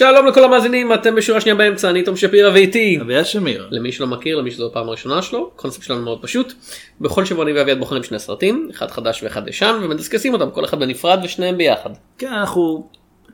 [0.00, 2.98] שלום לכל המאזינים, אתם בשורה שנייה באמצע, אני תום שפירא ואיתי.
[3.00, 3.68] אביעד שמיר.
[3.70, 6.52] למי שלא מכיר, למי שזו הפעם הראשונה שלו, הקונספט שלנו מאוד פשוט.
[7.00, 10.80] בכל שבוע אני ואביעד בוחרים שני סרטים, אחד חדש ואחד ישן, ומדסקסים אותם, כל אחד
[10.80, 11.90] בנפרד ושניהם ביחד.
[12.18, 12.86] כן, אנחנו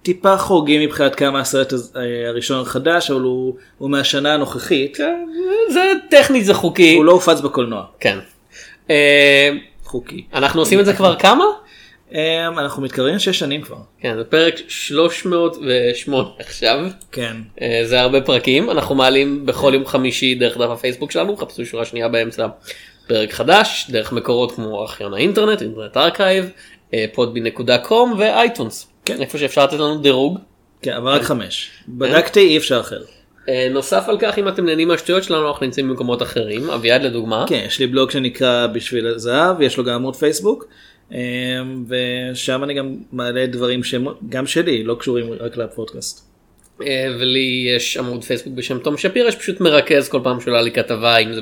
[0.02, 1.78] טיפה חורגים מבחינת כמה הסרט אה,
[2.28, 4.96] הראשון חדש, אבל הוא הוא מהשנה הנוכחית.
[4.96, 5.26] כן,
[5.68, 6.94] זה טכנית זה חוקי.
[6.94, 7.84] הוא לא הופץ בקולנוע.
[8.00, 8.18] כן.
[8.90, 9.50] אה,
[9.84, 10.24] חוקי.
[10.34, 11.44] אנחנו עושים את זה כבר כמה?
[12.14, 13.76] אה, אנחנו מתקרבים שש שנים כבר.
[14.00, 16.78] כן, זה פרק 308 עכשיו.
[17.12, 17.36] כן.
[17.62, 21.84] אה, זה הרבה פרקים, אנחנו מעלים בכל יום חמישי דרך דף הפייסבוק שלנו, חפשו שורה
[21.84, 22.46] שנייה באמצע
[23.06, 26.50] פרק חדש, דרך מקורות כמו ארכיון האינטרנט, Internet Archive,
[27.12, 28.88] Podbean.com ו iTunes.
[29.04, 29.20] כן.
[29.20, 30.38] איפה שאפשר לתת לנו דירוג.
[30.82, 31.70] כן, אבל רק חמש.
[31.88, 33.02] בדקתי אי אפשר אחר.
[33.48, 36.70] אה, נוסף על כך, אם אתם נהנים מהשטויות שלנו, אנחנו נמצאים במקומות אחרים.
[36.70, 37.44] אביעד לדוגמה.
[37.48, 40.64] כן, יש לי בלוג שנקרא בשביל הזהב, יש לו גם עמוד פייסבוק.
[41.12, 41.18] אה,
[41.88, 46.26] ושם אני גם מעלה דברים שהם גם שלי, לא קשורים רק לפודקאסט.
[46.86, 51.18] אה, ולי יש עמוד פייסבוק בשם תום שפירא שפשוט מרכז כל פעם שעולה לי כתבה
[51.18, 51.40] אם זה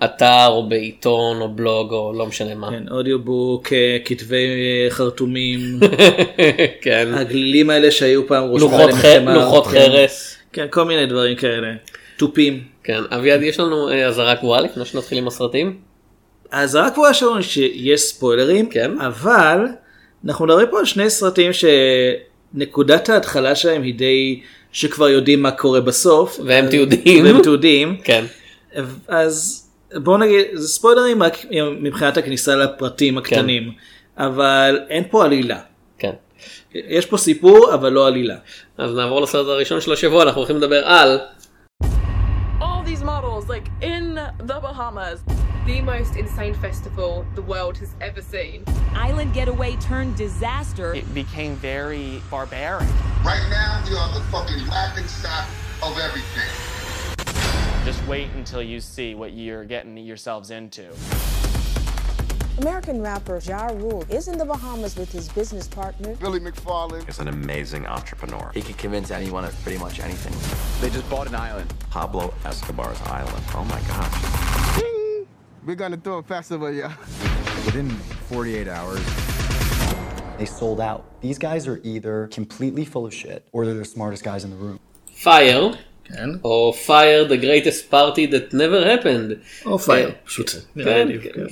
[0.00, 2.70] באתר או בעיתון או בלוג או לא משנה מה.
[2.70, 5.60] כן, אודיובוק, אה, כתבי אה, חרטומים,
[6.82, 7.08] כן.
[7.14, 9.70] הגלילים האלה שהיו פעם ח- חמר, לוחות כן.
[9.70, 10.36] חרס.
[10.52, 11.72] כן, כל מיני דברים כאלה.
[12.16, 12.62] תופים.
[12.84, 15.76] כן, אביעד יש לנו אזהרה קבועה לפני שנתחיל עם הסרטים.
[16.50, 19.00] אז רק פה שלנו שיש ספוילרים, כן.
[19.00, 19.60] אבל
[20.26, 21.50] אנחנו מדברים פה על שני סרטים
[22.54, 24.40] שנקודת ההתחלה שלהם היא די
[24.72, 26.40] שכבר יודעים מה קורה בסוף.
[26.44, 27.24] והם אז- תיעודים.
[27.24, 27.96] והם תיעודים.
[28.04, 28.24] כן.
[29.08, 29.62] אז
[29.94, 31.36] בואו נגיד, זה ספוילרים רק
[31.80, 33.72] מבחינת הכניסה לפרטים הקטנים,
[34.18, 35.58] אבל אין פה עלילה.
[35.98, 36.10] כן.
[36.74, 38.36] יש פה סיפור אבל לא עלילה.
[38.78, 41.18] אז נעבור לסרט הראשון של השבוע אנחנו הולכים לדבר על
[44.38, 45.22] the Bahamas.
[45.66, 48.64] the most insane festival the world has ever seen.
[48.94, 50.94] Island getaway turned disaster.
[50.94, 52.88] it became very barbaric.
[53.24, 55.46] Right now, you are the fucking laughing stock
[55.82, 56.48] of everything.
[57.84, 60.92] Just wait until you see what you're getting yourselves into.
[62.59, 66.15] American rapper Ja Rule is in the Bahamas with his business partner.
[66.15, 67.07] Billy McFarland.
[67.09, 68.51] is an amazing entrepreneur.
[68.53, 70.33] He can convince anyone of pretty much anything.
[70.81, 71.73] They just bought an island.
[71.89, 73.43] Pablo Escobar's island.
[73.55, 74.17] Oh my gosh.
[75.65, 76.93] We're gonna throw a festival, yeah.
[77.65, 77.89] Within
[78.29, 79.01] 48 hours,
[80.37, 81.21] They sold out.
[81.21, 84.55] These guys are either completely full of shit or they're the smartest guys in the
[84.55, 84.79] room.
[85.23, 85.73] פייר
[86.03, 86.29] כן.
[86.43, 89.35] או פייר the greatest party that never happened.
[89.65, 90.51] או פייר, אה, פשוט.
[90.75, 91.45] נראה כן,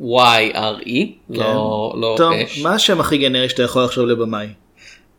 [0.00, 1.34] לי, כן.
[1.34, 2.58] E לא לא טוב, אש.
[2.58, 4.46] מה השם הכי גנרי שאתה יכול לחשוב לבמאי?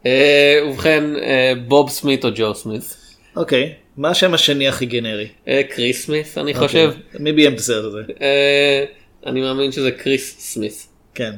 [0.06, 2.98] אה, ובכן אה, בוב סמית או ג'ו סמית.
[3.36, 5.28] אוקיי, מה השם השני הכי גנרי?
[5.48, 6.92] אה, קריס סמית אני חושב.
[6.96, 8.02] אוקיי, מי ביים את הסרט הזה?
[8.22, 8.86] אה,
[9.26, 10.88] אני מאמין שזה קריס סמית.
[11.14, 11.32] כן.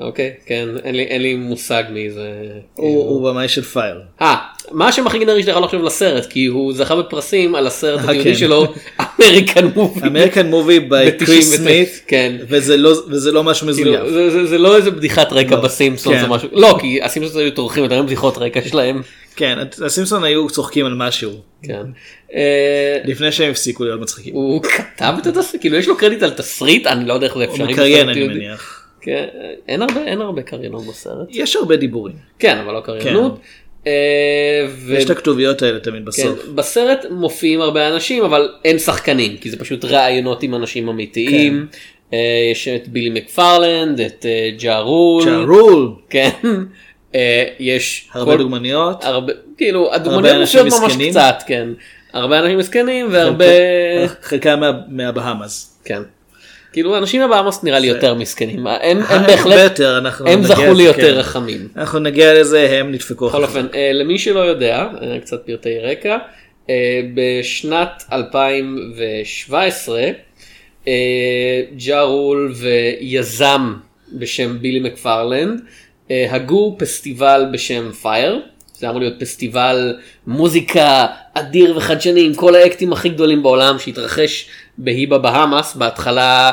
[0.00, 2.30] אוקיי כן אין לי אין לי מושג מי זה.
[2.74, 4.00] הוא הוא במאי של פייר.
[4.20, 4.36] אה,
[4.70, 8.04] מה השם הכי גנרי שאתה יכול לחשוב לסרט כי הוא זכה בפרסים על הסרט אה,
[8.04, 8.38] התיעודי כן.
[8.38, 8.66] שלו
[9.20, 10.00] American Movie.
[10.06, 12.36] American Movie by ב- קריס 99, סמית, כן.
[12.48, 13.86] וזה לא- וזה לא משהו מזויף.
[14.00, 15.60] כאילו, זה, זה, זה לא איזה בדיחת רקע לא.
[15.62, 16.24] בסימפסונס כן.
[16.24, 19.02] או משהו לא כי הסימפסונס היו טורחים יותר בדיחות רקע שלהם.
[19.36, 21.30] כן, הסימפסון היו צוחקים על משהו,
[21.62, 21.82] כן.
[22.34, 24.34] אה, לפני שהם הפסיקו להיות מצחיקים.
[24.34, 27.44] הוא כתב את התסריט כאילו יש לו קרדיט על תסריט אני לא יודע איך זה
[27.44, 27.72] הוא אפשרי.
[27.72, 28.28] מקריין בסרט אני.
[28.28, 28.78] מניח.
[29.02, 29.24] כן,
[29.68, 31.26] אין הרבה אין הרבה קריינות בסרט.
[31.30, 32.14] יש הרבה דיבורים.
[32.38, 33.40] כן אבל לא קריינות.
[33.86, 33.92] אה,
[34.68, 36.46] ו- יש את הכתוביות האלה תמיד כן, בסוף.
[36.54, 41.66] בסרט מופיעים הרבה אנשים אבל אין שחקנים כי זה פשוט ראיונות עם אנשים אמיתיים.
[42.12, 42.18] אה,
[42.52, 45.24] יש את בילי מקפרלנד את אה, ג'ה רול.
[45.24, 46.30] צ'ארול, כן.
[47.58, 49.04] יש הרבה כל- דוגמניות.
[49.04, 50.96] הרבה כאילו הדוגמניות מופיעות ממש.
[51.10, 51.68] קצת כן.
[52.12, 53.44] הרבה אנשים מסכנים והרבה
[54.22, 55.80] חלקם מה- מהבהאמאס.
[55.84, 56.02] כן.
[56.72, 59.80] כאילו אנשים בבאמוס נראה לי יותר מסכנים הם הם בהחלט
[60.26, 61.18] הם זכו לזה, לי יותר כן.
[61.18, 61.68] רחמים.
[61.76, 63.28] אנחנו נגיע לזה, הם נדפקו.
[63.28, 63.42] בכל.
[63.44, 66.18] אופן אה, למי שלא יודע אה, קצת פרטי רקע
[66.70, 70.10] אה, בשנת 2017
[70.88, 73.74] אה, ג'ה רול ויזם
[74.12, 75.60] בשם בילי מקפרלנד
[76.10, 78.40] אה, הגו פסטיבל בשם פייר.
[78.82, 79.96] זה אמור להיות פסטיבל
[80.26, 84.48] מוזיקה אדיר וחדשני עם כל האקטים הכי גדולים בעולם שהתרחש
[84.78, 86.52] בהיבה בהאמאס בהתחלה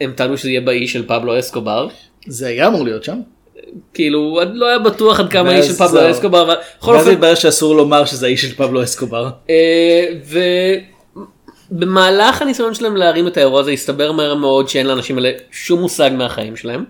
[0.00, 1.88] הם טענו שזה יהיה באי של פבלו אסקובר
[2.26, 3.20] זה היה אמור להיות שם.
[3.94, 6.10] כאילו אני לא היה בטוח עד כמה האיש של פבלו.
[6.10, 9.30] אסקובר אבל בכל אופן התברר שאסור לומר שזה האיש של פבלו אסקובר.
[9.50, 10.06] אה,
[11.72, 16.10] ובמהלך הניסיון שלהם להרים את האירוע הזה הסתבר מהר מאוד שאין לאנשים האלה שום מושג
[16.14, 16.84] מהחיים שלהם.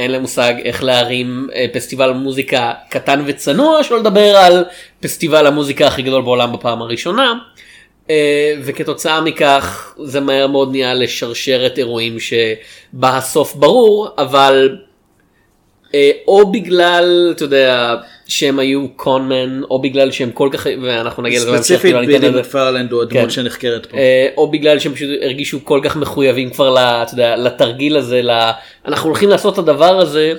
[0.00, 4.64] אין להם מושג איך להרים אה, פסטיבל מוזיקה קטן וצנוע שלא לדבר על
[5.00, 7.34] פסטיבל המוזיקה הכי גדול בעולם בפעם הראשונה.
[8.10, 14.76] אה, וכתוצאה מכך זה מהר מאוד נהיה לשרשרת אירועים שבה הסוף ברור אבל
[16.28, 17.96] או בגלל, אתה יודע,
[18.26, 23.04] שהם היו קונמן, או בגלל שהם כל כך, ואנחנו נגיע לזה ספציפית בילי מקפרלנד הוא
[23.04, 23.16] כן.
[23.16, 23.96] הדמות שנחקרת פה.
[23.96, 26.76] אה, או בגלל שהם פשוט הרגישו כל כך מחויבים כבר,
[27.12, 28.22] יודע, לתרגיל הזה,
[28.86, 30.32] אנחנו הולכים לעשות את הדבר הזה,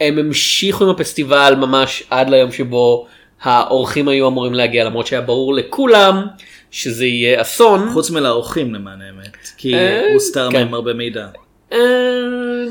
[0.00, 3.06] הם המשיכו עם הפסטיבל ממש עד ליום שבו
[3.42, 6.26] האורחים היו אמורים להגיע, למרות שהיה ברור לכולם
[6.70, 7.90] שזה יהיה אסון.
[7.92, 10.58] חוץ מלאורחים למען האמת, כי אה, הוסתר כן.
[10.58, 11.26] מהם הרבה מידע.
[11.72, 11.78] אה,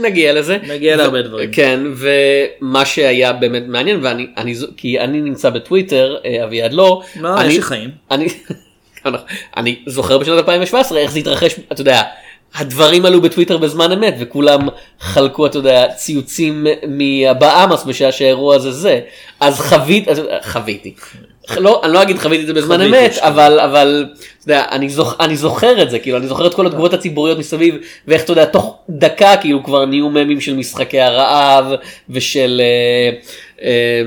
[0.01, 0.57] נגיע לזה.
[0.67, 1.51] נגיע להרבה דברים.
[1.51, 7.01] כן, ומה שהיה באמת מעניין, ואני, אני, כי אני נמצא בטוויטר, אה, אביעד לא.
[7.19, 7.89] לא, אני, יש לי חיים.
[8.11, 8.27] אני,
[9.57, 12.01] אני זוכר בשנת 2017 איך זה התרחש, אתה יודע,
[12.55, 14.67] הדברים עלו בטוויטר בזמן אמת, וכולם
[14.99, 18.99] חלקו, אתה יודע, ציוצים מהבאמאס בשעה שהאירוע הזה זה.
[19.39, 20.11] אז חוויתי,
[20.43, 20.93] חוויתי.
[21.57, 25.15] לא, אני לא אגיד חוויתי את זה בזמן אמת, אבל, אבל, אתה יודע, אני, זוכ,
[25.19, 27.75] אני זוכר את זה, כאילו, אני זוכר את כל התגובות הציבוריות מסביב,
[28.07, 31.65] ואיך, אתה יודע, תוך דקה, כאילו, כבר נהיו ממים של משחקי הרעב,
[32.09, 33.19] ושל, אה,
[33.61, 34.01] אה,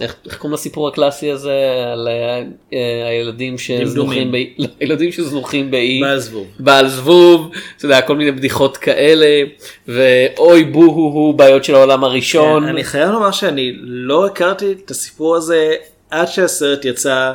[0.00, 1.54] איך, איך קוראים לסיפור הקלאסי הזה,
[1.92, 6.46] על אה, אה, הילדים שזנוחים, לא, הילדים שזנוחים באי, בעל זבוב.
[6.58, 9.42] בעל זבוב, אתה יודע, כל מיני בדיחות כאלה,
[9.88, 12.64] ואוי בו הו הו בעיות של העולם הראשון.
[12.64, 15.74] אני חייב לומר שאני לא הכרתי את הסיפור הזה
[16.10, 17.32] עד שהסרט יצא,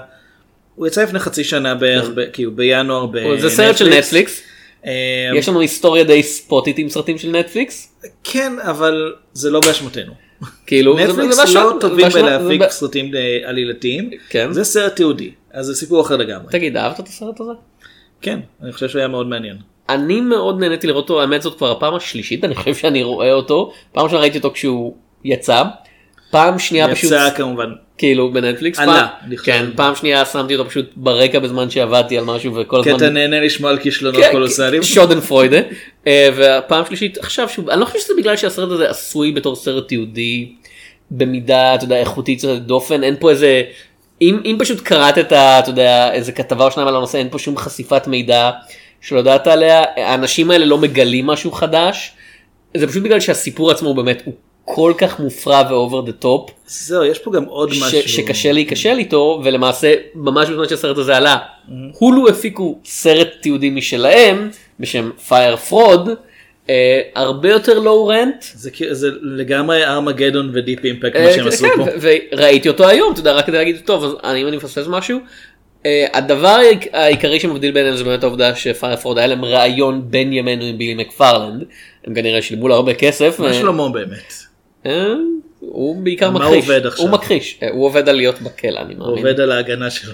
[0.76, 3.42] הוא יצא לפני חצי שנה בערך, ב- כאילו בינואר בנטפליקס.
[3.42, 4.42] זה סרט של נטפליקס,
[4.86, 4.92] אה,
[5.36, 7.96] יש לנו היסטוריה די ספוטית עם סרטים של נטפליקס.
[8.24, 10.14] כן, אבל זה לא באשמתנו.
[10.66, 14.54] כאילו, נטפליקס לא טובים בלהפיק סרטים אה, עלילתיים, כן.
[14.54, 16.52] זה סרט תיעודי, אז זה סיפור אחר לגמרי.
[16.52, 17.52] תגיד, אהבת את הסרט הזה?
[18.22, 19.58] כן, אני חושב שהוא היה מאוד מעניין.
[19.90, 23.72] אני מאוד נהניתי לראות אותו, האמת זאת כבר הפעם השלישית, אני חושב שאני רואה אותו.
[23.92, 25.64] פעם ראשונה ראיתי אותו כשהוא יצא.
[26.32, 29.36] פעם שנייה פשוט, יצא כמובן, כאילו בנטפליקס, עלה, פעם.
[29.44, 33.14] כן, פעם שנייה שמתי אותו פשוט ברקע בזמן שעבדתי על משהו וכל כי הזמן, אתה
[33.14, 34.84] נהנה לשמוע על כישלונות כן, קולוסליים.
[34.84, 35.60] שודן פרוידה,
[36.08, 39.88] אה, והפעם שלישית עכשיו שוב, אני לא חושב שזה בגלל שהסרט הזה עשוי בתור סרט
[39.88, 40.52] תיעודי
[41.12, 43.62] במידה, אתה יודע, איכותית דופן, אין פה איזה,
[44.22, 47.30] אם, אם פשוט קראת את ה, אתה יודע, איזה כתבה או שניים על הנושא, אין
[47.32, 48.52] פה שום חשיפת מידע
[49.02, 52.12] שלא ידעת עליה, האנשים האלה לא מגלים משהו חדש,
[52.78, 54.34] זה פשוט בגלל שהסיפור עצמו הוא באמת, הוא
[54.66, 58.10] כל כך מופרע ו over the top, זהו, יש פה גם עוד ש- משהו.
[58.10, 61.38] שקשה להיכשל איתו ולמעשה ממש בזמן שהסרט הזה עלה
[62.00, 64.50] הולו הפיקו סרט תיעודי משלהם
[64.80, 66.10] בשם Fyre Fraud
[66.70, 68.42] אה, הרבה יותר low rent.
[68.54, 71.86] זה זה לגמרי Armageddon ו Deep Impact מה שהם עשו פה.
[71.86, 71.98] כן,
[72.32, 75.20] וראיתי אותו היום אתה יודע רק כדי להגיד טוב אז אני- אם אני מפספס משהו.
[75.86, 80.02] אה, הדבר העיק- העיקרי שמבדיל ביניהם זה באמת העובדה ש Fyre Fraud היה להם ריאיון
[80.12, 81.64] בימינו עם בילי מקפרלנד
[82.06, 83.40] הם כנראה שילמו לו הרבה כסף.
[83.40, 84.34] מה אה, שלמה באמת.
[84.86, 85.14] אה,
[85.60, 86.54] הוא בעיקר מה מכחיש.
[86.68, 87.06] הוא עובד עכשיו?
[87.06, 87.58] הוא מכחיש.
[87.64, 89.18] אה, הוא עובד על להיות בכלא אני הוא מאמין.
[89.18, 90.14] עובד על ההגנה שלו.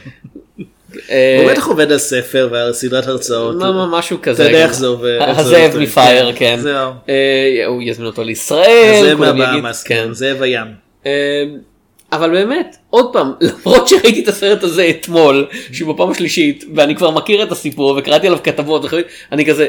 [1.10, 3.56] אה, הוא בטח עובד על ספר ועל סדרת הרצאות.
[3.56, 4.44] מה- מה- משהו כזה.
[4.44, 5.18] אתה יודע איך זה עובד.
[5.22, 5.78] הזאב.
[5.78, 6.60] מ Fyre, כן.
[7.10, 9.04] אה, הוא יזמין אותו לישראל.
[9.06, 10.08] הזאב מהבהאמאס, כן.
[10.14, 10.68] זאב הים.
[12.12, 13.32] אבל באמת, עוד פעם,
[13.66, 18.28] למרות שראיתי את הסרט הזה אתמול, שהוא בפעם השלישית, ואני כבר מכיר את הסיפור וקראתי
[18.28, 18.86] עליו כתבות,
[19.32, 19.68] אני כזה,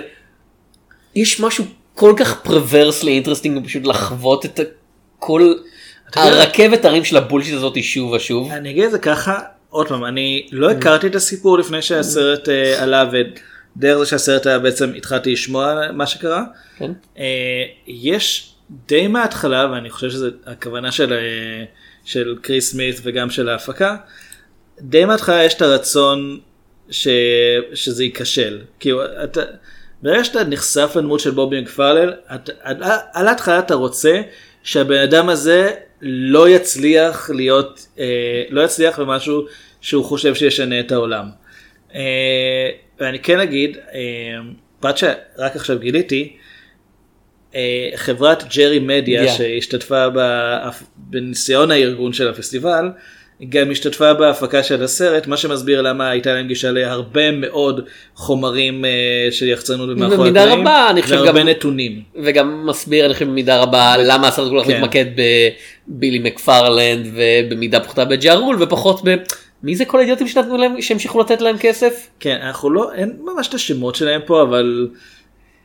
[1.16, 1.64] יש משהו
[1.94, 4.60] כל כך perversely interesting פשוט לחוות את
[5.18, 5.54] כל
[6.14, 8.52] הרכבת הרים של ה bullshit הזאת שוב ושוב.
[8.52, 9.38] אני אגיד את זה ככה,
[9.70, 14.58] עוד פעם, אני לא הכרתי את הסיפור לפני שהסרט אה, עלה ודרך זה שהסרט היה
[14.58, 16.44] בעצם התחלתי לשמוע מה שקרה.
[16.78, 16.92] כן.
[17.18, 18.52] אה, יש
[18.88, 21.64] די מההתחלה ואני חושב שזה הכוונה של, אה,
[22.04, 23.96] של קריס סמית וגם של ההפקה.
[24.80, 26.38] די מההתחלה יש את הרצון
[26.90, 27.08] ש,
[27.74, 28.58] שזה ייכשל.
[28.80, 29.40] כאילו אתה,
[30.02, 32.12] ברגע שאתה נחשף לדמות של בובי מקפרלל,
[33.12, 34.20] על ההתחלה אתה רוצה
[34.68, 35.70] שהבן אדם הזה
[36.02, 39.46] לא יצליח להיות, אה, לא יצליח במשהו
[39.80, 41.28] שהוא חושב שישנה את העולם.
[41.94, 42.70] אה,
[43.00, 44.00] ואני כן אגיד, אה,
[44.80, 46.36] פרט שרק עכשיו גיליתי,
[47.54, 49.28] אה, חברת ג'רי מדיה Yeah.
[49.38, 50.06] שהשתתפה
[50.96, 52.88] בניסיון הארגון של הפסטיבל,
[53.48, 57.80] גם השתתפה בהפקה של הסרט, מה שמסביר למה הייתה להם גישה להרבה מאוד
[58.14, 58.90] חומרים אה,
[59.30, 62.02] של יחצנות ומאחורי במידה הקלעים, רבה, אני חושב והרבה גם- נתונים.
[62.22, 64.76] וגם מסביר אני חושב במידה רבה למה הסרט כל כך כן.
[64.80, 65.04] מתמקד
[65.88, 69.14] בבילי מקפרלנד ובמידה פחותה בג'ארול ופחות ב...
[69.62, 72.06] מי זה כל האידיוטים שנתנו להם שהמשיכו לתת להם כסף?
[72.20, 74.88] כן, אנחנו לא, אין ממש את השמות שלהם פה, אבל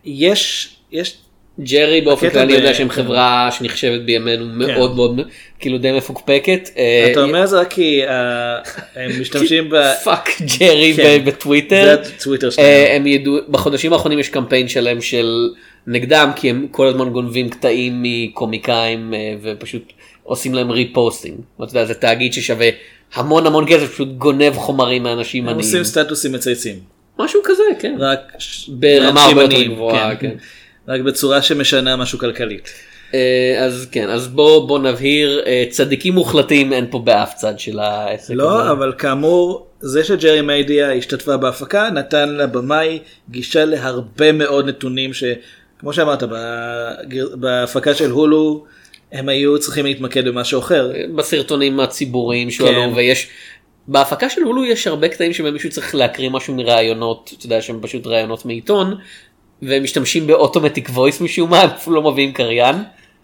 [0.05, 1.17] יש, יש,
[1.60, 5.19] ג'רי באופן כללי יודע שהם חברה שנחשבת בימינו מאוד מאוד
[5.60, 6.69] כאילו די מפוקפקת.
[6.77, 8.57] אה, אתה אומר זה רק כי אה,
[8.95, 9.75] הם משתמשים ב...
[10.03, 11.25] Fuck Jerry כן.
[11.25, 12.00] בטוויטר.
[12.03, 12.95] זה הטוויטר אה, שלהם.
[12.95, 15.50] הם ידעו, בחודשים האחרונים יש קמפיין שלם של
[15.88, 19.93] נגדם כי הם כל הזמן גונבים קטעים מקומיקאים אה, ופשוט
[20.24, 21.38] עושים להם reposting.
[21.55, 22.69] אתה יודע, זה תאגיד ששווה
[23.13, 25.65] המון המון כסף פשוט גונב חומרים מאנשים הם עניים.
[25.65, 26.79] עושים סטטוסים מצייצים.
[27.19, 27.95] משהו כזה כן.
[28.00, 28.19] רק
[28.67, 30.36] ברמה הרבה יותר גבוהה, כן.
[30.87, 32.69] רק בצורה שמשנה משהו כלכלית.
[33.13, 37.79] אה, אז כן, אז בוא בוא נבהיר, אה, צדיקים מוחלטים אין פה באף צד של
[37.79, 38.35] העסק הזה.
[38.35, 42.99] לא, אבל כאמור, זה שג'רי מיידיה השתתפה בהפקה נתן לבמאי
[43.29, 46.23] גישה להרבה מאוד נתונים שכמו שאמרת,
[47.33, 48.65] בהפקה של הולו
[49.11, 50.91] הם היו צריכים להתמקד במשהו אחר.
[51.15, 52.95] בסרטונים הציבוריים שהועלו כן.
[52.95, 53.27] ויש
[53.87, 57.79] בהפקה של הולו יש הרבה קטעים שבהם מישהו צריך להקריא משהו מראיונות אתה יודע שהם
[57.81, 58.97] פשוט ראיונות מעיתון
[59.67, 62.75] והם משתמשים באוטומטיק וויס משום מה הם אפילו לא מביאים קריין.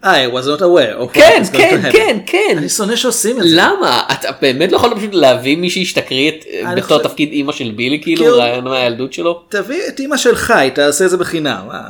[0.04, 1.02] אה, I was not aware.
[1.02, 1.80] what כן כן.
[1.92, 3.56] כן כן אני שונא שעושים את זה.
[3.56, 6.32] למה אתה באמת לא יכול פשוט להביא מישהי שתקריא
[6.64, 10.50] אני בתור תפקיד אימא של בילי כאילו כאילו- רעיון מהילדות שלו תביא את אימא שלך,
[10.50, 11.68] היא תעשה את זה בחינם.
[11.70, 11.80] אה.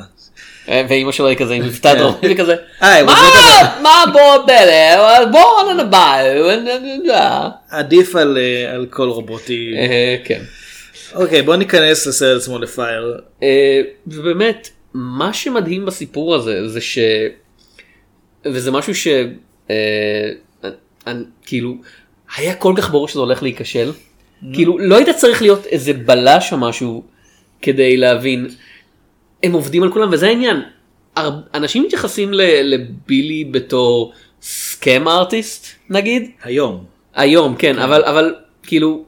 [0.68, 3.04] אה, ואימא שלו היא כזה עם מבטא דרומי וכזה אה,
[3.82, 7.10] מה בוא בלה בוא ננבאו
[7.70, 9.74] עדיף על אה, על קול רובוטי.
[10.24, 10.40] כן.
[11.14, 13.20] אוקיי, בוא ניכנס לסרט עצמו לפייר.
[13.42, 16.98] אה, ובאמת מה שמדהים בסיפור הזה זה ש...
[18.44, 19.08] וזה משהו ש...
[19.70, 20.30] אה,
[21.42, 21.74] כאילו
[22.36, 23.92] היה כל כך ברור שזה הולך להיכשל.
[24.52, 27.02] כאילו לא היית צריך להיות איזה בלש או משהו
[27.62, 28.48] כדי להבין.
[29.42, 30.62] הם עובדים על כולם וזה העניין.
[31.54, 32.30] אנשים מתייחסים
[32.62, 34.12] לבילי בתור
[34.42, 36.30] סכם ארטיסט נגיד.
[36.42, 36.84] היום.
[37.14, 39.04] היום כן אבל אבל כאילו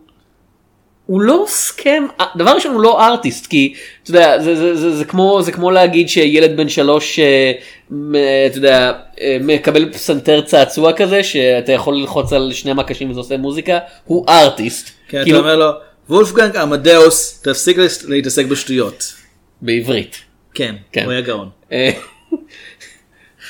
[1.12, 2.04] הוא לא סכם
[2.36, 5.70] דבר ראשון הוא לא ארטיסט כי אתה יודע זה, זה, זה, זה כמו זה כמו
[5.70, 7.52] להגיד שילד בן שלוש אה,
[7.90, 8.14] מ-
[8.46, 13.36] אתה יודע אה, מקבל פסנתר צעצוע כזה שאתה יכול ללחוץ על שני מקשים וזה עושה
[13.36, 14.90] מוזיקה הוא ארטיסט.
[15.08, 15.70] כן, כאילו, אתה אומר לו,
[16.08, 17.76] וולפגנג עמדאוס, תפסיק
[18.08, 19.12] להתעסק בשטויות.
[19.62, 20.16] בעברית.
[20.54, 21.04] כן, כן.
[21.04, 21.48] הוא היה גאון.
[21.72, 21.90] אה,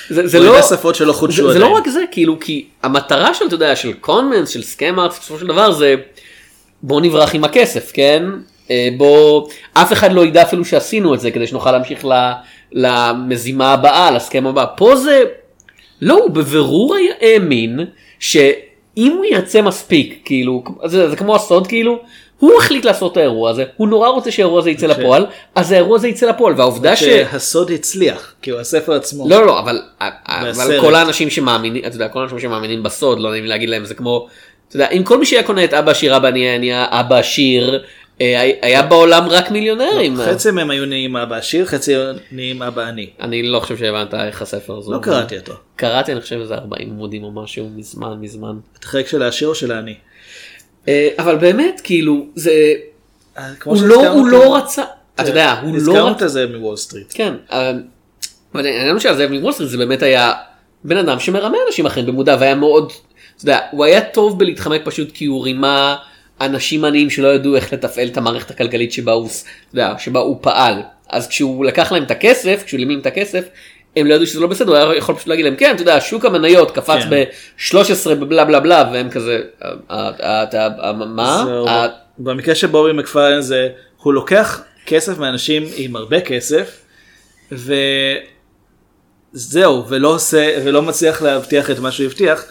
[0.09, 1.81] זה, זה לא יודע שפות שלא חודשו זה, זה לא עדיין.
[1.81, 5.47] רק זה כאילו כי המטרה של אתה יודע של קונמנס של סכם ארט בסופו של
[5.47, 5.95] דבר זה
[6.83, 8.23] בוא נברח עם הכסף כן
[8.71, 12.33] אה, בוא אף אחד לא ידע אפילו שעשינו את זה כדי שנוכל להמשיך ל,
[12.73, 15.23] למזימה הבאה לסכם הבא פה זה
[16.03, 17.81] לא הוא בבירור האמין
[18.19, 21.99] שאם הוא ירצה מספיק כאילו זה, זה כמו הסוד כאילו.
[22.39, 25.97] הוא החליט לעשות את האירוע הזה, הוא נורא רוצה שהאירוע הזה יצא לפועל, אז האירוע
[25.97, 27.05] הזה יצא לפועל, והעובדה ש...
[27.05, 29.29] שהסוד הצליח, כי הוא הספר עצמו.
[29.29, 30.81] לא לא אבל אבל.
[30.81, 34.29] כל האנשים שמאמינים אתה יודע כל האנשים שמאמינים בסוד לא נעים להגיד להם זה כמו
[34.73, 37.85] אתה יודע אם כל מי שהיה קונה את אבא עשיר אבא עני נהיה אבא עשיר
[38.21, 41.95] אה, היה בעולם רק מיליונרים חצי מהם היו נהיים אבא עשיר, חצי
[42.33, 43.11] נהיים אבא עני.
[43.21, 44.99] אני לא חושב שהבנת איך הספר הזה לא.
[45.03, 45.53] קראתי אותו.
[45.77, 49.55] קראתי אני חושב איזה 40 עמודים או משהו מזמן מזמן את החלק של העשיר או
[49.55, 49.95] של העני?
[50.89, 52.53] אה, אבל באמת כאילו זה
[53.61, 54.83] כמו הוא לא לא רצה
[55.15, 57.13] אתה יודע הוא לא הזכרנו את הזאב מוול סטריט.
[57.15, 57.83] כן, אבל
[58.55, 60.33] אבל העניין של הזאב מוול סטריט זה באמת היה
[60.85, 62.93] בן אדם שמרמה אנשים אחרים במודע והיה מאוד,
[63.37, 65.97] אתה יודע, הוא היה טוב בלהתחמק פשוט כי הוא רימה
[66.41, 69.29] אנשים עניים שלא ידעו איך לתפעל את המערכת הכלכלית שבה הוא,
[69.75, 70.75] יודע, שבה הוא פעל.
[71.09, 73.45] אז כשהוא לקח להם את הכסף, כשהוא העלים את הכסף,
[73.97, 76.01] הם לא ידעו שזה לא בסדר, הוא היה יכול פשוט להגיד להם, כן, אתה יודע,
[76.01, 77.11] שוק המניות קפץ כן.
[77.11, 81.45] ב-13 בבלה בלה בלה, והם כזה, "אה, אה, אה, מה?
[82.19, 86.85] במקרה של בובי מקפלן זה, הוא לוקח כסף מאנשים עם הרבה כסף,
[89.35, 92.45] וזהו, ולא עושה, ולא מצליח להבטיח את מה שהוא הבטיח.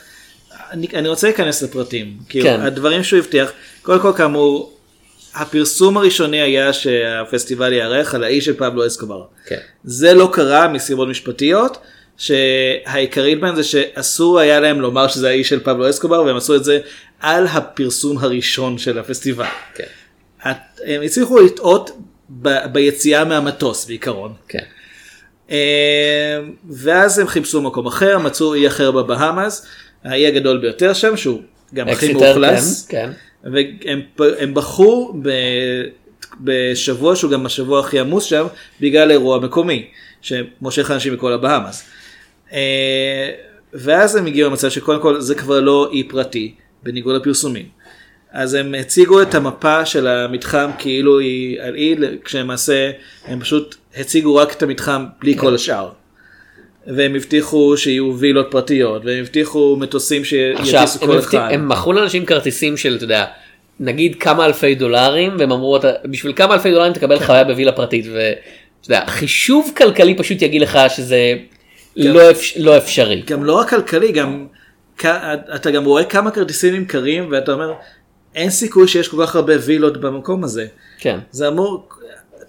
[0.72, 2.62] אני, אני רוצה להיכנס לפרטים, כאילו, כן.
[2.62, 3.52] הדברים שהוא הבטיח,
[3.82, 4.78] קודם כל כאמור,
[5.36, 9.24] הפרסום הראשוני היה שהפסטיבל יארח על האיש של פבלו אסקובר.
[9.46, 9.58] כן.
[9.84, 11.78] זה לא קרה מסיבות משפטיות,
[12.18, 16.64] שהעיקרית בהן זה שאסור היה להם לומר שזה האיש של פבלו אסקובר, והם עשו את
[16.64, 16.80] זה
[17.20, 19.46] על הפרסום הראשון של הפסטיבל.
[19.76, 19.84] כן.
[20.86, 21.92] הם הצליחו לטעות
[22.30, 24.34] ב- ביציאה מהמטוס בעיקרון.
[24.48, 24.64] כן.
[25.52, 29.66] אה, ואז הם חיפשו מקום אחר, מצאו אי אחר בבהאמאס,
[30.04, 31.42] האי הגדול ביותר שם, שהוא
[31.74, 32.86] גם הכי מאוכלס.
[32.88, 33.10] כן,
[33.44, 33.52] כן.
[33.54, 35.30] והם פ- הם בחרו ב,
[36.42, 38.46] בשבוע שהוא גם השבוע הכי עמוס שם
[38.82, 39.88] בגלל אירוע מקומי
[40.22, 41.84] שמושך אנשים מכל הבהאמאס.
[42.54, 43.30] אה,
[43.74, 46.54] ואז הם הגיעו למצב שקודם כל זה כבר לא אי פרטי
[46.84, 47.66] בניגוד לפרסומים.
[48.32, 52.92] אז הם הציגו את המפה של המתחם כאילו היא על אי כשלמעשה
[53.26, 55.90] הם פשוט הציגו רק את המתחם בלי כל השאר.
[56.88, 61.48] והם הבטיחו שיהיו וילות פרטיות והם הבטיחו מטוסים שיטיסו כל אחד.
[61.52, 63.26] הם מכרו לאנשים כרטיסים של, אתה יודע,
[63.80, 67.26] נגיד כמה אלפי דולרים, והם אמרו, בשביל כמה אלפי דולרים תקבל כן.
[67.26, 68.28] חוויה בווילה פרטית, ואתה
[68.88, 71.34] יודע, חישוב כלכלי פשוט יגיד לך שזה
[71.96, 73.22] לא, אפ, לא אפשרי.
[73.28, 74.48] גם לא רק כלכלי, גם
[74.98, 75.06] כ-
[75.56, 77.74] אתה גם רואה כמה כרטיסים נמכרים ואתה אומר,
[78.36, 80.66] אין סיכוי שיש כל כך הרבה וילות במקום הזה.
[81.00, 81.20] כן.
[81.32, 81.90] זה אמור,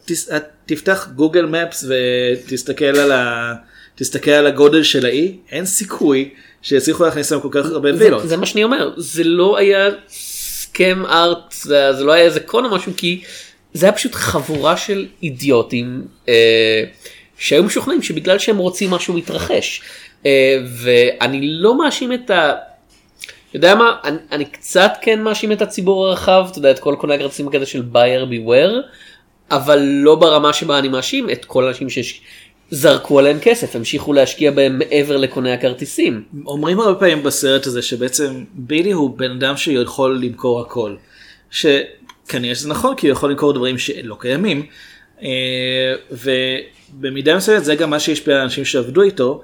[0.07, 0.31] תס-
[0.67, 3.53] תפתח גוגל מפס ותסתכל על, ה,
[3.95, 6.31] תסתכל על הגודל של האי, אין סיכוי
[6.63, 8.29] שיצליחו להכניס להם כל כך הרבה וילות.
[8.29, 12.65] זה מה שאני אומר, זה לא היה סכם ארט, זה, זה לא היה איזה קון
[12.65, 13.23] או משהו, כי
[13.75, 16.85] זה היה פשוט חבורה של אידיוטים אה,
[17.39, 19.83] שהיו משוכנעים שבגלל שהם רוצים משהו להתרחש.
[20.27, 22.55] אה, ואני לא מאשים את ה...
[23.55, 27.15] יודע מה, אני, אני קצת כן מאשים את הציבור הרחב, אתה יודע, את כל קוני
[27.15, 28.81] הכרטיסים בקטע של בייר ביוור,
[29.51, 31.91] אבל לא ברמה שבה אני מאשים את כל האנשים
[32.73, 36.25] שזרקו עליהם כסף, המשיכו להשקיע בהם מעבר לקוני הכרטיסים.
[36.47, 40.97] אומרים הרבה פעמים בסרט הזה שבעצם בילי הוא בן אדם שיכול למכור הכל.
[41.51, 44.67] שכנראה שזה נכון כי הוא יכול למכור דברים שלא קיימים.
[45.23, 45.29] אה,
[46.11, 49.43] ובמידה מסוימת זה גם מה שהשפיע על אנשים שעבדו איתו.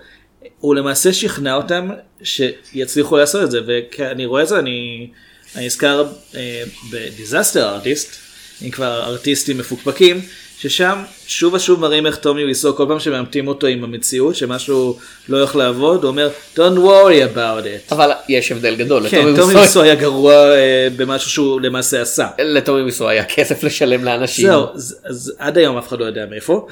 [0.58, 1.90] הוא למעשה שכנע אותם
[2.23, 5.11] שיצליחו לעשות את זה וכשאני רואה את זה אני,
[5.56, 8.16] אני נזכר אה, ב-Disaster Artist,
[8.62, 10.20] אם כבר ארטיסטים מפוקפקים,
[10.60, 14.98] ששם שוב ושוב מראים איך טומי ויסו כל פעם שמעמתים אותו עם המציאות שמשהו
[15.28, 17.92] לא הולך לעבוד הוא אומר don't worry about it.
[17.94, 19.08] אבל יש הבדל גדול.
[19.08, 22.26] כן, טומי ויסו- ויסו היה גרוע אה, במשהו שהוא למעשה עשה.
[22.38, 24.46] לטומי ויסו היה כסף לשלם לאנשים.
[24.46, 26.66] זהו, אז, אז עד היום אף אחד לא יודע מאיפה.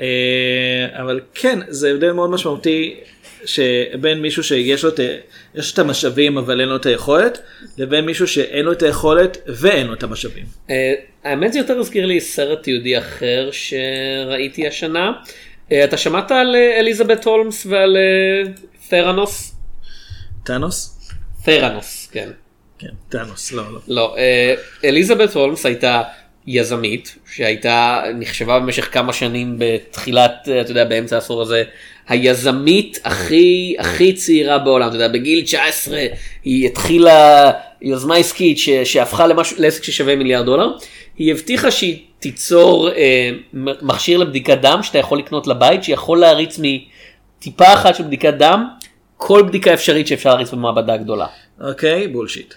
[0.00, 3.00] אה, אבל כן, זה הבדל מאוד משמעותי
[3.44, 5.00] שבין מישהו שיש לו את,
[5.54, 7.38] יש את המשאבים אבל אין לו את היכולת,
[7.78, 10.44] לבין מישהו שאין לו את היכולת ואין לו את המשאבים.
[10.70, 15.12] אה, האמת זה יותר הזכיר לי סרט תיעודי אחר שראיתי השנה.
[15.72, 17.96] אה, אתה שמעת על אליזבת הולמס ועל
[18.88, 19.54] תרנוס?
[20.44, 21.10] טאנוס?
[21.44, 22.28] תרנוס, כן.
[22.78, 23.80] כן, טאנוס, לא, לא.
[23.88, 24.16] לא,
[24.84, 26.02] אליזבת הולמס הייתה
[26.46, 31.64] יזמית שהייתה נחשבה במשך כמה שנים בתחילת, אתה יודע, באמצע העשור הזה,
[32.08, 36.06] היזמית הכי הכי צעירה בעולם, אתה יודע, בגיל 19
[36.44, 37.50] היא התחילה
[37.82, 40.68] יוזמה עסקית ש, שהפכה למשהו, לעסק ששווה מיליארד דולר,
[41.18, 43.30] היא הבטיחה שהיא תיצור אה,
[43.82, 48.68] מכשיר לבדיקת דם שאתה יכול לקנות לבית, שיכול להריץ מטיפה אחת של בדיקת דם,
[49.16, 51.26] כל בדיקה אפשרית שאפשר להריץ במעבדה גדולה.
[51.60, 52.54] אוקיי, בולשיט.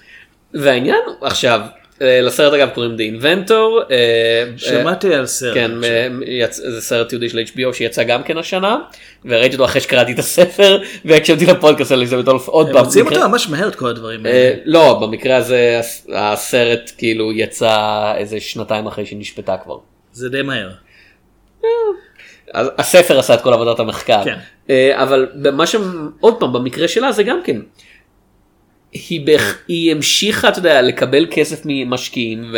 [0.53, 1.61] והעניין עכשיו
[2.01, 3.91] לסרט אגב קוראים The Inventor.
[3.91, 5.53] אה, שמעתי אה, על סרט.
[5.53, 6.07] כן, אה,
[6.51, 8.77] זה סרט יהודי של HBO שיצא גם כן השנה
[9.25, 12.83] וראיתי אותו אחרי שקראתי את הספר והקשבתי לפודקאסט על הולף עוד הם פעם.
[12.85, 14.55] מוציאים במקרה- אותו ממש מהר את כל הדברים אה, האלה.
[14.65, 17.77] לא במקרה הזה הס- הסרט כאילו יצא
[18.17, 19.77] איזה שנתיים אחרי שהיא נשפטה כבר.
[20.13, 20.69] זה די מהר.
[22.53, 24.23] הספר עשה את כל עבודת המחקר.
[24.23, 24.37] כן.
[24.69, 27.57] אה, אבל מה שם, עוד פעם, במקרה שלה זה גם כן.
[28.91, 29.57] היא, בהכ...
[29.67, 32.55] היא המשיכה, אתה יודע, לקבל כסף ממשקיעים,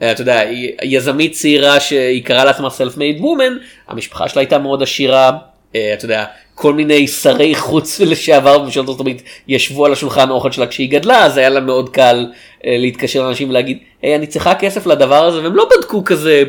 [0.00, 3.56] ואתה יודע, היא יזמית צעירה שהיא קראה לעצמה סלף מייד וומן,
[3.88, 5.30] המשפחה שלה הייתה מאוד עשירה,
[5.74, 10.52] אה, אתה יודע, כל מיני שרי חוץ לשעבר בממשלת ארצות הברית ישבו על השולחן אוכל
[10.52, 12.26] שלה כשהיא גדלה, אז היה לה מאוד קל
[12.66, 16.44] אה, להתקשר לאנשים ולהגיד, היי, אני צריכה כסף לדבר הזה, והם לא בדקו כזה,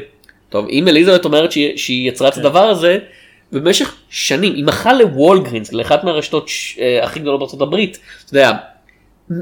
[0.49, 2.97] טוב, אם אליזבת אומרת שהיא, שהיא יצרה את הדבר הזה,
[3.51, 8.51] במשך שנים, היא מכרה לוולגרינס, לאחת מהרשתות ש- אה, הכי גדולות בארצות הברית, אתה יודע,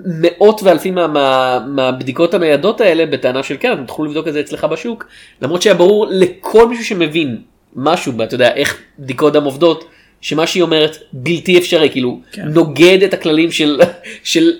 [0.05, 4.39] מאות ואלפים מה, מה, מהבדיקות הניידות האלה בטענה של כן, אתם תוכלו לבדוק את זה
[4.39, 5.05] אצלך בשוק,
[5.41, 7.41] למרות שהיה ברור לכל מישהו שמבין
[7.75, 9.85] משהו, אתה יודע, איך בדיקות דם עובדות,
[10.21, 12.47] שמה שהיא אומרת בלתי אפשרי, כאילו, כן.
[12.47, 13.79] נוגד את הכללים של,
[14.23, 14.51] של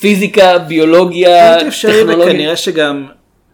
[0.00, 2.26] פיזיקה, ביולוגיה, בלתי אפשרי טכנולוגיה.
[2.26, 3.06] וכנראה שגם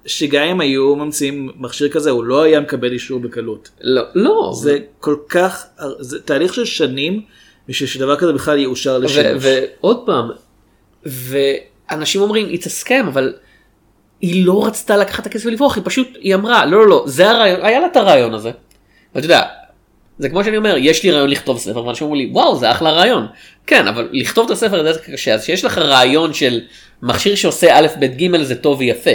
[0.06, 3.70] שגם אם היו ממציאים מכשיר כזה הוא לא היה מקבל אישור בקלות.
[3.80, 4.52] לא, לא.
[4.54, 5.66] זה כל כך,
[5.98, 7.20] זה תהליך של שנים
[7.68, 9.44] בשביל שדבר כזה בכלל יאושר לשימוש.
[9.44, 10.30] ועוד פעם,
[11.08, 13.34] ואנשים אומרים it's a scam אבל
[14.20, 17.30] היא לא רצתה לקחת את הכסף ולברוח היא פשוט היא אמרה לא לא לא זה
[17.30, 18.50] הרעיון היה לה את הרעיון הזה.
[19.14, 19.42] ואתה יודע
[20.18, 22.90] זה כמו שאני אומר יש לי רעיון לכתוב ספר ואנשים אומרים לי וואו זה אחלה
[22.90, 23.26] רעיון
[23.66, 26.60] כן אבל לכתוב את הספר זה קשה אז שיש לך רעיון של
[27.02, 29.10] מכשיר שעושה א' ב' ג' זה טוב ויפה.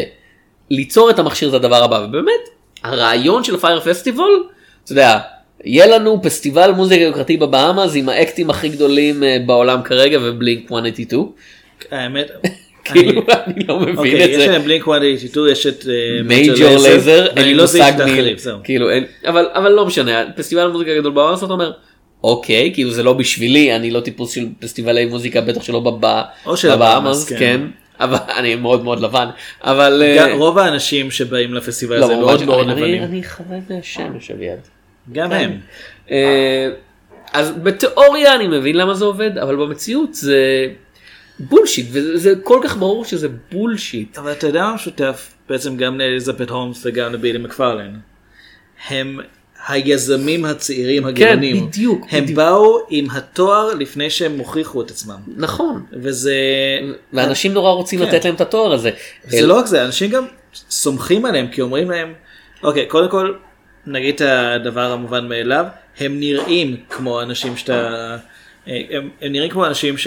[0.69, 2.49] ליצור את המכשיר זה הדבר הבא ובאמת
[2.83, 4.49] הרעיון של פייר פסטיבול
[4.83, 5.19] אתה יודע
[5.63, 11.31] יהיה לנו פסטיבל מוזיקה יוקרתי בבהאמאז עם האקטים הכי גדולים אה, בעולם כרגע ובלינק 182.
[11.91, 12.31] האמת,
[12.85, 14.47] כאילו אני לא מבין אוקיי, את יש זה.
[14.51, 18.33] להם בלינק 182 יש את אה, מייג'ור לייזר, אין ואני לי לא מושג מי.
[18.63, 21.71] כאילו, אין- אבל לא משנה, פסטיבל המוזיקה הגדול בארץ, אתה אומר,
[22.23, 26.57] אוקיי, כאילו זה לא בשבילי, אני לא טיפוס של פסטיבלי מוזיקה, בטח שלא בב- או
[26.57, 27.37] של בבהאמאז, הבהאמאז, כן.
[27.39, 27.61] כן,
[27.99, 29.27] אבל אני מאוד מאוד לבן,
[29.63, 33.03] אבל אה, רוב האנשים שבאים לפסטיבל לא, הזה ממש, מאוד מאוד לבנים.
[33.03, 34.59] אני חווה מהשמש אביעד.
[35.11, 35.35] גם כן.
[35.35, 35.57] הם.
[36.11, 36.69] אה,
[37.33, 40.37] אז בתיאוריה אני מבין למה זה עובד, אבל במציאות זה
[41.39, 44.17] בולשיט, וזה זה כל כך ברור שזה בולשיט.
[44.17, 47.93] אבל אתה יודע מה משותף בעצם גם לאליזבת הולמס וגם לבילי מקפרלן.
[48.89, 49.19] הם
[49.67, 51.59] היזמים הצעירים הגאונים.
[51.59, 52.37] כן, בדיוק, הם בדיוק.
[52.37, 55.19] באו עם התואר לפני שהם הוכיחו את עצמם.
[55.37, 55.83] נכון.
[55.93, 56.35] וזה...
[57.13, 58.05] ואנשים נורא רוצים כן.
[58.05, 58.89] לתת להם את התואר הזה.
[59.23, 60.25] זה לא רק זה, אנשים גם
[60.69, 62.13] סומכים עליהם כי אומרים להם,
[62.63, 63.33] אוקיי, קודם כל
[63.87, 65.65] נגיד את הדבר המובן מאליו,
[65.99, 68.17] הם נראים כמו אנשים שאתה,
[68.67, 69.97] הם, הם נראים כמו אנשים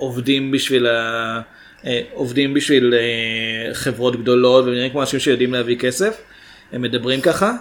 [0.00, 1.40] שעובדים בשביל ה...
[1.86, 6.20] אה, עובדים בשביל אה, חברות גדולות והם נראים כמו אנשים שיודעים להביא כסף,
[6.72, 7.52] הם מדברים ככה,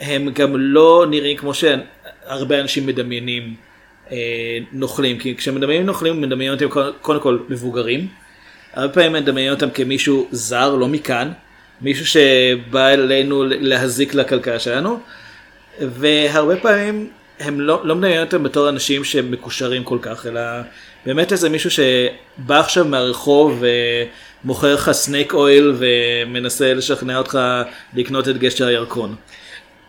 [0.00, 3.54] הם גם לא נראים כמו שהרבה אנשים מדמיינים
[4.12, 4.16] אה,
[4.72, 8.06] נוכלים, כי כשמדמיינים נוכלים מדמיינים אותם קודם כל מבוגרים,
[8.74, 11.32] הרבה פעמים מדמיינים אותם כמישהו זר, לא מכאן,
[11.80, 15.00] מישהו שבא אלינו להזיק לכלכלה שלנו,
[15.80, 17.10] והרבה פעמים
[17.40, 20.40] הם לא, לא מדמיינים אותם בתור אנשים שמקושרים כל כך, אלא
[21.06, 23.62] באמת איזה מישהו שבא עכשיו מהרחוב
[24.44, 27.38] ומוכר לך סנייק אויל ומנסה לשכנע אותך
[27.94, 29.14] לקנות את גשר הירקון.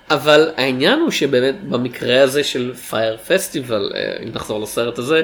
[0.09, 3.91] אבל העניין הוא שבאמת במקרה הזה של פייר פסטיבל,
[4.23, 5.21] אם נחזור לסרט הזה,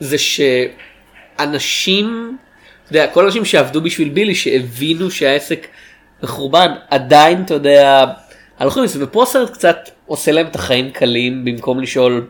[0.00, 0.16] זה
[1.38, 2.36] שאנשים,
[2.84, 5.66] אתה יודע, כל האנשים שעבדו בשביל בילי, שהבינו שהעסק
[6.22, 8.04] מחורבן, עדיין, אתה יודע,
[8.62, 12.26] הלכו עם זה, ופה הסרט קצת עושה להם את החיים קלים, במקום לשאול,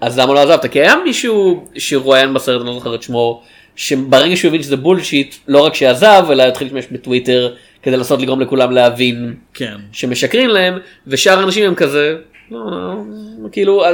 [0.00, 0.66] אז למה לא עזבת?
[0.66, 3.42] כי היה מישהו שרואיין בסרט, אני לא זוכר את שמו,
[3.76, 8.40] שברגע שהוא הבין שזה בולשיט, לא רק שעזב, אלא התחיל להשתמש בטוויטר כדי לנסות לגרום
[8.40, 9.76] לכולם להבין כן.
[9.92, 12.16] שמשקרים להם, ושאר האנשים הם כזה,
[12.50, 13.84] לא, לא, כאילו,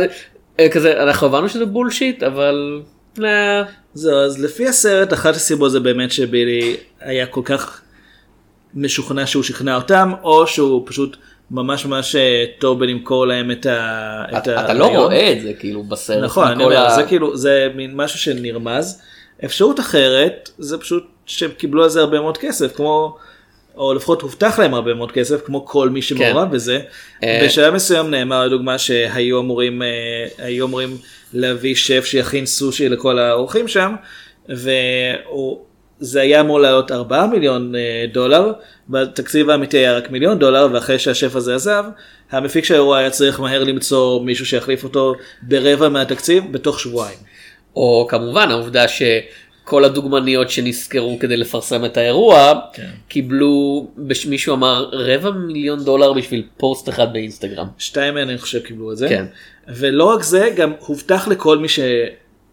[0.60, 2.82] אה, כזה, אנחנו הבנו שזה בולשיט, אבל...
[3.24, 3.62] אה,
[3.94, 7.80] זהו, אז לפי הסרט, אחת הסיבות זה באמת שבילי היה כל כך
[8.74, 11.16] משוכנע שהוא שכנע אותם, או שהוא פשוט
[11.50, 14.24] ממש ממש אה, טוב בלמכור להם את ה...
[14.30, 14.86] את אתה אתה לא.
[14.86, 16.24] רואה את זה כאילו בסרט.
[16.24, 19.02] נכון, אני אומר, ה- זה כאילו, זה מין משהו שנרמז.
[19.44, 23.16] אפשרות אחרת, זה פשוט שהם קיבלו על זה הרבה מאוד כסף, כמו,
[23.76, 26.80] או לפחות הובטח להם הרבה מאוד כסף, כמו כל מי שמעורב בזה.
[27.24, 27.40] אה.
[27.44, 30.96] בשלב מסוים נאמר לדוגמה שהיו אמורים, אה, אמורים
[31.32, 33.94] להביא שף שיכין סושי לכל האורחים שם,
[36.00, 38.52] וזה היה אמור לעלות 4 מיליון אה, דולר,
[38.88, 41.84] בתקציב האמיתי היה רק מיליון דולר, ואחרי שהשף הזה עזב,
[42.30, 47.18] המפיק של האירוע היה צריך מהר למצוא מישהו שיחליף אותו ברבע מהתקציב בתוך שבועיים.
[47.76, 52.90] או כמובן העובדה שכל הדוגמניות שנסקרו כדי לפרסם את האירוע, כן.
[53.08, 53.86] קיבלו,
[54.28, 57.66] מישהו אמר רבע מיליון דולר בשביל פוסט אחד באינסטגרם.
[57.78, 59.08] שתיים מהן אני חושב קיבלו את זה.
[59.08, 59.24] כן.
[59.68, 61.68] ולא רק זה, גם הובטח לכל מי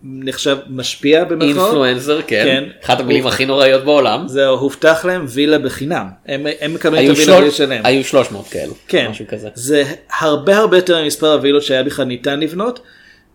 [0.03, 1.57] שנחשב משפיע במרכאות.
[1.65, 2.43] אינפלואנסר, כן.
[2.45, 2.63] כן.
[2.85, 4.27] אחת המילים הכי נוראיות בעולם.
[4.27, 6.07] זהו, הובטח להם וילה בחינם.
[6.25, 7.81] הם, הם מקבלים את הווילה בלי שלוש- לשלם.
[7.83, 8.73] היו 300 כאלו.
[8.87, 9.07] כן.
[9.09, 9.49] משהו כזה.
[9.53, 9.83] זה
[10.19, 12.79] הרבה הרבה יותר ממספר הווילות שהיה בכלל ניתן לבנות,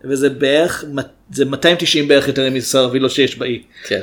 [0.03, 0.83] וזה בערך,
[1.31, 3.61] זה 290 בערך יותר ממספר הווילות שיש באי.
[3.87, 4.01] כן.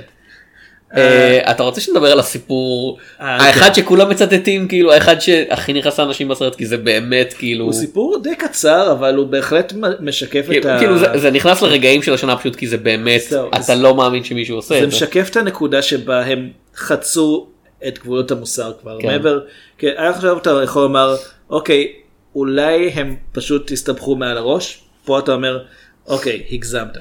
[0.96, 3.74] אה, אתה רוצה שנדבר על הסיפור אה, האחד כן.
[3.74, 8.36] שכולם מצטטים כאילו האחד שהכי נכנס לאנשים בסרט כי זה באמת כאילו הוא סיפור די
[8.36, 10.78] קצר, אבל הוא בהחלט משקף את כאילו ה...
[10.78, 13.22] כאילו זה- נכנס לרגעים של השנה פשוט כי זה באמת
[13.64, 14.96] אתה לא מאמין שמישהו עושה זה את זה.
[14.96, 17.46] משקף את הנקודה שבה הם חצו
[17.88, 19.06] את גבולות המוסר כבר כן.
[19.08, 19.40] מעבר,
[19.78, 21.16] כי היה עכשיו אתה יכול לומר
[21.50, 21.92] אוקיי
[22.34, 25.58] אולי הם פשוט הסתבכו מעל הראש, פה אתה אומר
[26.06, 26.96] אוקיי הגזמת.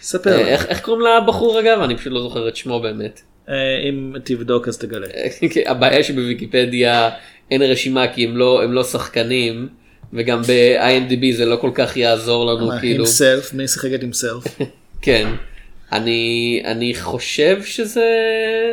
[0.00, 0.48] ספר אה.
[0.48, 3.20] איך איך קוראים לבחור אגב אני פשוט לא זוכר את שמו באמת.
[3.48, 3.54] אה,
[3.88, 5.06] אם תבדוק אז תגלה.
[5.52, 7.10] כי הבעיה שבוויקיפדיה
[7.50, 9.68] אין רשימה כי הם לא הם לא שחקנים
[10.12, 14.44] וגם ב-IMDb זה לא כל כך יעזור לנו כאילו הימסלף, מי שיחקת הימסלף?
[15.02, 15.28] כן.
[15.92, 18.10] אני אני חושב שזה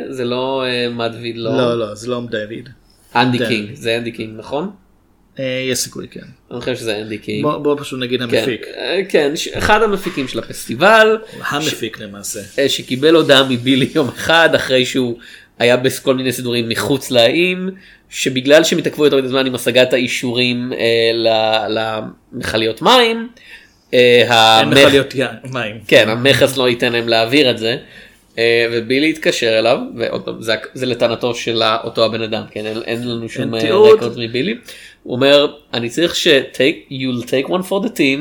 [0.09, 2.69] זה לא אה, מדויד לא לא לא זה לא דיוויד.
[3.15, 3.37] אנדי.
[3.47, 4.71] קינג זה אנדי קינג נכון?
[5.39, 6.19] אה, יש סיכוי כן.
[6.52, 7.43] אני חושב שזה אנדי קינג.
[7.43, 8.65] בוא בוא פשוט נגיד כן, המפיק.
[8.78, 11.17] אה, כן, ש- אחד המפיקים של הפסטיבל,
[11.50, 12.39] המפיק למעשה.
[12.60, 15.17] אה, שקיבל הודעה מבילי יום אחד אחרי שהוא
[15.60, 17.69] היה בכל מיני סידורים מחוץ לאיים,
[18.10, 21.12] שבגלל שהם התעכבו יותר מדי זמן עם השגת האישורים אה,
[22.34, 23.28] למכליות מים,
[23.93, 25.13] אה, המכ- מכליות
[25.54, 25.76] מים.
[25.88, 27.78] כן, המכס לא ייתן להם להעביר את זה.
[28.71, 33.08] ובילי התקשר אליו, ועוד פעם, זה, זה לטענתו של אותו הבן אדם, כן, אין, אין
[33.08, 33.97] לנו שום תיעוד.
[33.97, 34.56] רקורד מבילי.
[35.07, 38.19] הוא אומר, אני צריך ש- take, you'll take one for the team,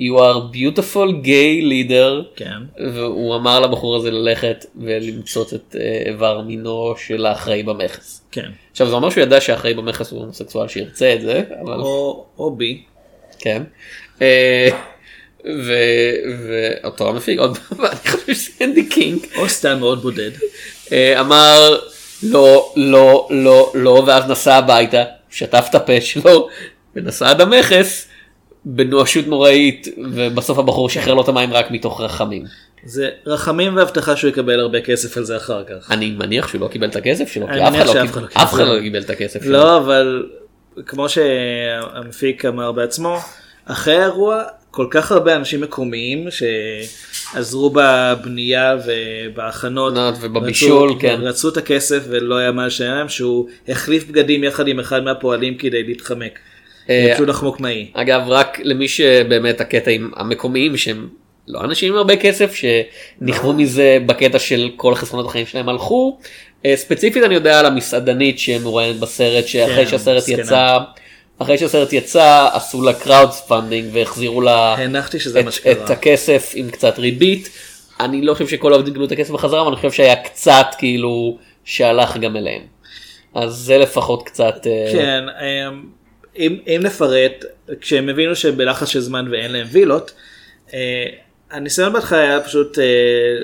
[0.00, 2.84] you are beautiful gay leader, כן.
[2.94, 8.22] והוא אמר לבחור הזה ללכת ולמצות את אה, איבר מינו של האחראי במכס.
[8.32, 8.50] כן.
[8.70, 11.80] עכשיו זה אומר שהוא ידע שהאחראי במכס הוא הומוסקסואל שירצה את זה, אבל...
[11.80, 12.82] או או בי.
[13.38, 13.62] כן.
[14.22, 14.68] אה,
[16.46, 20.30] ואותו המפיק, עוד פעם, אני חושב שזה אנדי קינג, או סתם מאוד בודד.
[20.92, 21.78] אה, אמר
[22.22, 25.04] לא, לא, לא, לא, ואז נסע הביתה,
[25.36, 26.48] שטף את הפה שלו,
[26.96, 28.08] ונסע עד המכס,
[28.64, 32.44] בנואשות נוראית, ובסוף הבחור שחרר לו את המים רק מתוך רחמים.
[32.84, 35.90] זה רחמים והבטחה שהוא יקבל הרבה כסף על זה אחר כך.
[35.90, 38.76] אני מניח שהוא לא קיבל את הכסף שלו, כי אף אחד לא לא.
[38.76, 39.52] לא קיבל את הכסף שלו.
[39.52, 40.26] לא, אבל
[40.86, 43.18] כמו שהמפיק אמר בעצמו,
[43.64, 44.42] אחרי האירוע
[44.76, 51.18] כל כך הרבה אנשים מקומיים שעזרו בבנייה ובהכנות ובבישול, רצו, כן.
[51.20, 55.54] רצו את הכסף ולא היה מה לשלם להם שהוא החליף בגדים יחד עם אחד מהפועלים
[55.54, 56.38] כדי להתחמק.
[56.90, 57.90] אה, רצו לחמוק מהאי.
[57.92, 61.08] אגב רק למי שבאמת הקטע עם המקומיים שהם
[61.48, 66.18] לא אנשים עם הרבה כסף שנכוו מזה בקטע של כל חסרונות החיים שלהם הלכו.
[66.66, 70.28] אה, ספציפית אני יודע על המסעדנית שמרואיינת בסרט שאחרי כן, שהסרט.
[70.28, 70.78] יצא
[71.38, 74.76] אחרי שהסרט יצא עשו לה crowdfunding והחזירו לה
[75.36, 75.82] את.
[75.84, 77.50] את הכסף עם קצת ריבית.
[78.00, 81.38] אני לא חושב שכל העובדים קיבלו את הכסף בחזרה אבל אני חושב שהיה קצת כאילו
[81.64, 82.62] שהלך גם אליהם.
[83.34, 85.82] אז זה לפחות קצת אה, כן, אמ,
[86.38, 87.44] אם, אם נפרט,
[87.80, 90.12] כשהם הבינו שהם בלחץ של זמן ואין להם וילות,
[90.74, 91.06] אה,
[91.50, 92.84] הניסיון בהתחלה היה פשוט, אה,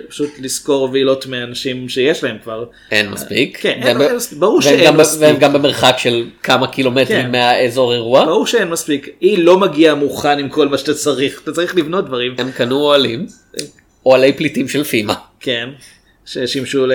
[0.08, 2.64] פשוט לשכור וילות מאנשים שיש להם כבר.
[2.90, 3.58] אין מספיק.
[3.60, 5.20] כן, והם אין- ב- ברור שאין גם מספיק.
[5.22, 7.30] והם גם במרחק של כמה קילומטרים כן.
[7.32, 8.24] מהאזור אירוע.
[8.24, 12.06] ברור שאין מספיק, היא לא מגיעה מוכן עם כל מה שאתה צריך, אתה צריך לבנות
[12.06, 12.34] דברים.
[12.38, 13.26] הם קנו אוהלים,
[14.06, 15.14] אוהלי פליטים של פימה.
[15.40, 15.68] כן,
[16.26, 16.86] ששימשו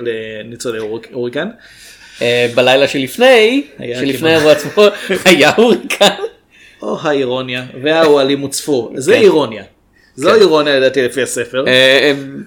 [0.00, 1.48] לניצולי הוריק- הוריקן.
[2.22, 4.32] אה, בלילה שלפני, שלפני כמעט.
[4.32, 4.82] האירוע עצמו,
[5.24, 6.14] היה הוריקן.
[6.82, 9.20] או האירוניה, והאוהלים הוצפו, זה כן.
[9.20, 9.64] אירוניה.
[10.16, 11.64] זו אירוניה לדעתי לפי הספר.
[11.68, 12.44] אה, הם-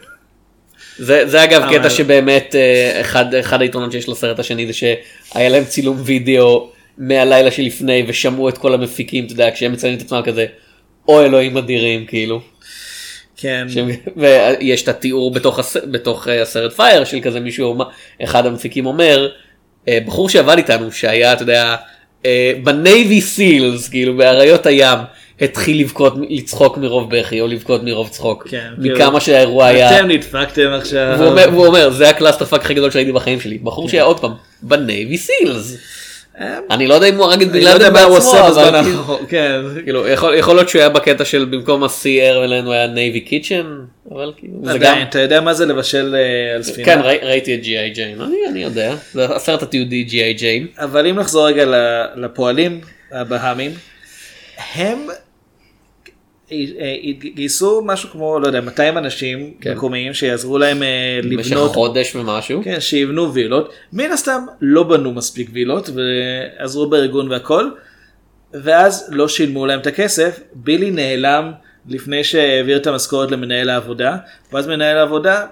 [0.98, 5.64] זה זה אגב קטע שבאמת אה, אחד אחד היתרונות שיש לסרט השני זה שהיה להם
[5.66, 10.46] צילום וידאו מהלילה שלפני ושמעו את כל המפיקים אתה יודע כשהם מציינים את עצמם כזה
[11.08, 12.42] או אלוהים אדירים כאילו.
[13.38, 13.68] כן.
[14.18, 15.78] ויש את התיאור בתוך, הס...
[15.92, 17.78] בתוך אה, הסרט פייר של כזה מישהו,
[18.24, 19.30] אחד המפיקים אומר,
[19.88, 21.76] אה, בחור שעבד איתנו שהיה אתה יודע
[22.26, 24.98] אה, בנייבי סילס כאילו באריות הים
[25.42, 29.98] התחיל לבכות לצחוק מרוב בכי או לבכות מרוב צחוק כן, מכמה כאילו, שהאירוע היה.
[30.00, 31.16] אתם נדפקתם עכשיו.
[31.18, 34.32] והוא אומר, והוא אומר זה ה-clusterfuck הכי גדול שראיתי בחיים שלי בחור שהיה עוד פעם
[34.62, 35.78] ב-Navy SEALs.
[36.72, 39.20] אני לא יודע אם הוא הרג את בן לא לאדן הוא בעצמו אבל כאילו-.
[39.30, 39.62] כן.
[39.84, 43.66] כאילו יכול להיות שהוא היה בקטע של במקום ה-Sea Air Land הוא היה Navy Kitchen
[44.12, 46.86] אבל כאילו זה גם אתה יודע מה זה לבשל אה, על ספינה?
[46.86, 47.94] כן ראי- ראיתי את G.I.
[47.96, 50.40] Jane אני אני יודע זה הסרט התיעודי G.I.
[50.40, 51.66] Jane אבל אם נחזור רגע
[52.16, 53.72] לפועלים הבהאמים,
[54.76, 55.08] הם
[57.36, 59.74] גייסו משהו כמו, לא יודע, 200 אנשים כן.
[59.74, 63.74] מקומיים שיעזרו להם אה, במשך לבנות, חודש ומשהו כן, שיבנו וילות.
[63.94, 65.90] מן הסתם לא בנו מספיק וילות
[66.60, 67.70] ועזרו בארגון והכל,
[68.54, 71.52] ואז לא שילמו להם את הכסף, בילי נעלם
[71.88, 74.18] לפני שהעביר את המשכורת למנהל העבודה,
[74.54, 75.46] ואז מנהל העבודה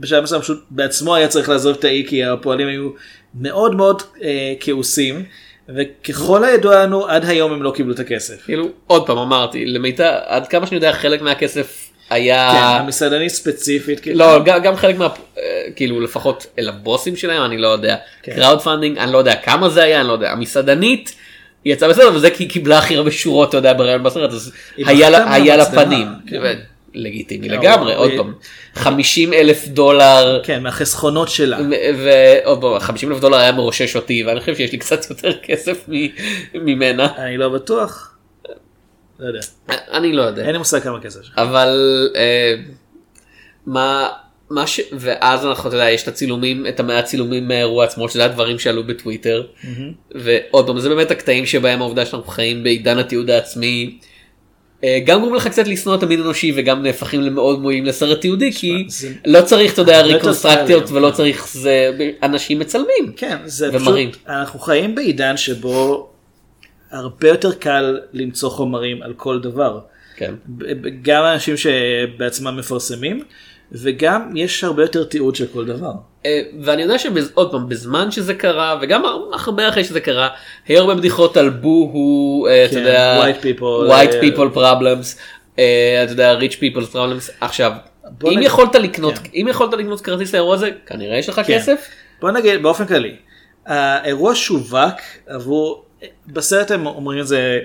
[0.00, 2.90] בשלב מסוים פשוט בעצמו היה צריך לעזוב את האי כי הפועלים היו
[3.34, 5.24] מאוד מאוד אה, כעוסים,
[5.68, 8.44] וככל הידוע לנו עד היום הם לא קיבלו את הכסף.
[8.44, 14.00] כאילו עוד פעם אמרתי למיטב עד כמה שאני יודע חלק מהכסף היה כן, המסעדנית ספציפית,
[14.00, 15.42] כאילו, לא גם, גם חלק מה אה,
[15.76, 18.34] כאילו לפחות אל הבוסים שלהם אני לא יודע כן.
[18.34, 21.14] crowdfunding אני לא יודע כמה זה היה אני לא יודע המסעדנית.
[21.64, 25.10] יצאה בסדר וזה כי היא קיבלה הכי הרבה שורות אתה יודע בראיון בסרט אז היה
[25.10, 26.08] לה היה לה פנים.
[26.26, 26.56] כן.
[26.96, 28.32] לגיטימי לא, לגמרי עוד היא- פעם
[28.74, 31.58] 50 אלף דולר כן, מהחסכונות שלה.
[31.98, 35.84] ועוד פעם 50 אלף דולר היה מרושש אותי ואני חושב שיש לי קצת יותר כסף
[36.54, 38.16] ממנה אני לא בטוח.
[39.18, 39.40] לא יודע.
[39.68, 41.20] אני לא יודע אין לי מושג כמה כסף.
[41.20, 41.38] יש לך.
[41.38, 41.68] אבל
[42.16, 42.54] אה,
[43.66, 44.08] מה
[44.50, 44.80] מה ש...
[44.92, 48.84] ואז אנחנו, אתה יודע, יש את הצילומים, את המעט צילומים מהאירוע עצמו, שזה הדברים שעלו
[48.86, 49.46] בטוויטר.
[50.14, 54.06] ועוד פעם, זה באמת הקטעים שבהם העובדה שאנחנו חיים בעידן התיעוד העצמי, אה,
[55.04, 58.86] גם גורם לך קצת לשנוא את המין האנושי וגם נהפכים למאוד מועילים לסרט תיעודי, כי
[59.26, 61.10] לא צריך, אתה יודע, ריקונסטרקציות קל, ולא.
[61.10, 61.90] צריך, זה
[62.22, 63.12] אנשים מצלמים.
[63.16, 64.10] כן, זה ומראים.
[64.10, 66.08] פשוט, אנחנו חיים בעידן שבו
[66.90, 69.80] הרבה יותר קל למצוא חומרים על כל דבר.
[70.16, 70.34] כן.
[71.02, 73.22] גם אנשים שבעצמם מפרסמים,
[73.72, 75.92] וגם יש הרבה יותר תיעוד של כל דבר.
[76.26, 79.02] אה, ואני יודע שעוד פעם בזמן שזה קרה וגם
[79.32, 80.28] הרבה אחרי שזה קרה
[80.68, 85.18] היו הרבה בדיחות על בוהו אה, אתה כן, יודע white people, white אה, people problems
[85.54, 87.72] אתה יודע rich people problems עכשיו
[88.24, 91.54] אם נגיד- יכולת לקנות אם יכולת לקנות כרטיס לאירוע הזה כנראה יש לך כן.
[91.58, 91.88] כסף
[92.20, 93.16] בוא נגיד באופן כללי,
[93.66, 94.94] האירוע שווק
[95.26, 95.84] עבור,
[96.26, 97.60] בסרט הם אומרים את זה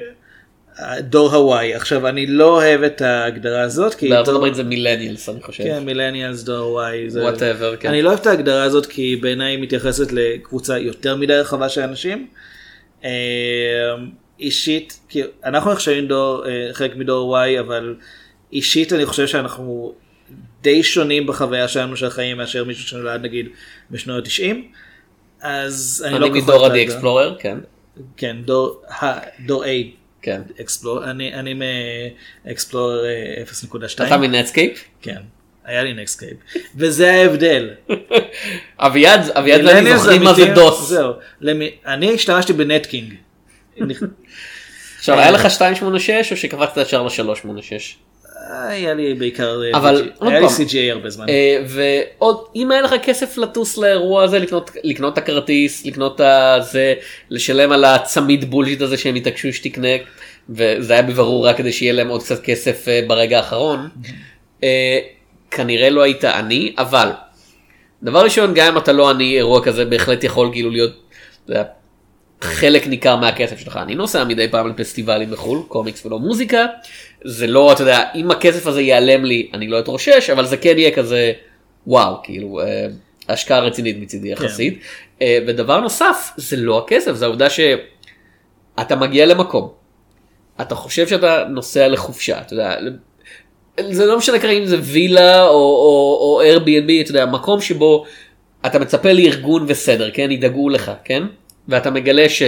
[0.99, 5.41] דור הוואי, עכשיו אני לא אוהב את ההגדרה הזאת, כי בארצות הברית זה מילניאלס אני
[5.41, 5.63] חושב.
[5.63, 7.29] כן, מילניאלס, דור הוואי, זה...
[7.29, 7.89] Whatever, כן.
[7.89, 11.81] אני לא אוהב את ההגדרה הזאת כי בעיניי היא מתייחסת לקבוצה יותר מדי רחבה של
[11.81, 12.27] אנשים.
[13.03, 13.10] אה,
[14.39, 17.95] אישית, כי אנחנו נחשבים דור, אה, חלק מדור Y, אבל
[18.53, 19.93] אישית אני חושב שאנחנו
[20.62, 23.47] די שונים בחוויה שלנו של החיים מאשר מישהו שנולד נגיד
[23.91, 24.55] בשנות ה-90.
[25.41, 26.84] אז אני, אני לא כל כך מדור הדי.
[26.84, 27.57] אקספלורר כן.
[28.17, 29.67] כן, דור, ה- דור A.
[30.21, 30.41] כן.
[30.62, 31.53] Explorer, אני, אני
[32.45, 33.03] מאקספלורר
[34.01, 34.05] 0.2.
[34.05, 34.84] אתה מנטסקייפ?
[35.01, 35.17] כן,
[35.65, 36.38] היה לי נטסקייפ.
[36.75, 37.69] וזה ההבדל.
[38.79, 40.89] אביעד אביעד ואני millennials זוכרים מה זה DOS.
[40.89, 41.12] זהו.
[41.41, 43.13] למי- אני השתמשתי בנטקינג.
[44.99, 47.95] עכשיו היה לך 286 או שקפצת ישר ל-386?
[48.51, 51.29] היה לי בעיקר, אה, אבל היה לי CGA הרבה זמן.
[51.29, 56.21] אה, ועוד אם היה לך כסף לטוס לאירוע הזה לקנות לקנות את הכרטיס לקנות את
[56.25, 56.93] הזה
[57.29, 59.87] לשלם על הצמיד bullshit הזה שהם התעקשו שתקנה
[60.49, 63.89] וזה היה בברור רק כדי שיהיה להם עוד קצת כסף אה, ברגע האחרון.
[64.63, 64.99] אה,
[65.51, 67.09] כנראה לא היית עני אבל
[68.03, 70.91] דבר ראשון גם אם אתה לא עני אירוע כזה בהחלט יכול כאילו להיות.
[72.41, 73.80] חלק ניכר מהכסף שלך.
[73.84, 76.65] אני נוסע מדי פעם לפסטיבלים בחו"ל, קומיקס ולא מוזיקה.
[77.25, 80.77] זה לא, אתה יודע, אם הכסף הזה ייעלם לי, אני לא אתרושש, אבל זה כן
[80.77, 81.32] יהיה כזה,
[81.88, 82.88] וואו, כאילו, אה,
[83.30, 84.80] השקעה רצינית מצידי יחסית.
[85.21, 89.69] אה, ודבר נוסף, זה לא הכסף, זה העובדה שאתה מגיע למקום.
[90.62, 92.75] אתה חושב שאתה נוסע לחופשה, אתה יודע,
[93.89, 98.06] זה לא משנה כרגע אם זה וילה או, או, או Airbnb, אתה יודע, מקום שבו
[98.65, 101.23] אתה מצפה לארגון וסדר, כן, ידאגו לך, כן?
[101.67, 102.41] ואתה מגלה ש...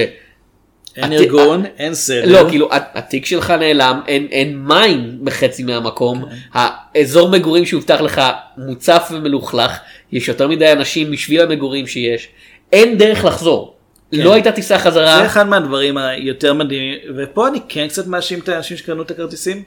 [0.95, 2.43] אין הת- ארגון, אין סדר.
[2.43, 8.21] לא, כאילו ה- התיק שלך נעלם, אין, אין מים בחצי מהמקום, האזור מגורים שהובטח לך
[8.57, 9.71] מוצף ומלוכלך,
[10.11, 12.27] יש יותר מדי אנשים בשביל המגורים שיש,
[12.71, 13.75] אין דרך לחזור.
[14.11, 15.17] לא הייתה טיסה חזרה.
[15.19, 19.63] זה אחד מהדברים היותר מדהימים, ופה אני כן קצת מאשים את האנשים שקנו את הכרטיסים.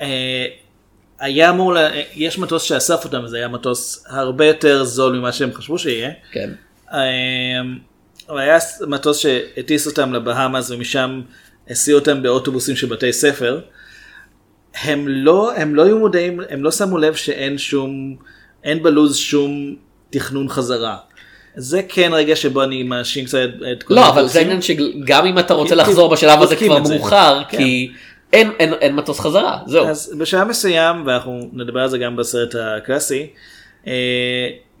[0.00, 0.44] אה,
[1.20, 1.88] היה אמור, לה...
[2.14, 6.10] יש מטוס שאסף אותם, זה היה מטוס הרבה יותר זול ממה שהם חשבו שיהיה.
[6.32, 6.50] כן.
[8.28, 8.58] אבל היה
[8.88, 11.20] מטוס שהטיס אותם לבהאמאס ומשם
[11.70, 13.60] הסיעו אותם באוטובוסים של בתי ספר.
[14.82, 18.16] הם לא, הם לא היו מודעים, הם לא שמו לב שאין שום,
[18.64, 19.74] אין בלוז שום
[20.10, 20.96] תכנון חזרה.
[21.56, 23.38] זה כן רגע שבו אני מאשים קצת
[23.72, 24.26] את כל לא, אבל.
[24.26, 26.78] זה העניין שגם אם אתה רוצה לחזור בשלב הזה כבר.
[26.78, 27.58] מאוחר, כן.
[27.58, 27.92] כי
[28.32, 29.86] אין- אין אין מטוס חזרה, זהו.
[29.86, 33.26] אז בשלב מסוים, ואנחנו נדבר על זה גם בסרט הקלאסי,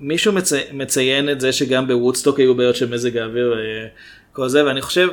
[0.00, 0.56] מישהו מצי...
[0.72, 3.54] מציין את זה שגם בוודסטוק היו בעיות של מזג האוויר
[4.32, 5.08] וכל זה, ואני חושב,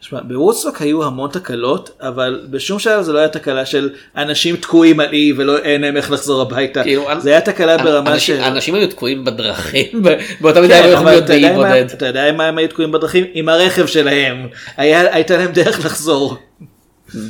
[0.00, 5.00] שמע, בוודסטוק היו המון תקלות, אבל בשום שלב זה לא היה תקלה של אנשים תקועים
[5.00, 6.82] על אי ולא אין להם איך לחזור הביתה.
[6.82, 8.42] כאילו, זה היה תקלה ברמה אנשים- של...
[8.42, 10.02] אנשים היו תקועים בדרכים,
[10.40, 11.86] באותה מידה כן, הם לא יכולים להיות מה- בודד.
[11.92, 13.24] אתה יודע מה הם היו תקועים בדרכים?
[13.32, 14.48] עם הרכב שלהם.
[14.76, 16.36] היה- הייתה להם דרך לחזור.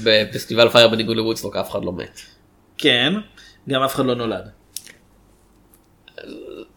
[0.04, 2.20] בפסטיבל פייר בניגוד לוודסטוק אף אחד לא מת.
[2.78, 3.14] כן,
[3.68, 4.48] גם אף אחד לא נולד.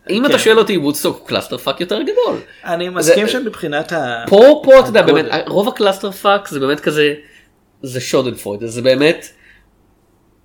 [0.09, 0.29] אם כן.
[0.29, 2.39] אתה שואל אותי וודסטוק הוא clusterfuck יותר גדול.
[2.65, 4.23] אני מסכים שמבחינת ה...
[4.27, 5.01] פה פה אתה יודע.
[5.01, 7.13] באמת רוב ה-clusterfuck זה באמת כזה
[7.83, 9.25] זה Schadenfreude זה באמת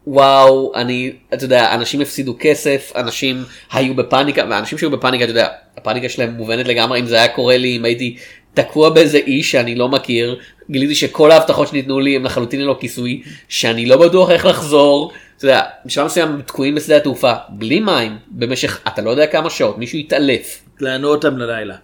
[0.06, 5.48] וואו אני אתה יודע אנשים הפסידו כסף אנשים היו בפאניקה ואנשים שהיו בפאניקה אתה יודע
[5.76, 8.16] הפאניקה שלהם מובנת לגמרי אם זה היה קורה לי אם הייתי
[8.54, 10.38] תקוע באיזה אי שאני לא מכיר
[10.70, 15.12] גיליתי שכל ההבטחות שניתנו לי הם לחלוטין ללא כיסוי שאני לא בטוח איך לחזור.
[15.36, 19.78] אתה יודע, בשלב מסוים תקועים בשדה התעופה בלי מים במשך אתה לא יודע כמה שעות
[19.78, 21.76] מישהו התעלף נעלו אותם ללילה.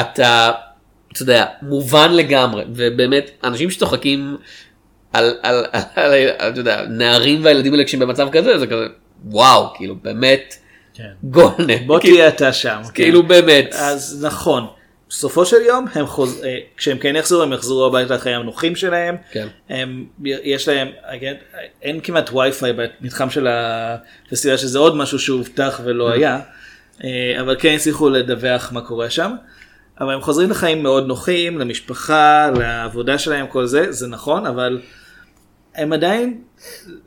[0.00, 0.52] אתה,
[1.12, 4.36] אתה יודע, מובן לגמרי, ובאמת, אנשים שצוחקים
[5.12, 8.86] על, על, על, על, על אתה יודע, נערים והילדים האלה כשהם במצב כזה, זה כזה,
[9.24, 10.54] וואו, כאילו, באמת,
[10.94, 11.10] כן.
[11.22, 11.86] גולנט.
[11.86, 12.80] בוא תהיה אתה שם.
[12.94, 13.28] כאילו, כן.
[13.28, 13.72] באמת.
[13.72, 14.66] אז נכון.
[15.12, 16.44] בסופו של יום הם חוז...
[16.44, 19.16] אה, כשהם כן יחזרו הם יחזרו הביתה לחיים הנוחים שלהם.
[19.32, 19.48] כן.
[19.68, 20.88] הם, יש להם
[21.82, 26.12] אין כמעט וי-פיי במתחם של הפסטיבל שזה עוד משהו שהובטח ולא Mm.
[26.12, 26.40] היה.
[27.04, 29.32] אה, אבל כן הצליחו לדווח מה קורה שם.
[30.00, 34.80] אבל הם חוזרים לחיים מאוד נוחים למשפחה לעבודה שלהם כל זה זה נכון אבל
[35.74, 36.40] הם עדיין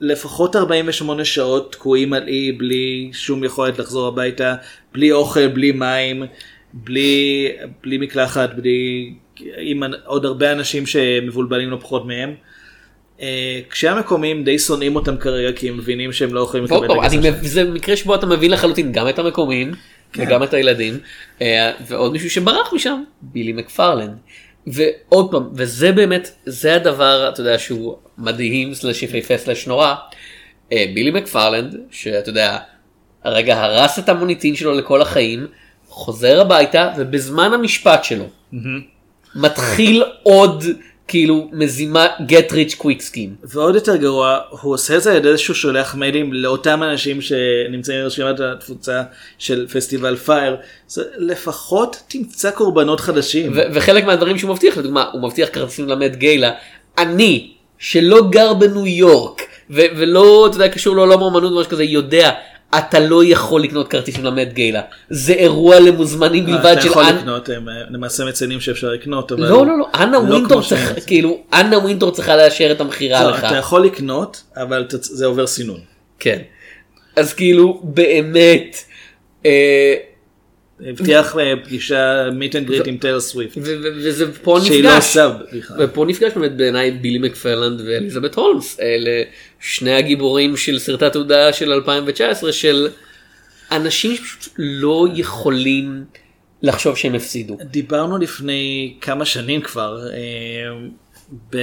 [0.00, 4.54] לפחות 48 שעות תקועים על אי בלי שום יכולת לחזור הביתה,
[4.92, 6.22] בלי אוכל, בלי מים,
[6.84, 7.48] בלי,
[7.82, 9.12] בלי מקלחת, בלי...
[9.58, 12.34] עם עוד הרבה אנשים שמבולבלים לא פחות מהם.
[13.20, 17.20] אה, כשהמקומיים די שונאים אותם כרגע כי הם מבינים שהם לא יכולים לקבל את הכסף
[17.22, 17.34] שלהם.
[17.42, 19.72] זה מקרה שבו אתה מבין לחלוטין גם את המקומיים
[20.12, 20.22] כן.
[20.22, 20.98] וגם את הילדים
[21.42, 24.16] אה, ועוד מישהו שברח משם בילי מקפרלנד
[24.66, 29.94] ועוד פעם וזה באמת זה הדבר אתה יודע שהוא מדהים סלש יפהפה סלש נורא
[30.72, 32.58] אה, בילי מקפרלנד שאתה יודע
[33.24, 35.46] הרגע הרס את המוניטין שלו לכל החיים
[35.96, 38.24] חוזר הביתה ובזמן המשפט שלו
[39.34, 40.64] מתחיל עוד
[41.08, 43.44] כאילו מזימה get rich quick scheme.
[43.44, 48.02] ועוד יותר גרוע, הוא עושה את זה על ידי שהוא שולח מיילים לאותם אנשים שנמצאים
[48.02, 49.02] ברשימת התפוצה
[49.38, 50.56] של פסטיבל פייר,
[50.88, 53.52] זה לפחות תמצא קורבנות חדשים.
[53.54, 56.50] ו- וחלק מהדברים שהוא מבטיח, לדוגמה, הוא מבטיח כרטיסים למד גיילה.
[56.98, 62.30] אני, שלא גר בניו יורק, ו- ולא, אתה יודע, קשור לעולם האמנות ומשהו כזה, יודע,
[62.78, 64.80] אתה לא יכול לקנות כרטיסים למד גיילה.
[65.10, 67.16] זה אירוע למוזמנים בלבד אתה של יכול אנ...
[67.16, 69.42] לקנות, הם אה, למעשה מציינים שאפשר לקנות, אבל...
[69.48, 73.44] לא, לא, לא, אנה לא ווינטור שהם- כאילו, אנה ווינטור צריכה לאשר את המכירה לך.
[73.44, 75.80] אתה יכול לקנות, אבל אתה- זה עובר סינון.
[76.18, 76.38] כן.
[77.16, 78.76] אז כאילו, באמת,
[79.46, 79.94] אה,
[80.80, 83.58] הבטיח אה, פגישה meet and greet עם טיילר סוויפט.
[83.60, 85.06] וזה פה שהיא לא נפגש.
[85.06, 85.76] עושה בכלל.
[85.80, 89.22] ופה נפגש באמת בעיניי בילי מקפרלנד ואליזבת הולמס אלה
[89.60, 92.88] שני הגיבורים של סרטי התעודה של 2019 של
[93.70, 96.04] אנשים שפשוט לא יכולים
[96.62, 97.58] לחשוב שהם הפסידו.
[97.60, 101.58] דיברנו לפני כמה שנים כבר, אה,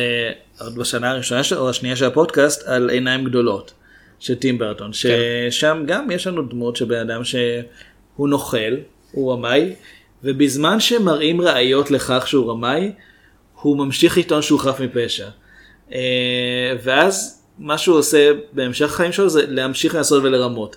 [0.77, 3.73] בשנה הראשונה או השנייה של הפודקאסט, על עיניים גדולות
[4.19, 8.75] של טים ברטון, ששם גם יש לנו דמות של בן אדם שהוא נוכל,
[9.13, 9.73] הוא רמאי,
[10.23, 12.91] ובזמן שמראים ראיות לכך שהוא רמאי,
[13.61, 15.27] הוא ממשיך לטעון שהוא חף מפשע.
[15.93, 15.99] אה,
[16.83, 20.75] ואז מה שהוא עושה בהמשך החיים שלו זה להמשיך לעשות ולרמות.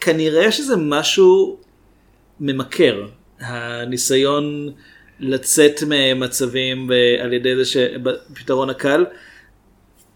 [0.00, 1.58] כנראה שזה משהו
[2.40, 3.06] ממכר,
[3.40, 4.72] הניסיון
[5.20, 6.90] לצאת ממצבים
[7.22, 9.06] על ידי זה שבפתרון הקל.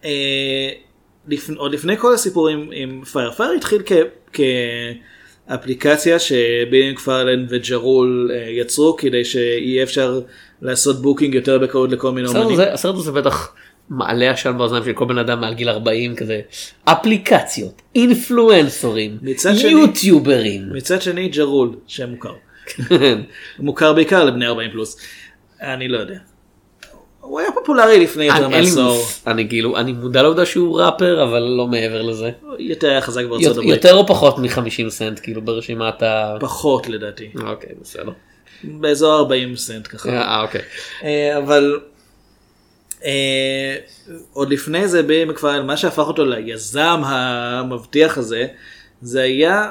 [0.05, 0.69] אה,
[1.27, 4.41] לפ- עוד לפני כל הסיפור עם, פייר, פייר התחיל כ-
[5.51, 10.19] כאפליקציה שבילי מקפרלן וג'ה רול אה, יצרו כדי שיהיה אפשר
[10.61, 12.59] לעשות booking יותר בקרוב לכל מיני אומנים.
[12.73, 13.53] הסרט הזה בטח
[13.89, 16.41] מעלה עשן באוזניים של כל בן אדם מעל גיל 40 כזה
[16.85, 17.81] אפליקציות
[19.57, 20.69] שני- יוטיוברים.
[20.73, 22.33] מצד שני ג'ה רול שם מוכר.
[23.59, 24.97] מוכר בעיקר לבני 40 פלוס.
[25.61, 26.17] אני לא יודע.
[27.21, 29.05] הוא היה פופולרי לפני יותר מעשור.
[29.27, 32.31] אני כאילו אני מודע לעובדה שהוא ראפר אבל לא מעבר לזה.
[32.59, 33.69] יותר היה חזק בארצות הברית.
[33.69, 36.37] יותר או פחות מ-50 סנט כאילו ברשימת ה...
[36.39, 37.31] פחות לדעתי.
[37.43, 38.11] אוקיי בסדר.
[38.63, 40.09] באזור 40 סנט ככה.
[40.09, 40.61] אה אוקיי.
[41.03, 41.79] אה, אבל
[43.05, 43.75] אה,
[44.33, 48.47] עוד לפני זה מקפרלן מה שהפך אותו ליזם המבטיח הזה
[49.01, 49.69] זה היה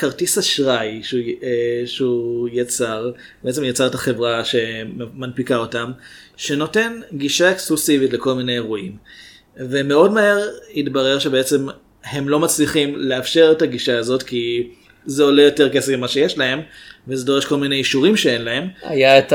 [0.00, 3.10] כרטיס אשראי שהוא, אה, שהוא יצר
[3.44, 5.92] בעצם יצר את החברה שמנפיקה אותם
[6.36, 8.96] שנותן גישה אקסקלוסיבית לכל מיני אירועים.
[9.56, 10.38] ומאוד מהר
[10.74, 11.66] התברר שבעצם
[12.04, 14.68] הם לא מצליחים לאפשר את הגישה הזאת כי
[15.06, 16.60] זה עולה יותר כסף ממה שיש להם
[17.08, 18.68] וזה דורש כל מיני אישורים שאין להם.
[18.82, 19.32] היה את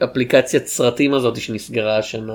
[0.00, 2.34] האפליקציית סרטים הזאת שנסגרה השנה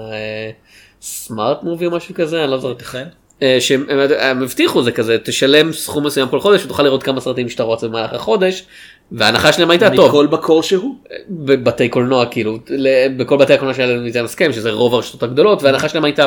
[1.02, 3.04] סמארט מובי או משהו כזה אני לא זוכר.
[3.44, 7.22] אה, שהם הם- הם הבטיחו זה כזה תשלם סכום מסוים כל חודש ותוכל לראות כמה
[7.22, 8.64] סרטים שאתה רוצה במהלך החודש
[9.12, 10.96] וההנחה שלהם הייתה טוב מכל מקור שהוא.
[11.30, 12.58] בבתי קולנוע כאילו
[13.18, 16.26] בכל בתי הקולנוע שהיה להם איתם הסכם שזה רוב הרשתות הגדולות וההנחה שלהם הייתה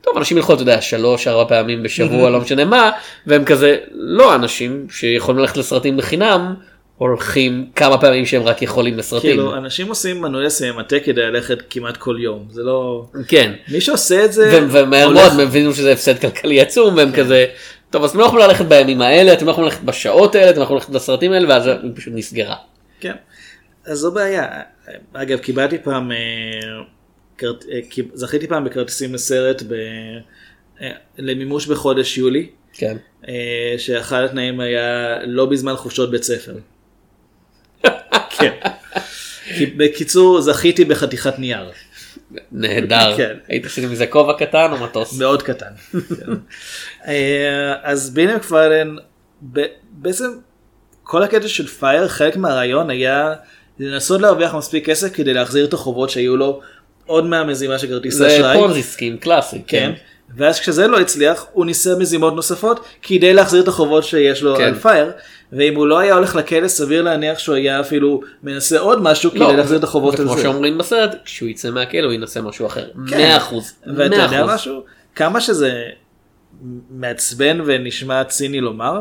[0.00, 2.90] טוב אנשים ילכו אתה יודע שלוש ארבע פעמים בשבוע לא משנה מה
[3.26, 6.54] והם כזה לא אנשים שיכולים ללכת לסרטים בחינם
[6.98, 9.30] הולכים כמה פעמים שהם רק יכולים לסרטים.
[9.30, 13.52] כאילו אנשים עושים מנוי לסיימטק כדי ללכת כמעט כל יום זה לא כן.
[13.72, 17.46] מי שעושה את זה ומהר הולך- מאוד הם הבינו שזה הפסד כלכלי עצום והם כזה
[17.90, 20.58] טוב אז אתם לא יכולים ללכת בימים האלה אתם לא יכולים ללכת בשעות האלה אתם
[20.58, 22.56] לא יכולים ללכת לסרטים האלה ואז היא פשוט נסגרה.
[23.00, 23.14] כן.
[23.86, 24.46] אז זו בעיה
[25.12, 26.16] אגב קיבלתי פעם אה,
[27.44, 27.48] אה,
[28.14, 29.72] זכיתי פעם בכרטיסים לסרט ב...
[30.80, 32.96] אה, למימוש בחודש יולי כן.
[33.78, 36.54] שאחד התנאים היה לא בזמן חופשות בית ספר.
[38.30, 38.50] כן.
[39.76, 41.70] בקיצור זכיתי בחתיכת נייר.
[42.52, 43.16] נהדר.
[43.16, 43.36] כן.
[43.48, 45.18] היית עושים מזה כובע קטן או מטוס?
[45.18, 45.70] מאוד קטן.
[45.92, 46.32] כן.
[47.06, 48.96] אה, אז בילי מקפרלן
[49.52, 50.24] ב- בעצם
[51.02, 53.34] כל הקטע של פייר חלק מהרעיון היה
[53.78, 56.60] לנסות להרוויח מספיק כסף כדי להחזיר את החובות שהיו לו
[57.06, 58.56] עוד מהמזימה של כרטיסי האשראי.
[58.58, 59.62] Ponzi scheme קלאסי.
[59.66, 59.92] כן.
[60.36, 64.64] ואז כשזה לא הצליח הוא ניסה מזימות נוספות כדי להחזיר את החובות שיש לו כן.
[64.64, 65.10] על פייר
[65.52, 69.46] ואם הוא לא היה הולך לכלא סביר להניח שהוא היה אפילו מנסה עוד משהו לא,
[69.46, 70.42] כדי להחזיר את החובות על וכמו זה.
[70.42, 72.88] שאומרים בסרט כשהוא יצא מהכלא הוא ינסה משהו אחר.
[73.08, 73.16] כן.
[73.16, 73.72] 100 אחוז.
[73.86, 74.46] ואתה 100 יודע.
[74.46, 74.82] משהו?
[75.14, 75.82] כמה שזה
[76.90, 79.00] מעצבן ונשמע ציני לומר,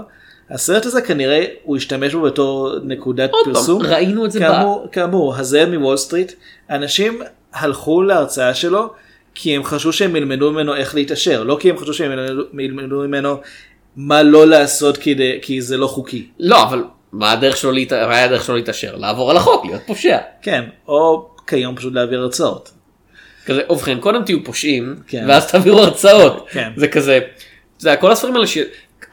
[0.50, 3.82] הסרט הזה כנראה הוא השתמש בו בתור נקודת עוד פעם, פרסום.
[3.82, 6.32] ראינו את זה כאמור, כאמור, הזאב מוול סטריט,
[6.70, 7.22] אנשים
[7.54, 8.94] הלכו להרצאה שלו
[9.40, 12.12] כי הם חשבו שהם ילמדו ממנו איך להתעשר, לא כי הם חשבו שהם
[12.60, 13.40] ילמדו- ממנו
[13.96, 16.28] מה לא לעשות כדי, כי זה לא חוקי.
[16.40, 18.96] לא אבל מה הדרך שלו להת- מה הדרך שלו להתעשר?
[18.96, 20.18] לעבור על החוק להיות פושע.
[20.42, 22.70] כן, או כיום פשוט להעביר הרצאות.
[23.46, 25.26] כזה ובכן קודם תהיו פושעים כן.
[25.28, 26.48] ואז תעבירו הרצאות.
[26.52, 26.70] כן.
[26.76, 27.20] זה כזה.
[27.80, 28.58] זה כל הספרים האלה ש...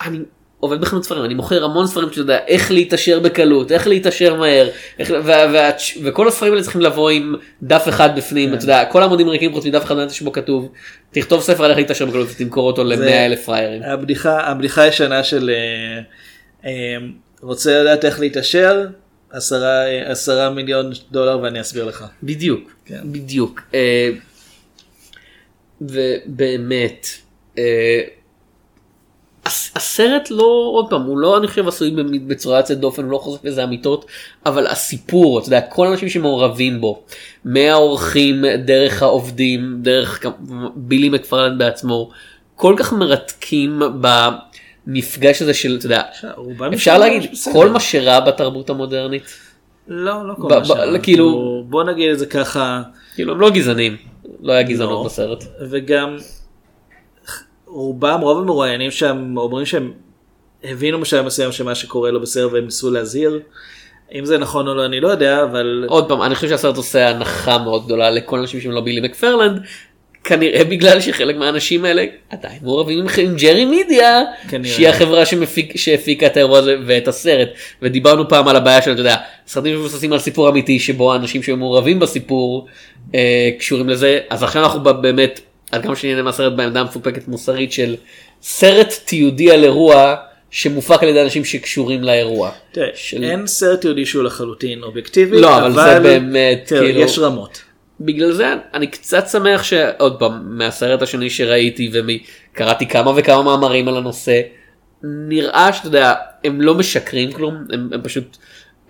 [0.00, 0.18] אני
[0.64, 4.68] עובד בחנות ספרים אני מוכר המון ספרים שאתה יודע איך להתעשר בקלות איך להתעשר מהר
[4.98, 5.10] איך...
[5.10, 5.26] ו...
[5.52, 5.56] ו...
[6.04, 8.54] וכל הספרים האלה צריכים לבוא עם דף אחד בפנים כן.
[8.56, 10.72] אתה יודע כל העמודים ריקים חוץ מדף אחד שבו כתוב
[11.10, 13.82] תכתוב ספר על איך להתעשר בקלות ותמכור אותו זה- למאה אלף פריירים.
[13.82, 16.00] הבדיחה, הבדיחה הישנה של אה,
[16.70, 16.96] אה,
[17.42, 18.86] רוצה לדעת איך להתעשר,
[19.30, 22.04] עשרה, אה, עשרה מיליון דולר ואני אסביר לך.
[22.22, 23.00] בדיוק, כן.
[23.04, 23.60] בדיוק.
[23.74, 24.10] אה,
[25.80, 27.06] ובאמת,
[27.58, 28.00] אה,
[29.46, 31.90] הסרט לא, עוד פעם, הוא לא, אני חושב, עשוי
[32.26, 34.06] בצורה יוצאת דופן, הוא לא חושף לזה אמיתות,
[34.46, 37.02] אבל הסיפור, אתה יודע, כל האנשים שמעורבים בו,
[37.44, 40.24] מהאורחים, דרך העובדים, דרך
[40.74, 42.10] בילי מקפרלנד בעצמו,
[42.56, 43.82] כל כך מרתקים
[44.86, 46.02] במפגש הזה של, אתה יודע,
[46.74, 47.30] אפשר להגיד.
[47.52, 49.22] כל מה שרע בתרבות המודרנית,
[49.88, 50.98] לא, לא כל מה שרע.
[50.98, 52.82] כאילו- בוא נגיד את זה ככה,
[53.14, 53.96] כאילו, הם לא גזענים,
[54.42, 54.68] לא היה לא.
[54.68, 55.44] גזענות בסרט.
[55.70, 56.16] וגם
[57.74, 59.92] רובם, רוב המרואיינים שם אומרים שהם
[60.64, 63.40] הבינו בשלב מסוים שמה שקורה לו בסרט והם ניסו להזהיר.
[64.14, 67.08] אם זה נכון או לא אני לא יודע, אבל עוד פעם, אני חושב שהסרט עושה
[67.08, 69.62] הנחה מאוד גדולה לכל האנשים שהם לא בילי מקפרלנד,
[70.24, 74.20] כנראה בגלל שחלק מהאנשים האלה עדיין מעורבים עם- ג'רי מידיה,
[74.50, 74.74] כנראה.
[74.74, 77.48] שהיא החברה שמפיק, שהפיקה את האירוע הזה ואת הסרט.
[77.82, 79.16] ודיברנו פעם על הבעיה של, אתה יודע,
[79.46, 82.66] סרטים שמבוססים על סיפור אמיתי שבו האנשים שהיו מעורבים בסיפור
[83.14, 85.40] אה, קשורים לזה, אז עכשיו אנחנו באמת,
[85.74, 87.94] עד כמה שאני נהנה מהסרט בעמדה המפוקפקת מוסרית של
[88.42, 90.14] סרט תיעודי על אירוע
[90.50, 92.50] שמופק על ידי אנשים שקשורים לאירוע.
[92.72, 97.18] תראה, של- אין סרט תיעודי שהוא לחלוטין אובייקטיבי, לא, אבל זה באמת, תראה, כאילו- יש
[97.18, 97.62] רמות.
[98.00, 101.90] בגלל זה אני קצת שמח שעוד פעם מהסרט השני שראיתי
[102.54, 104.40] וקראתי כמה וכמה מאמרים על הנושא
[105.02, 106.14] נראה שאתה יודע
[106.44, 108.36] הם לא משקרים כלום הם, הם פשוט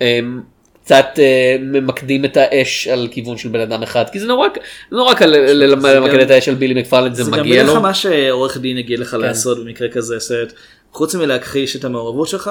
[0.01, 0.43] הם
[0.85, 4.49] קצת אה, ממקדים את האש על כיוון של בן אדם אחד כי זה נורא
[4.93, 7.67] נורא קל זה למקד גם- את האש על בילי מקפרלנד זה זה גם מגיע אין
[7.67, 7.81] לך לו.
[7.81, 9.21] מה שעורך דין יגיד לך כן.
[9.21, 10.53] לעשות במקרה כזה סרט,
[10.93, 12.51] חוץ מלהכחיש את המעורבות שלך,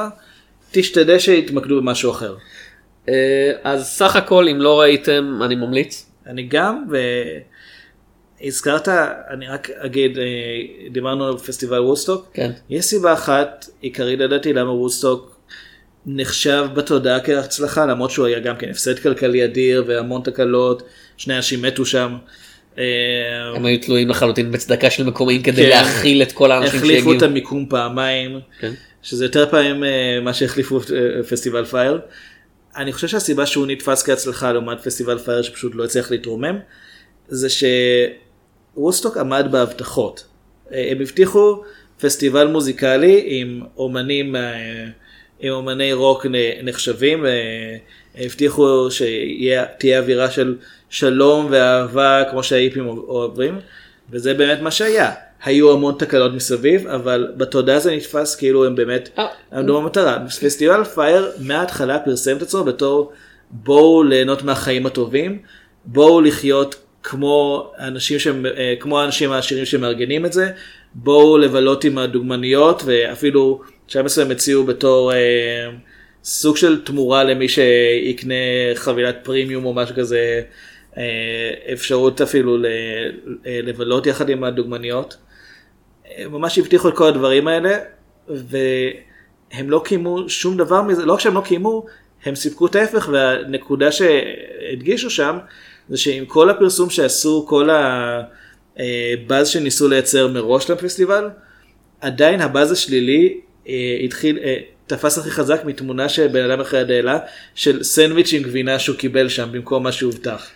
[0.72, 2.36] תשתדל שיתמקדו במשהו אחר.
[3.10, 3.14] אה,
[3.64, 6.06] אז סך הכל אם לא ראיתם אני ממליץ.
[6.28, 6.86] אני גם,
[8.42, 8.88] והזכרת,
[9.30, 10.24] אני רק אגיד, אה,
[10.92, 12.52] דיברנו על פסטיבל וודסטוק, כן.
[12.70, 15.33] יש סיבה אחת עיקרית לדעתי למה וודסטוק
[16.06, 20.84] נחשב בתודעה כהצלחה, למרות שהוא היה גם כן הפסד כלכלי אדיר והמון תקלות,
[21.18, 22.16] שני אנשים מתו שם.
[22.78, 22.84] אה,
[23.56, 25.70] הם היו תלויים לחלוטין בצדקה של מקומיים כדי כן.
[25.70, 26.98] להכיל את כל האנשים שהגיעו.
[26.98, 28.72] החליפו את המיקום פעמיים, כן.
[29.02, 32.00] שזה יותר פעמים אה, מה שהחליפו אה, פסטיבל פייר.
[32.76, 36.60] אני חושב שהסיבה שהוא נתפס כהצלחה לעומת פסטיבל פייר שפשוט לא הצליח להתרומם,
[37.28, 37.48] זה
[38.76, 40.24] שוודסטוק עמד בהבטחות.
[40.72, 41.64] הם הבטיחו
[42.02, 44.36] פסטיבל מוזיקלי עם אומנים,
[45.44, 46.26] עם אומני רוק
[46.64, 47.76] נחשבים, אה,
[48.18, 50.56] הבטיחו שתהיה אווירה של
[50.90, 53.60] שלום ואהבה כמו שהאיפים אוהבים,
[54.12, 55.12] וזה באמת מה שהיה.
[55.44, 59.26] היו המון תקלות מסביב, אבל בתודעה זה נתפס כאילו הם באמת אה.
[59.54, 60.18] עמדו במטרה.
[60.42, 63.12] פסטיבל פייר מההתחלה פרסם את עצמו בתור
[63.52, 65.40] בואו ליהנות מהחיים הטובים,
[65.86, 70.52] בואו לחיות כמו האנשים, שהם, אה, כמו האנשים העשירים שמארגנים את זה,
[70.94, 73.62] בואו לבלות עם הדוגמניות ואפילו
[73.94, 75.70] שם מסוים הציעו בתור אה,
[76.24, 78.34] סוג של תמורה למי שיקנה
[78.76, 80.42] חבילת פרימיום או משהו כזה,
[80.98, 82.66] אה, אפשרות אפילו ל-
[83.46, 85.18] אה, לבלות יחד עם הדוגמניות.
[86.08, 87.78] אה, ממש הבטיחו את כל הדברים האלה
[88.28, 91.86] והם לא קיימו שום דבר מזה, לא רק שהם לא קיימו,
[92.26, 95.38] הם סיפקו את ההפך והנקודה שהדגישו שם
[95.90, 101.30] זה שעם כל הפרסום שעשו, כל הבאז שניסו לייצר מראש לפסטיבל,
[102.02, 103.43] עדיין הבאז השלילי אה,
[104.06, 104.58] התחיל, אה,
[104.88, 107.20] תפס הכי חזק מתמונה שבן אדם אחד העלה
[107.56, 110.50] של סנדוויץ' עם גבינה שהוא קיבל שם במקום מה שהובטח.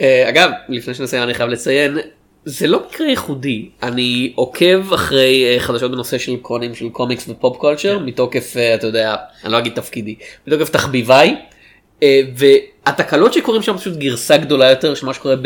[0.00, 1.98] אה, אגב, לפני שנסיים אני חייב לציין,
[2.44, 7.56] זה לא מקרה ייחודי, אני עוקב אחרי אה, חדשות בנושא של קונים של קומיקס ופופ
[7.56, 10.14] קולצ'ר, מתוקף, אה, אתה יודע, אני לא אגיד תפקידי,
[10.46, 11.36] מתוקף תחביביי,
[12.02, 15.36] אה, והתקלות שקורים שם פשוט גרסה גדולה יותר של מה שקורה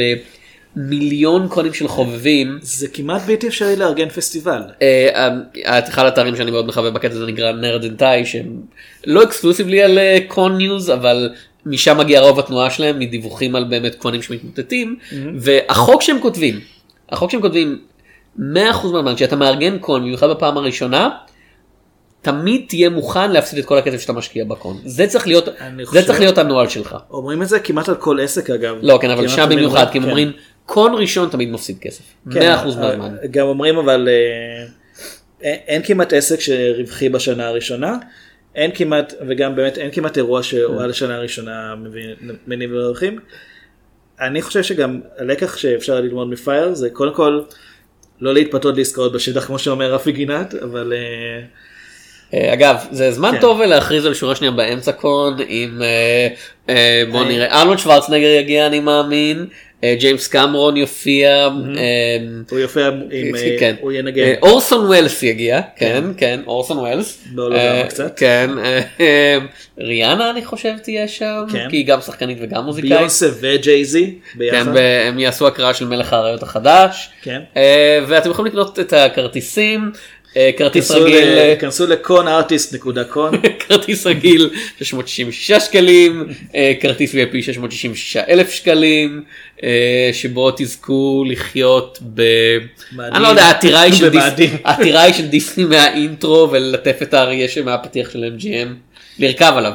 [0.76, 2.58] במיליון קונים של חובבים.
[2.62, 4.62] זה כמעט בלתי אפשרי לארגן פסטיבל.
[4.82, 5.28] אה,
[5.66, 8.60] אה, אחד האתרים שאני מאוד מחבב בקטע הזה נקרא Nerd and Tie שהם
[9.06, 9.98] לא exclusively על
[10.28, 11.30] con news אבל
[11.66, 14.96] משם מגיע רוב התנועה שלהם מדיווחים על באמת קונים שמתמוטטים
[15.38, 16.60] והחוק שהם כותבים
[17.08, 17.78] החוק שהם כותבים
[18.38, 21.08] 100% מהזמן כשאתה מארגן con במיוחד בפעם הראשונה.
[22.22, 25.86] תמיד תהיה מוכן להפסיד את כל הכסף שאתה משקיע ב con זה צריך להיות זה
[25.86, 28.76] חושב- צריך להיות הנוהל שלך אומרים את זה כמעט על כל עסק אגב.
[28.82, 30.10] לא כן אבל שם במיוחד כי הם כן.
[30.10, 30.32] אומרים
[30.66, 33.16] קון ראשון תמיד מפסיד כסף 100% כן, מהזמן.
[33.30, 34.66] גם אומרים אבל אה,
[35.42, 37.96] אין- אין כמעט עסק שרווחי בשנה הראשונה.
[38.54, 41.74] אין כמעט וגם באמת אין כמעט אירוע שהוא על השנה הראשונה
[42.46, 43.18] מניב רווחים.
[44.20, 47.40] אני חושב שגם הלקח שאפשר ללמוד מפייר זה קודם כל
[48.20, 51.42] לא להתפתות לעסקאות בשטח כמו שאומר רפי גינת אבל אה,
[52.34, 53.40] אה, אגב זה זמן כן.
[53.40, 56.28] טוב להכריז על שורה שנייה באמצע con עם אה,
[56.68, 57.28] אה, בוא אה.
[57.28, 59.44] נראה ארנולד שוורצנגר יגיע אני מאמין אה,
[59.82, 61.48] ג'יימס קמרון יופיע אה,
[62.50, 63.74] הוא יופיע עם אה, כן.
[63.80, 64.22] הוא ינגן.
[64.22, 68.18] אה, אורסון ווילס יגיע כן כן אורסון ווילס אה, קצת.
[68.18, 69.38] כן אה, אה,
[69.78, 71.66] ריאנה אני חושב תהיה שם כן.
[71.70, 72.92] כי היא גם שחקנית וגם מוזיקאית.
[72.92, 74.70] ביונסה וג'ייזי כן, ביחד.
[74.74, 77.10] והם יעשו הקראה של מלך האריות החדש.
[77.22, 77.40] כן.
[77.56, 79.92] אה, ואתם יכולים לקנות את הכרטיסים.
[80.37, 83.32] אה, כרטיס רגיל אה, כנסו ל conartist.con
[83.68, 84.51] כרטיס רגיל
[84.82, 86.24] 666 שקלים,
[86.55, 89.22] אה, כרטיס VIP 666 אלף שקלים,
[89.62, 92.22] אה, שבו תזכו לחיות ב...
[92.99, 94.51] אני לא יודע, הטירה ההיא של במאדים.
[94.51, 98.68] דיס- הטירה ההיא של דיסני מה intro וללטף את האריה מהפתיח של MGM,
[99.18, 99.72] לרכב עליו.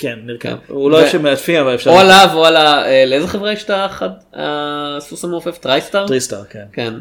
[0.00, 0.48] כן נרכב.
[0.48, 0.72] כן.
[0.72, 1.90] הוא לא אוהב שמעטפים אבל אפשר.
[1.90, 2.86] או עליו או על ה...
[2.86, 3.70] אה, לאיזה חברה יש את?
[4.32, 5.58] הסוס המעופף?
[5.58, 6.06] טרייסטאר?
[6.06, 6.64] טריסטאר כן.
[6.72, 6.94] כן,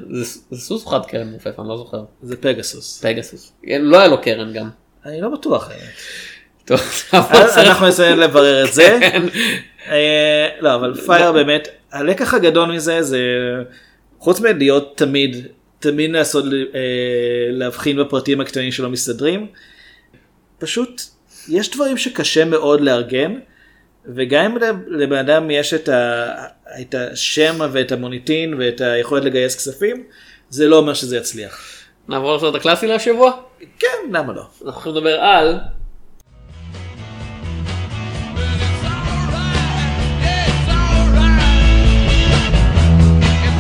[0.51, 2.03] זה סוס חד קרן מעופף, אני לא זוכר.
[2.21, 3.01] זה פגסוס.
[3.05, 3.51] פגסוס.
[3.79, 4.69] לא היה לו קרן גם.
[5.05, 5.69] אני לא בטוח.
[7.11, 8.97] אז אנחנו נסיים לברר את זה.
[9.01, 9.21] כן.
[9.87, 13.19] אה, לא אבל פייר באמת הלקח הגדול מזה זה
[14.19, 15.47] חוץ מלהיות תמיד,
[15.79, 16.21] תמיד אה,
[17.51, 19.47] להבחין בפרטים הקטנים שלא מסתדרים,
[20.59, 21.01] פשוט
[21.47, 23.39] יש דברים שקשה מאוד לארגן,
[24.05, 26.25] וגם אם לבן אדם יש את, ה,
[26.81, 30.03] את השם ואת המוניטין ואת היכולת לגייס כספים,
[30.49, 31.61] זה לא אומר שזה יצליח.
[32.07, 33.31] נעבור לסרט הקלאסי להשבוע?
[33.79, 34.41] כן, למה לא?
[34.65, 35.59] אנחנו יכולים לדבר על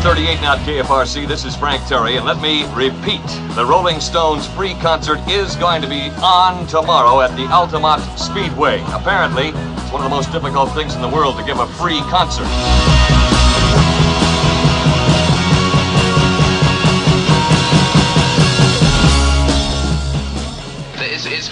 [0.01, 3.21] 38 now KFRC, this is Frank Terry, and let me repeat
[3.55, 8.81] the Rolling Stones free concert is going to be on tomorrow at the Altamont Speedway.
[8.93, 11.99] Apparently, it's one of the most difficult things in the world to give a free
[12.03, 13.38] concert.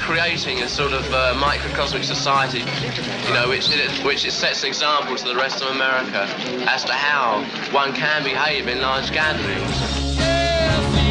[0.07, 4.69] Creating a sort of uh, microcosmic society, you know, which it, which it sets an
[4.69, 6.23] example to the rest of America
[6.65, 7.43] as to how
[7.73, 11.06] one can behave in large gatherings.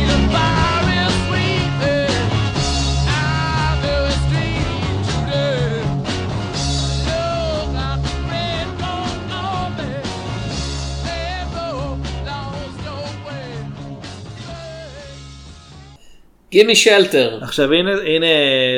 [16.51, 17.39] Gimme Shelter.
[17.43, 18.27] עכשיו הנה, הנה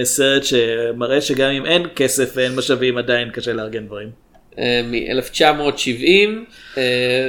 [0.04, 4.10] סרט שמראה שגם אם אין כסף ואין משאבים עדיין קשה לארגן דברים.
[4.58, 6.04] מ-1970,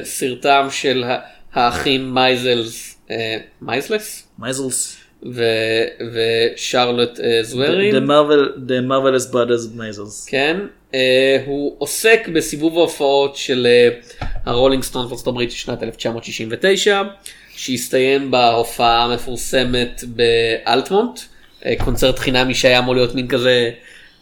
[0.04, 1.04] סרטם של
[1.54, 4.28] האחים מייזלס, אה, מייזלס?
[4.40, 5.00] מייזלס.
[6.14, 7.91] ושרלוט אה, זוורין.
[7.92, 10.30] The Marvel, the Marvelous Brothers Maysles.
[10.30, 10.58] כן,
[10.94, 13.90] אה, הוא עוסק בסיבוב ההופעות של אה,
[14.46, 17.04] הרולינג סטון בארצות הברית של שנת 1969,
[17.64, 21.20] שהסתיים בהופעה המפורסמת באלטמונט,
[21.66, 23.72] אה, קונצרט חינמי שהיה אמור להיות מין כזה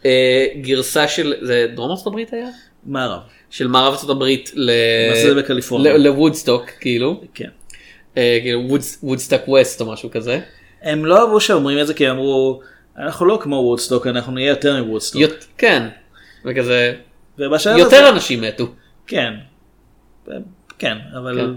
[0.06, 2.48] אה, גרסה של, זה דרום ארצות הברית היה?
[2.86, 3.20] מערב.
[3.50, 4.72] של מערב ארצות הברית ל...
[5.98, 7.50] לוודסטוק כאילו, כן.
[8.18, 10.40] אה, כאילו וודס- וודסטוק ווסט או משהו כזה.
[10.82, 12.62] הם לא אהבו שאומרים את זה כי אמרו
[12.98, 15.22] אנחנו לא כמו וודסטוק אנחנו נהיה יותר מוודסטוק.
[15.22, 15.84] יות- כן,
[16.46, 16.94] וכזה,
[17.78, 18.68] יותר הזה- אנשים מתו.
[19.08, 19.34] כן.
[20.80, 21.50] כן אבל כן.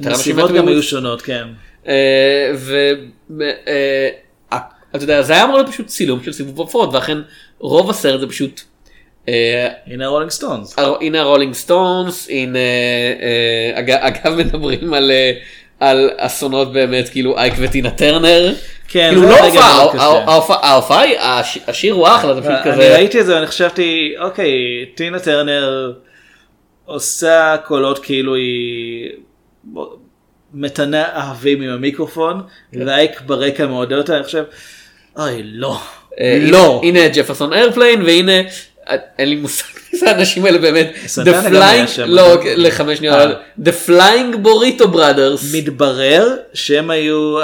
[0.00, 1.44] מתו גם היו שונות כן.
[3.70, 7.18] ואתה יודע זה היה אמור להיות פשוט צילום של סיבוב הופעות ואכן
[7.58, 8.60] רוב הסרט זה פשוט.
[9.28, 10.76] אה, הנה הרולינג סטונס.
[11.00, 15.32] הנה הרולינג סטונס הנה אה, אג- אגב מדברים על אה,
[15.80, 18.52] על אסונות באמת כאילו אייק וטינה טרנר.
[18.88, 20.64] כן, כאילו לא הופעה.
[20.64, 22.94] ההופעה- היא הש- השיר הוא אחלה זה פשוט אני כזה.
[22.94, 24.52] ראיתי את זה ואני חשבתי אוקיי
[24.94, 25.92] טינה טרנר
[26.84, 29.10] עושה קולות כאילו היא
[30.54, 32.42] מתנה אהבים עם המיקרופון
[32.72, 34.44] ואייק ברקע מעודד אותה אני חושב
[35.16, 35.80] אוי לא.
[36.20, 36.80] אה, לא.
[36.84, 38.40] הנה ג'פרסון איירפליין והנה
[38.88, 40.92] אה, אין לי מושג מי זה האנשים האלה באמת.
[41.06, 42.00] סנטנה The גם היה Flying-.
[42.06, 43.16] לא לחמש שניות.
[43.16, 43.32] אה.
[43.64, 45.56] The Flying Burrito Brothers.
[45.56, 47.40] מתברר שהם היו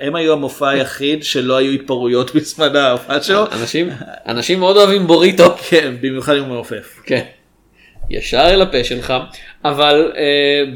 [0.00, 3.44] הם היו המופע היחיד שלא היו התפרעויות בזמן ההופעה שלו.
[3.52, 3.90] אנשים
[4.28, 5.56] אנשים מאוד אוהבים בוריטו.
[5.68, 7.00] כן במיוחד אם הוא מעופף.
[7.04, 7.22] כן.
[8.10, 9.14] ישר אל הפה שלך
[9.64, 10.22] אבל אה,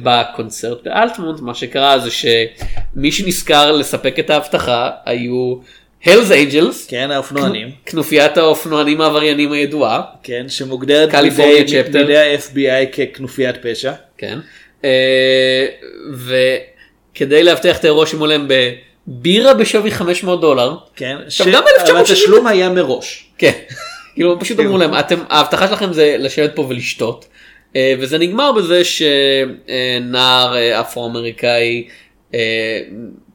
[0.02, 5.54] בקונצרט באלטמונט מה שקרה זה שמי שנזכר לספק את האבטחה היו
[6.06, 6.86] הלס אנג'לס.
[6.86, 7.70] כן האופנוענים.
[7.86, 10.02] כנופיית האופנוענים העבריינים הידועה.
[10.22, 11.82] כן שמוגדרת בידי.
[11.92, 13.92] בידי ה-FBI ככנופיית פשע.
[14.18, 14.38] כן.
[14.84, 15.66] אה,
[16.12, 18.48] וכדי להבטיח את האירוע שמולם
[19.06, 20.74] בבירה בשווי 500 דולר.
[20.96, 21.16] כן.
[21.28, 23.26] ש- גם ב- אבל התשלום היה מראש.
[23.38, 23.52] כן.
[24.14, 27.28] כאילו פשוט אמרו להם אתם ההבטחה שלכם זה לשבת פה ולשתות.
[27.76, 31.88] אה, וזה נגמר בזה שנער אה, אפרו-אמריקאי
[32.34, 32.80] אה,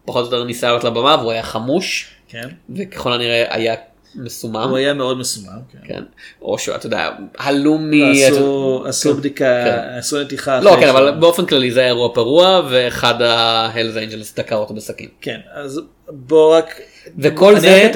[0.05, 2.47] פחות או יותר ניסה לעלות לבמה והוא היה חמוש כן.
[2.76, 3.76] וככל הנראה היה
[4.16, 4.70] מסומם.
[4.70, 5.59] הוא היה מאוד מסומם.
[5.72, 5.80] כן.
[5.88, 6.03] כן.
[6.41, 7.93] או שאתה יודע הלום מ...
[8.11, 9.18] עשו- עשו כן.
[9.18, 9.97] בדיקה, כן.
[9.97, 10.59] עשו נתיחה.
[10.59, 15.09] לא כן אבל באופן כללי זה היה אירוע פרוע ואחד ההלס אנג'לס דקר אותו בסכין.
[15.22, 16.82] כן, אז בוא רק...
[17.20, 17.91] וכל זה.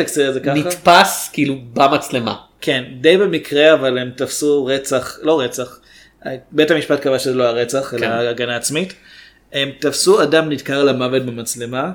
[0.45, 2.35] נתפס כאילו במצלמה.
[2.61, 5.79] כן, די במקרה, אבל הם תפסו רצח, לא רצח,
[6.51, 8.05] בית המשפט קבע שזה לא היה רצח, אלא.
[8.05, 8.93] הגנה עצמית.
[9.53, 11.91] הם תפסו אדם נדקר למוות במצלמה,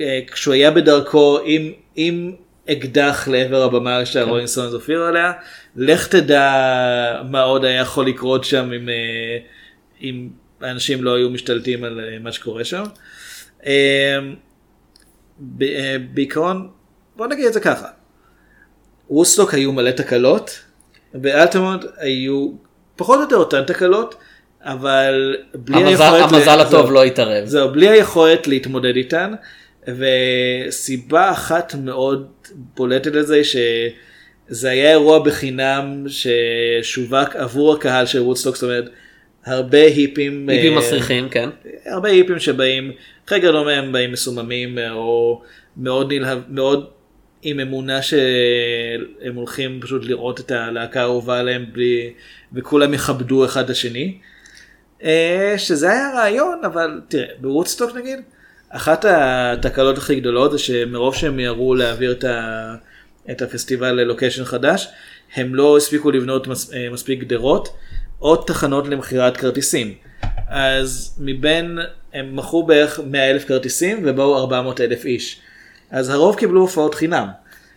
[0.00, 2.32] אה, כשהוא היה בדרכו עם, עם
[2.72, 5.32] אקדח לעבר הבמה שהרולינג סטונס הופיעו עליה,
[5.76, 6.52] לך תדע
[7.30, 9.38] מה עוד היה יכול לקרות שם אם, אה,
[10.02, 10.28] אם
[10.60, 12.82] האנשים לא היו משתלטים על אה, מה שקורה שם.
[13.66, 14.18] אה,
[16.14, 16.68] בעיקרון,
[17.16, 17.86] בוא נגיד את זה ככה,
[19.10, 20.60] וודסטוק היו מלא תקלות,
[21.14, 22.50] באלטמונט היו
[22.96, 24.14] פחות או יותר אותן תקלות,
[24.62, 26.32] אבל בלי המזל- היכולת...
[26.32, 26.90] המזל ל- הטוב זהו.
[26.90, 27.44] לא התערב.
[27.44, 29.32] זהו, בלי היכולת להתמודד איתן,
[29.98, 32.28] וסיבה אחת מאוד
[32.76, 38.84] בולטת לזה, שזה היה אירוע בחינם ששווק עבור הקהל של וודסטוק, זאת אומרת,
[39.44, 41.48] הרבה היפים, היפים אה, מסריחים, כן.
[41.86, 42.92] הרבה היפים שבאים,
[43.26, 45.42] חלק גדול מהם באים מסוממים אה, או
[45.76, 46.90] מאוד נלהב, מאוד
[47.42, 52.12] עם אמונה שהם הולכים פשוט לראות את הלהקה האהובה עליהם בלי,
[52.52, 54.18] וכולם יכבדו אחד את השני.
[55.02, 58.18] אה, שזה היה רעיון, אבל תראה, בוודסטוק נגיד,
[58.70, 62.74] אחת התקלות הכי גדולות זה שמרוב שהם מיהרו להעביר את, ה,
[63.30, 64.88] את הפסטיבל ללוקיישן חדש,
[65.34, 67.68] הם לא הספיקו לבנות מס, אה, מספיק גדרות
[68.22, 69.94] או תחנות למכירת כרטיסים.
[70.48, 71.78] אז מבין,
[72.12, 75.40] הם מכרו בערך 100 אלף כרטיסים ובאו 400 אלף איש.
[75.90, 77.28] אז הרוב קיבלו הופעות חינם,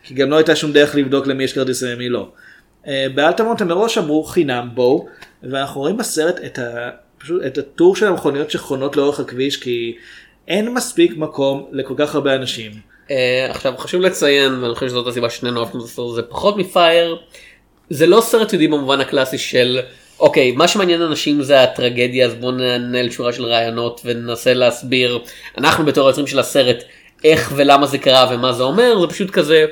[0.03, 2.31] כי גם לא הייתה שום דרך לבדוק למי יש כרטיסים ולמי לא.
[2.87, 5.07] אה, באלטמונט הם מראש אמרו חינם בואו,
[5.43, 9.97] ואנחנו רואים בסרט את, ה, פשוט, את הטור של המכוניות שחונות לאורך הכביש, כי
[10.47, 12.71] אין מספיק מקום לכל כך הרבה אנשים.
[13.07, 13.11] Uh,
[13.49, 17.17] עכשיו חשוב לציין ואני חושב שזאת הסיבה ששנינו אהבנו את הסרט הזה פחות מפייר.
[17.89, 19.79] זה לא סרט תיעודי במובן הקלאסי של
[20.19, 25.19] אוקיי מה שמעניין אנשים זה הטרגדיה אז בואו ננהל שורה של רעיונות וננסה להסביר
[25.57, 26.83] אנחנו בתור היוצרים של הסרט
[27.23, 29.65] איך ולמה זה קרה ומה זה אומר זה פשוט כזה.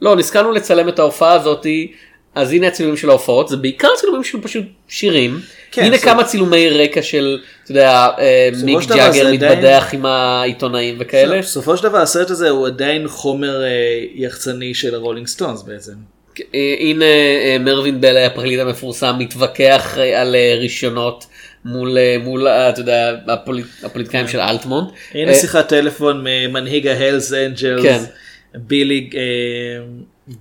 [0.00, 1.92] לא הסכמנו לצלם את ההופעה הזאתי
[2.34, 5.40] אז הנה הצילומים של ההופעות זה בעיקר צילומים של פשוט שירים.
[5.72, 10.96] כן, הנה זה- כמה צילומי רקע של אתה יודע אה, מיק ג'אגר מתבדח עם העיתונאים
[10.98, 11.38] וכאלה.
[11.38, 13.68] בסופו של דבר הסרט הזה הוא עדיין חומר אה,
[14.14, 15.92] יחצני של הרולינג סטונס בעצם.
[16.54, 17.04] אה, הנה
[17.60, 21.26] מלווין בלאי הפרקליט המפורסם מתווכח על רישיונות
[21.64, 24.88] מול מול אתה יודע הפוליט, הפוליטיקאים של אלטמונט.
[25.14, 27.98] הנה שיחת טלפון ממנהיג ההלס אנג'לס, כן.
[28.54, 29.10] בילי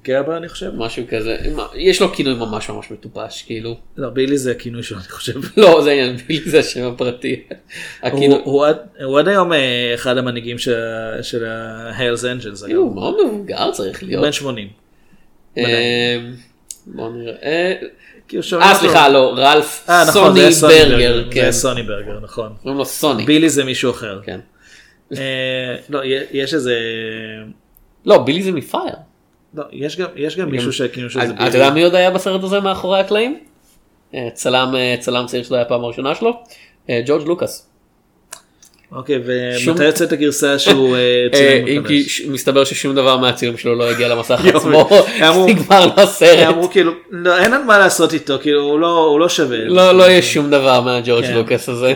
[0.04, 0.72] גבר אני חושב.
[0.76, 1.38] משהו כזה
[1.76, 5.34] יש לו כינוי ממש ממש מטופש כאילו לא בילי זה הכינוי שלו אני חושב.
[5.58, 7.44] לא זה העניין בילי זה השם הפרטי.
[8.04, 10.76] הכינוי- הוא- הוא עד- הוא עד היום אה, אחד המנהיגים של
[11.22, 11.46] של
[12.32, 12.64] אנג'לס.
[12.64, 14.24] כאילו, הוא מאוד מבוגר צריך להיות.
[14.24, 14.68] בן 80.
[15.58, 16.18] אה,
[16.88, 17.74] בוא נראה.
[18.28, 18.76] כאילו, אה.
[18.76, 21.24] סליחה לא רלף אה, נכון, סוני זה ברגר.
[21.26, 21.52] זה כן.
[21.52, 22.54] סוני ברגר נכון.
[22.62, 23.26] קוראים לו סוני.
[23.26, 24.20] בילי זה מישהו אחר.
[24.26, 24.40] כן.
[25.90, 26.00] לא
[26.32, 26.76] יש איזה
[28.06, 28.96] לא בילי זה מפייר.
[29.54, 32.60] לא יש גם יש גם מישהו שהכינו שזה אתה יודע מי עוד היה בסרט הזה
[32.60, 33.40] מאחורי הקלעים?
[34.14, 36.40] אה, צלם אה, צלם צעיר שזה היה הפעם הראשונה שלו.
[36.90, 37.68] אה, ג'ורג' לוקאס.
[38.92, 40.98] אוקיי ומתי יוצאת הגרסה שהוא
[41.34, 41.84] צילם אם?
[41.88, 44.42] כי מסתבר ששום דבר מהצילום שלו לא הגיע למסך.
[44.56, 44.90] עצמו.
[45.48, 46.48] נגמר לו הסרט.
[46.48, 49.58] אמרו כאילו לא, אין על מה לעשות איתו כאילו הוא לא הוא לא שווה.
[49.58, 51.34] לא לא יש שום דבר מהג'ורג' כן.
[51.34, 51.94] לוקאס הזה.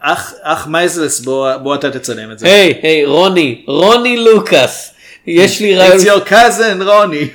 [0.00, 1.20] אח אח מייזלס
[1.62, 2.46] בוא אתה תצלם את זה.
[2.46, 4.99] היי היי רוני רוני לוקאס.
[5.26, 5.98] יש לי רעיון.
[5.98, 7.28] It's your cousin רוני.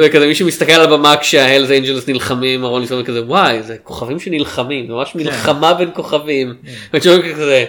[0.00, 4.88] וכזה מישהו מסתכל על הבמה כשההלס אנג'לס נלחמים ארון ניסון כזה וואי זה כוכבים שנלחמים
[4.88, 5.18] ממש כן.
[5.18, 6.54] מלחמה בין כוכבים.
[6.94, 7.64] וג'ורג' כזה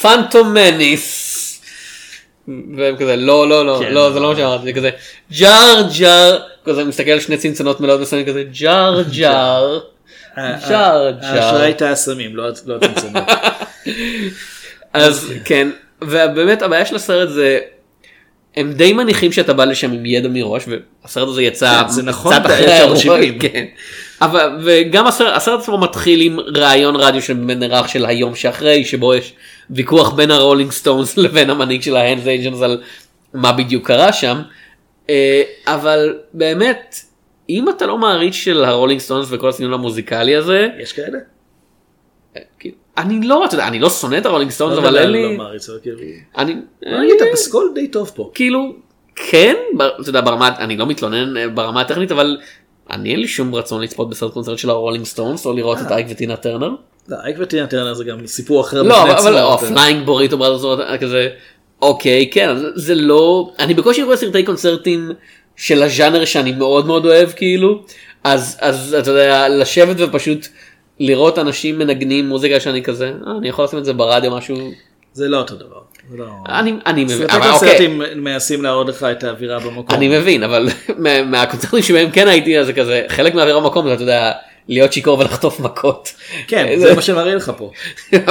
[0.00, 1.36] פנטום מניס.
[2.76, 3.92] והם כזה לא לא לא כן.
[3.92, 4.90] לא זה לא מה שאמרתי זה כזה
[5.32, 9.80] ג'אר ג'אר כזה מסתכל על שני צנצנות מלאות מסוימים כזה ג'אר ג'אר.
[10.36, 11.60] ג'אר ההשראה ג'אר.
[11.60, 13.22] הייתה הסמים לא לא הצמצומים.
[14.92, 15.68] אז כן
[16.04, 17.58] ובאמת הבעיה של הסרט זה
[18.56, 22.34] הם די מניחים שאתה בא לשם עם ידע מראש והסרט הזה יצא כן, זה נכון
[22.34, 23.12] קצת אחרי ב-1970.
[23.12, 23.64] האירוע, כן.
[24.20, 29.14] אבל וגם הסרט, הסרט עצמו מתחיל עם ראיון רדיו של נערך של היום שאחרי שבו
[29.14, 29.34] יש
[29.70, 32.82] ויכוח בין הרולינג סטונס לבין המנהיג של ההלס אנג'לס על
[33.34, 34.42] מה בדיוק קרה שם
[35.10, 36.96] אה, אבל באמת
[37.48, 41.18] אם אתה לא מעריץ של הרולינג סטונס וכל הסגנון המוזיקלי הזה יש כאלה?
[43.00, 45.36] אני לא יודע אני לא שונא את הרולינג סטונס לא אבל יודע, אין אני לי
[45.36, 45.44] לא
[45.82, 45.98] כאילו.
[46.38, 46.54] אני
[47.00, 48.30] נגיד, אתה פסקול די טוב פה.
[48.34, 48.72] כאילו
[49.30, 49.54] כן
[50.00, 52.38] אתה יודע ברמה אני לא מתלונן אה, ברמה הטכנית אבל
[52.90, 56.06] אני אין לי שום רצון לצפות בסרט קונצרט של הרולינג סטונס או לראות את אייק
[56.10, 56.70] וטינה טרנר.
[57.08, 58.82] לא, אייק וטינה טרנר זה גם סיפור אחר.
[58.82, 60.62] לא אבל- או פליינג בוריטו בראדרס
[61.00, 61.28] כזה
[61.82, 65.10] אוקיי כן זה- לא אני בקושי רואה סרטי קונצרטים
[65.56, 67.82] של הז'אנר שאני מאוד מאוד אוהב כאילו
[68.24, 70.46] אז אז אתה יודע לשבת ופשוט
[71.00, 74.56] לראות אנשים מנגנים מוזיקה שאני כזה "אה, אני יכול לשים את זה ברדיו משהו
[75.12, 75.80] זה לא אותו דבר.
[76.14, 77.58] לא- אני אני מבין אבל אוקיי.
[77.58, 79.96] קונצרטים מנסים להראות לך את האווירה במקום.
[79.96, 83.94] אני מבין אבל מה- מהקונצרטים שבהם כן הייתי אז זה כזה חלק מהאוויר המקום זה
[83.94, 84.32] אתה יודע
[84.70, 86.12] להיות שיכור ולחטוף מכות.
[86.46, 87.70] כן, זה מה שמראה לך פה.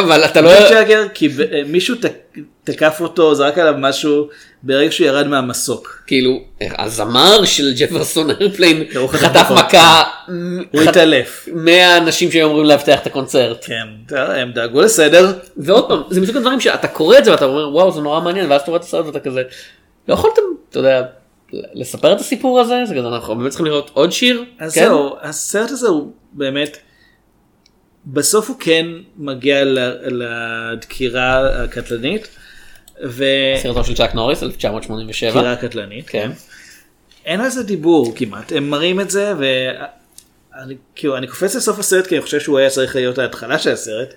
[0.02, 0.70] אבל אתה לא...
[0.70, 1.96] ג'אגר, כי אה, מישהו
[2.64, 4.30] תקף אותו, זרק עליו משהו
[4.64, 6.04] ברגע שהוא ירד מהמסוק.
[6.08, 9.52] כאילו הזמר של ג'פרסון איירפליין הוא חטף.
[9.52, 10.04] מכה
[10.72, 11.50] הוא התעלף.
[11.54, 13.66] מהאנשים שהיו אמורים לאבטח את הקונצרט.
[13.66, 15.34] כן, תראה, הם דאגו לסדר.
[15.58, 18.52] ועוד פעם זה מסוג הדברים שאתה קורא את זה ואתה אומר וואו זה נורא מעניין
[18.52, 19.42] ואז אתה רואה את הסרט ואתה כזה
[20.08, 21.04] לא יכולתם אתה יודע
[21.54, 24.44] לספר את הסיפור הזה זה כזה אנחנו באמת צריכים לראות עוד שיר.
[24.60, 24.86] אז כן?
[24.86, 26.78] זהו, הסרט הזה הוא באמת,
[28.06, 28.86] בסוף הוא כן
[29.18, 29.64] מגיע
[30.06, 32.28] לדקירה הקטלנית.
[33.06, 33.26] ו...
[33.64, 35.30] סרטו של צ'אק נוריס 1987.
[35.30, 36.10] דקירה קטלנית.
[36.10, 36.32] כן.
[37.26, 39.34] אין על זה דיבור כמעט, הם מראים את זה
[40.64, 43.72] אני, כאילו, אני קופץ לסוף הסרט כי אני חושב שהוא היה צריך להיות ההתחלה של
[43.72, 44.14] הסרט.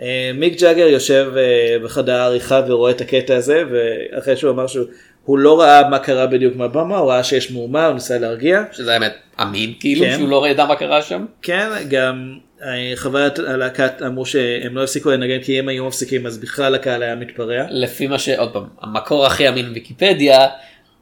[0.00, 4.86] אה, מיק ג'אגר יושב אה, בחדר העריכה ורואה את הקטע הזה ואחרי שהוא אמר שהוא
[5.24, 8.62] הוא לא ראה מה קרה בדיוק מהבמה הוא ראה שיש מהומה הוא ניסה להרגיע.
[8.72, 9.12] שזה האמת
[9.42, 10.16] אמין כאילו כן.
[10.16, 11.26] שהוא לא ידע מה קרה שם.
[11.42, 16.38] כן גם אה, חברי הלהקת אמרו שהם לא הפסיקו לנגן כי הם היו מפסיקים אז
[16.38, 17.62] בכלל הקהל היה מתפרע.
[17.70, 20.46] לפי מה שעוד פעם המקור הכי אמין בוויקיפדיה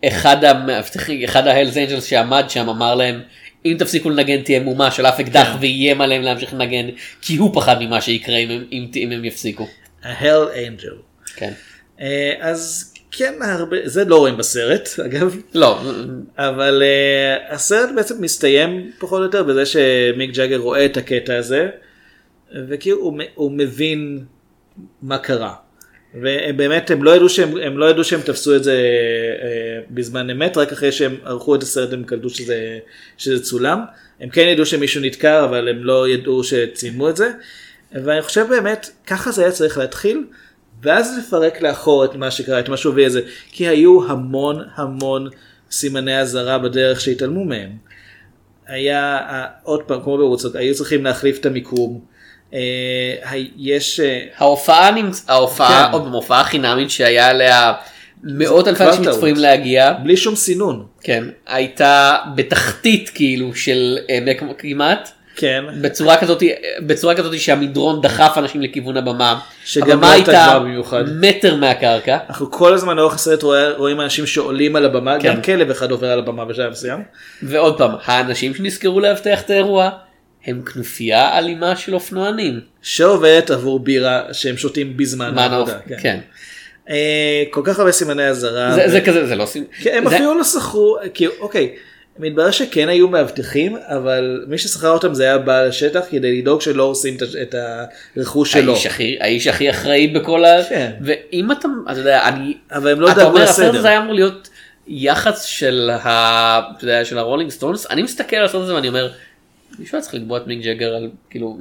[0.04, 3.20] אחד המאבטחים אחד ההלס אנג'לס שעמד שם אמר להם
[3.66, 5.58] אם תפסיקו לנגן תהיה מהומה של אף אקדח כן.
[5.60, 6.88] ואיים עליהם להמשיך לנגן
[7.22, 9.68] כי הוא פחד ממה שיקרה אם הם, אם, אם הם יפסיקו.
[10.02, 10.94] ה-Hell Angel.
[11.36, 11.52] כן.
[12.00, 15.36] אה, אז כן הרבה זה לא רואים בסרט אגב.
[15.54, 15.80] לא.
[16.36, 21.68] אבל uh, הסרט בעצם מסתיים פחות או יותר בזה שמיק ג'אגר רואה את הקטע הזה
[22.68, 24.24] וכאילו הוא, הוא מבין
[25.02, 25.54] מה קרה.
[26.14, 28.76] ובאמת הם לא ידעו שהם הם לא ידעו שהם תפסו את זה
[29.42, 32.78] אה, בזמן אמת רק אחרי שהם ערכו את הסרט הם קלטו שזה,
[33.18, 33.80] שזה צולם.
[34.20, 37.30] הם כן ידעו שמישהו נדקר אבל הם לא ידעו שצילמו את זה.
[37.92, 40.24] ואני חושב באמת ככה זה היה צריך להתחיל
[40.82, 43.20] ואז לפרק לאחור את מה שקרה את מה שהוביל לזה
[43.52, 45.28] כי היו המון המון
[45.70, 47.70] סימני אזהרה בדרך שהתעלמו מהם.
[48.66, 52.00] היה אה, עוד פעם כמו ברוצות היו צריכים להחליף את המיקום.
[52.54, 53.14] אה,
[53.56, 55.24] יש אה, ההופעה נמצ...
[55.28, 55.92] ההופעה כן.
[55.92, 57.72] עוד פעם הופעה חינמית שהיה עליה
[58.22, 59.10] מאות אלפי אנשים.
[59.10, 60.86] צפויים להגיע בלי שום סינון.
[61.00, 63.98] כן הייתה בתחתית כאילו של
[64.58, 65.64] כמעט כן.
[65.80, 66.42] בצורה כזאת
[66.86, 69.38] בצורה כזאת שהמדרון דחף אנשים לכיוון הבמה.
[69.64, 71.04] שגם לא הייתה גבוהה במיוחד.
[71.20, 72.18] מטר מהקרקע.
[72.28, 75.28] אנחנו כל הזמן לאורך הסרט רואה- רואים אנשים שעולים על הבמה כן.
[75.34, 77.02] גם כלב אחד עובר על הבמה בשלב מסוים.
[77.42, 79.90] ועוד פעם האנשים שנזכרו לאבטח את האירוע
[80.46, 82.60] הם כנופיה אלימה של אופנוענים.
[82.82, 85.72] שעובדת עבור בירה שהם שותים בזמן מה העבודה.
[85.88, 86.18] נוף- כן.
[86.90, 88.74] אה, כל כך הרבה סימני אזהרה.
[88.74, 89.64] זה- ו- זה כזה זה לא סימ...
[89.82, 91.74] כן, הם זה- אפילו לא שכרו, כי אוקיי,
[92.18, 96.82] מתברר שכן היו מאבטחים, אבל מי ששכר אותם זה היה בעל השטח כדי לדאוג שלא
[96.82, 97.54] הורסים את
[98.16, 98.72] הרכוש שלו.
[98.72, 100.64] האיש הכי האיש הכי אחראי בכל ה...
[100.68, 100.92] כן.
[101.00, 103.78] ואם אתה אתה יודע אני אבל הם לא אתה דאגו אומר הסרט לסדר.
[103.78, 104.48] הזה היה אמור להיות
[104.86, 106.60] יח"צ של ה...
[106.76, 109.10] אתה יודע, של הרולינג סטונס אני מסתכל על הסרט הזה ואני אומר.
[109.78, 111.58] מישהו היה צריך לתבוע את מיק ג'גר על כאילו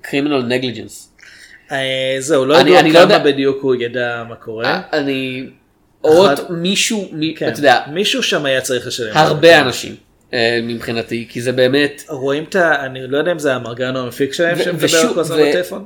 [0.00, 1.12] criminal negligence.
[1.72, 4.80] אה, זהו, לא ידוע לא כמה בדיוק הוא ידע מה קורה.
[4.92, 5.46] אני
[6.06, 9.10] אחד- מישהו מי- כן, אתה יודע מישהו שם היה צריך לשלם.
[9.16, 9.94] הרבה אנשים
[10.34, 12.84] אה, מבחינתי כי זה באמת רואים את ה...
[12.86, 15.84] אני לא יודע אם זה המרגן או המפיק שלהם שמדבר כל הזמן בטלפון.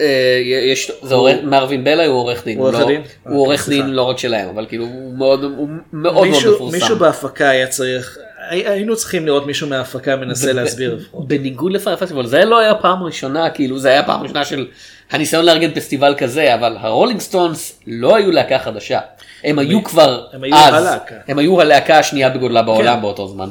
[0.00, 0.38] אה,
[0.72, 3.02] יש זה עורך מרווין בלה הוא עורך דין הוא עורך לא- דין?
[3.22, 3.82] הוא עורך סליחה.
[3.84, 6.76] דין לא רק שלהם אבל כאילו הוא מאוד הוא מאוד מפורסם.
[6.76, 8.18] מישהו בהפקה היה צריך,
[8.50, 10.98] הי- היינו צריכים לראות מישהו מההפקה מנסה להסביר.
[11.14, 14.66] בניגוד לפייר פסטיבל זה לא היה פעם ראשונה כאילו זה היה פעם ראשונה של
[15.10, 19.00] הניסיון לארגן פסטיבל כזה אבל הרולינג סטונס לא היו להקה חדשה
[19.44, 21.14] הם היו כבר הם היו אז הלהקה.
[21.28, 23.02] הם היו הלהקה השנייה בגודלה בעולם כן.
[23.02, 23.48] באותו זמן.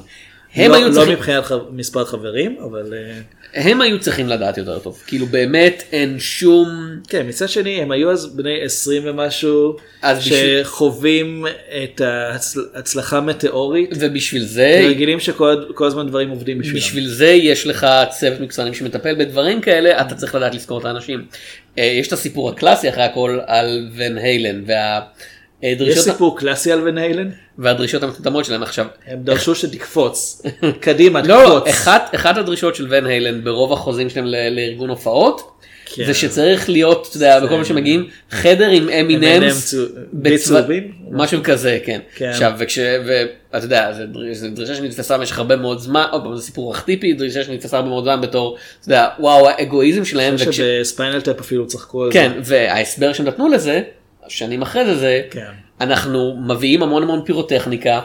[0.55, 2.93] הם לא- היו לא צריכים מבחינת ח- מספר חברים, אבל...
[2.93, 3.19] אה,
[3.53, 6.67] הם היו צריכים לדעת יותר טוב כאילו באמת אין שום
[7.07, 11.45] כן, מצד שני הם היו אז בני 20 ומשהו, אז בשביל- שחווים
[11.83, 16.77] את ההצלחה מטאורית, ובשביל זה רגילים שכל כל הזמן דברים עובדים בשבילם.
[16.79, 21.25] בשביל זה יש לך צוות מקצוענים שמטפל בדברים כאלה אתה צריך לדעת לזכור את האנשים.
[21.77, 24.61] אה, יש את הסיפור הקלאסי אחרי הכל על ון היילן
[25.63, 27.29] יש והדרישות סיפור קלאסי על ון היילן?
[27.57, 28.85] והדרישות המטומטמות שלהם עכשיו.
[29.07, 30.41] הם דרשו שתקפוץ,
[30.79, 31.73] קדימה לא, לא, תקפוץ.
[31.73, 35.51] אחת, אחת הדרישות של ון היילן ברוב החוזים שלהם ל- לארגון הופעות,
[35.95, 36.05] כן.
[36.05, 39.73] זה שצריך להיות, אתה יודע, בכל מה שמגיעים, חדר עם אמינמס,
[40.13, 40.91] בצהובים?
[41.11, 41.99] משהו כזה, כן.
[42.15, 42.29] כן.
[42.29, 42.79] עכשיו, וכש...
[43.05, 43.91] ואתה יודע,
[44.33, 47.89] זו דרישה, שנתפסה במשך הרבה מאוד זמן, עוד פעם, זה סיפור ארכטיפי, דרישה שנתפסה הרבה
[47.89, 50.51] מאוד זמן בתור, אתה יודע, וואו, האגואיזם שלהם, אני חושב.
[50.51, 52.19] שבספיינל טאפ אפילו צחקו על זה.
[52.19, 53.81] כן, וההסבר שהם נתנו לזה,
[54.31, 55.51] שנים אחרי זה, זה, כן.
[55.81, 58.01] אנחנו מביאים המון המון פירוטכניקה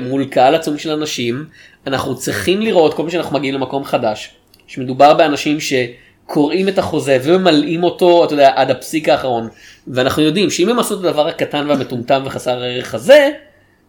[0.00, 1.44] מול קהל עצום של אנשים,
[1.86, 4.30] אנחנו צריכים לראות כל פעם שאנחנו מגיעים למקום חדש,
[4.66, 9.48] שמדובר באנשים שקוראים את החוזה וממלאים אותו, אתה יודע, עד הפסיק האחרון,
[9.88, 13.30] ואנחנו יודעים שאם הם עשו את הדבר הקטן והמטומטם וחסר הערך הזה,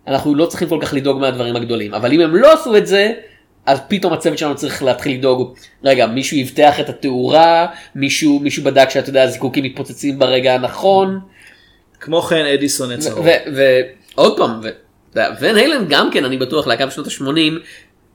[0.07, 3.13] אנחנו לא צריכים כל כך לדאוג מהדברים הגדולים, אבל אם הם לא עשו את זה,
[3.65, 5.53] אז פתאום הצוות שלנו צריך להתחיל לדאוג,
[5.83, 11.19] רגע, מישהו יבטח את התאורה, מישהו, מישהו בדק שאתה יודע, הזיקוקים מתפוצצים ברגע הנכון,
[12.05, 13.25] כמו כן אדיסון הצהוב.
[14.15, 14.61] ועוד פעם,
[15.39, 17.53] ון היילן גם כן, אני בטוח, להקה בשנות ה-80,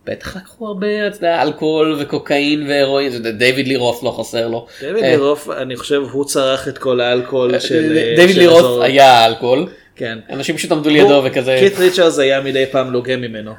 [0.06, 4.66] בטח לקחו הרבה, אתה יודע, אלכוהול וקוקאין והרואין, דיוויד לירוף לא חסר לו.
[4.80, 7.96] דיוויד אה, לירוף, אני חושב, הוא צרך את כל האלכוהול של...
[7.96, 9.66] אה, דיוויד של לירוף היה אלכוהול,
[9.96, 10.18] כן.
[10.30, 13.52] אנשים פשוט עמדו לידו וכזה, קית' ריצ'רס היה מדי פעם לוגם ממנו.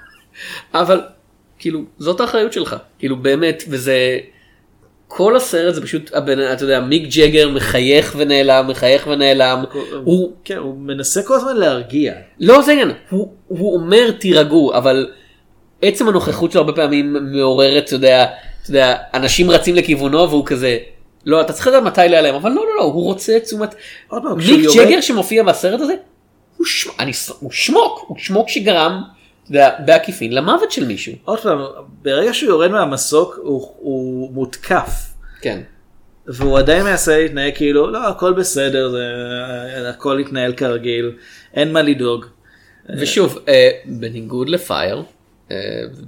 [0.74, 1.02] אבל
[1.60, 4.18] כאילו זאת האחריות שלך, כאילו באמת, וזה,
[5.16, 9.64] כל הסרט זה פשוט, הבן, אתה יודע, מיק ג'גר מחייך ונעלם, מחייך ונעלם,
[10.04, 12.14] הוא, כן, הוא מנסה כל הזמן להרגיע.
[12.40, 15.10] לא זה העניין, הוא, הוא אומר תירגעו, אבל
[15.82, 18.26] עצם הנוכחות שלו הרבה פעמים מעוררת, אתה יודע,
[18.62, 20.78] אתה יודע, אנשים רצים לכיוונו והוא כזה,
[21.26, 23.76] לא, אתה צריך לדעת מתי להיעלם, אבל לא, לא, לא, הוא רוצה תשומת...
[24.08, 25.94] כשהוא ניק יורד- ג'גר שמופיע בסרט הזה,
[26.58, 26.88] הוא, ש...
[27.00, 27.12] אני...
[27.40, 29.02] הוא שמוק, הוא שמוק שגרם,
[29.86, 31.14] בעקיפין למוות של מישהו.
[31.26, 31.60] עוד פעם,
[32.02, 35.14] ברגע שהוא יורד מהמסוק הוא, הוא מותקף.
[35.42, 35.62] כן.
[36.28, 41.12] והוא עדיין מנסה להתנהג כאילו לא הכל בסדר זה הכל התנהל כרגיל
[41.54, 42.26] אין מה לדאוג.
[43.00, 45.04] ושוב, אה, בניגוד לפייר,
[45.52, 45.56] אה,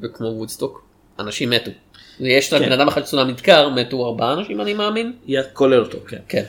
[0.02, 0.86] וכמו וודסטוק,
[1.20, 1.72] אנשים מתו.
[2.20, 2.62] יש כן.
[2.62, 5.14] לבן אדם אחד שצולם נדקר, מתו ארבעה אנשים אני מאמין.
[5.54, 6.18] כולל אותו כן.
[6.28, 6.44] כן.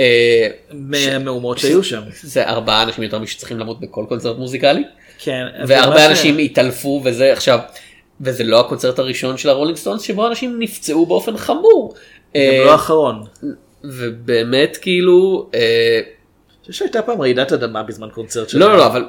[0.00, 2.02] אה, מהמהומות שהיו שם.
[2.22, 4.84] זה ארבעה אנשים יותר משצריכים למות בכל קונצרט מוזיקלי.
[5.18, 5.46] כן.
[5.66, 7.58] והרבה אנשים התעלפו וזה עכשיו,
[8.20, 11.94] וזה לא הקונצרט הראשון של הרולינג סטונס שבו אנשים נפצעו באופן חמור.
[11.94, 13.22] גם אה, לא האחרון.
[13.84, 16.00] ובאמת כאילו, אה,
[16.66, 18.62] חושב שהייתה פעם רעידת אדמה בזמן קונצרט שלהם.
[18.62, 19.04] לא לא לא אבל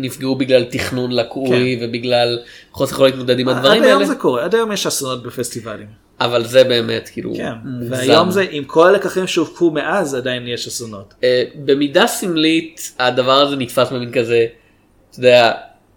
[0.00, 2.38] נפגעו בגלל תכנון לקוי ובגלל
[2.72, 3.82] חוסר יכולת להתמודד עם הדברים כן.
[3.82, 4.08] עד היום האלה.
[4.08, 5.86] זה קורה עד היום יש אסונות בפסטיבלים.
[6.20, 7.52] אבל זה באמת כאילו כן.
[7.64, 7.92] מוגזם.
[7.92, 11.14] והיום זה עם כל הלקחים שהופקו מאז עדיין יש אסונות.
[11.24, 14.46] אה, במידה סמלית הדבר הזה נתפס במין כזה,
[15.10, 15.52] אתה יודע,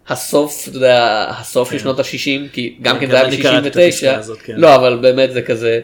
[0.08, 3.68] הסוף, אתה יודע, הסוף של שנות ה-60, כי גם כן, כן זה היה אני קראתי
[3.68, 4.54] את הפסקה ב-69, הזאת, כן.
[4.56, 5.80] לא אבל באמת זה כזה, אה,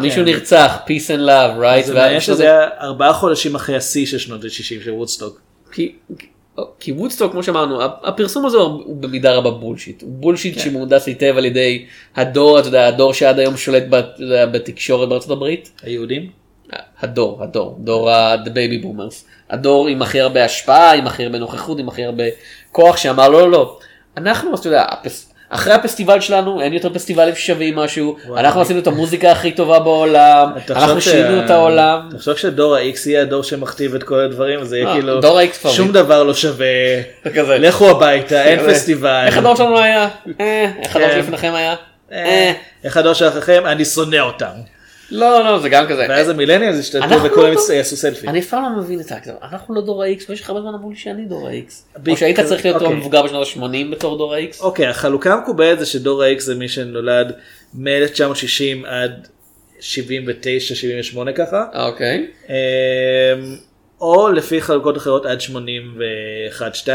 [0.00, 0.30] מישהו כן.
[0.30, 1.86] נרצח, peace and love, right?
[1.86, 4.50] זה מעניין שזה היה ארבעה חודשים אחרי השיא של שנות ה-60
[4.84, 5.40] של וודסטוק.
[5.72, 5.92] כי-
[6.80, 10.60] כי וודסטוק כמו שאמרנו הפרסום הזה הוא במידה רבה bullshit הוא bullshit כן.
[10.60, 13.82] שמהונדס היטב על ידי הדור אתה יודע הדור שעד היום שולט
[14.52, 16.30] בתקשורת בארצות הברית היהודים?
[17.00, 19.14] הדור הדור דור ה- the baby boomers
[19.50, 22.24] הדור עם הכי הרבה השפעה עם הכי הרבה נוכחות עם הכי הרבה
[22.72, 23.78] כוח שאמר לא לא לא
[24.16, 28.86] אנחנו אתה יודע הפס- אחרי הפסטיבל שלנו אין יותר פסטיבלים ששווים משהו אנחנו עשינו את
[28.86, 32.08] המוזיקה הכי טובה בעולם אנחנו שינו את העולם.
[32.16, 35.58] תחשוב שדור ה-X יהיה הדור שמכתיב את כל הדברים זה יהיה אה, כאילו דור ה-X
[35.60, 35.92] כבר שום.
[35.92, 36.66] דבר לא שווה
[37.36, 37.58] כזה.
[37.58, 38.60] לכו הביתה אין.
[38.70, 39.24] פסטיבל.
[39.26, 40.08] איך הדור שלנו היה?
[40.40, 41.14] אה, איך הדור כן.
[41.14, 41.74] שלפניכם היה?
[42.12, 42.52] אה.
[42.84, 44.77] איך הדור שלכם אני שונא אותם.
[45.10, 46.06] לא לא זה גם כזה.
[46.08, 48.28] ואז המילניאלס השתלטו אנחנו וכולם לא- יעשו סלפי.
[48.28, 50.74] אני אף פעם לא מבין את זה, אנחנו לא דור ה-X ויש לך הרבה זמן
[50.74, 52.00] אמרו לי שאני דור ה-X.
[52.10, 52.96] או שהיית צריך להיות אוקיי.
[52.96, 54.60] מבוגר בשנות ה-80 בתור דור ה-X.
[54.60, 57.32] אוקיי החלוקה המקובלת זה שדור ה-X זה מי שנולד
[57.74, 59.26] מ-1960 עד
[59.80, 61.64] 79 78 ככה.
[61.74, 62.26] אוקיי.
[62.48, 62.54] אמ,
[64.00, 66.88] או לפי חלוקות אחרות עד 81-2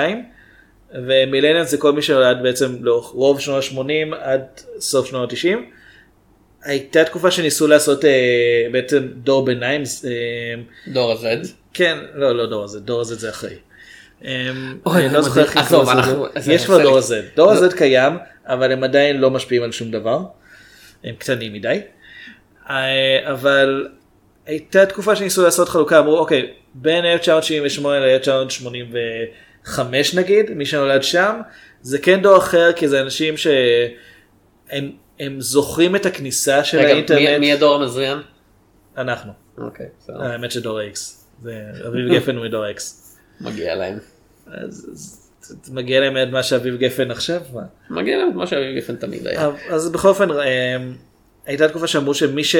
[0.93, 4.41] ומילניאם זה כל מי שנולד בעצם לאורך רוב שנות ה-80 עד
[4.79, 5.57] סוף שנות ה-90.
[6.63, 9.83] הייתה תקופה שניסו לעשות אה, בעצם דור ביניים.
[10.05, 11.47] אה, דור ה-Z.
[11.73, 13.55] כן, לא, לא דור ה-Z, דור ה-Z זה אחרי.
[14.23, 15.83] אמ, אוי, אני לא זוכר איך לקרוא
[16.35, 16.53] לזה.
[16.53, 17.35] יש כבר דור ה-Z.
[17.35, 17.65] דור לא.
[17.65, 18.13] ה-Z קיים,
[18.45, 20.19] אבל הם עדיין לא משפיעים על שום דבר.
[21.03, 21.81] הם קטנים מדי.
[22.69, 23.87] אה, אבל
[24.45, 29.79] הייתה תקופה שניסו לעשות חלוקה, אמרו אוקיי, בין 1978 ל-1985
[30.15, 31.39] נגיד, מי שנולד שם,
[31.81, 37.19] זה כן דור אחר, כי זה אנשים שהם הם זוכרים את הכניסה של רגע, האינטרנט.
[37.19, 38.17] מי- מי הדור המזריין?
[38.97, 39.31] אנחנו.
[39.57, 40.23] אוקיי, בסדר.
[40.23, 40.79] האמת שדור.
[41.43, 42.79] זה אביב גפן הוא מדור ה-X.
[43.41, 43.97] מגיע להם.
[44.47, 44.89] אז
[45.41, 47.41] אז מגיע להם את מה שאביב גפן עכשיו?
[47.89, 49.49] מגיע להם את מה שאביב גפן תמיד היה.
[49.69, 50.77] אז בכל אופן אה,
[51.45, 52.55] הייתה תקופה שאמרו שמי ש...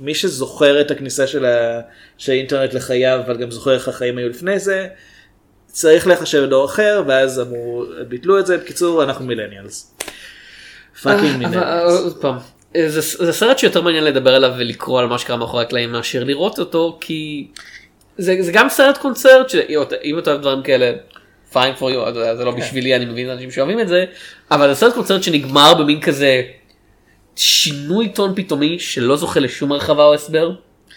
[0.00, 1.80] מי שזוכר את הכניסה של, ה...
[2.18, 4.88] של האינטרנט לחייו אבל גם זוכר איך החיים היו לפני זה
[5.66, 9.94] צריך לחשב דור אחר ואז אמרו ביטלו את זה בקיצור אנחנו מילניאלס.
[11.02, 12.00] פאקינג מילניאלס.
[12.04, 12.36] עוד פעם,
[12.76, 16.24] אה, זה זה סרט שיותר מעניין לדבר עליו ולקרוא על מה שקרה מאחורי הקלעים מאשר
[16.24, 17.46] לראות אותו כי
[18.18, 19.82] זה זה גם סרט קונצרט שאם
[20.18, 20.92] אתה אוהב דברים כאלה.
[21.52, 22.56] fine for you, זה- לא כן.
[22.60, 24.04] בשבילי, אני מבין אנשים שאוהבים את זה,
[24.50, 26.42] אבל זה סרט קונצרט שנגמר במין כזה
[27.36, 30.50] שינוי טון פתאומי שלא זוכה לשום הרחבה או הסבר,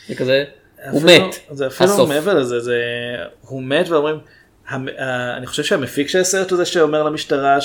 [0.08, 0.44] זה כזה,
[0.92, 2.08] הוא מת, זה אפילו.
[2.08, 2.76] מעבר לזה, זה,
[3.42, 4.16] הוא מת ואומרים,
[5.38, 7.58] אני חושב שהמפיק של הסרט הוא זה שאומר למשטרה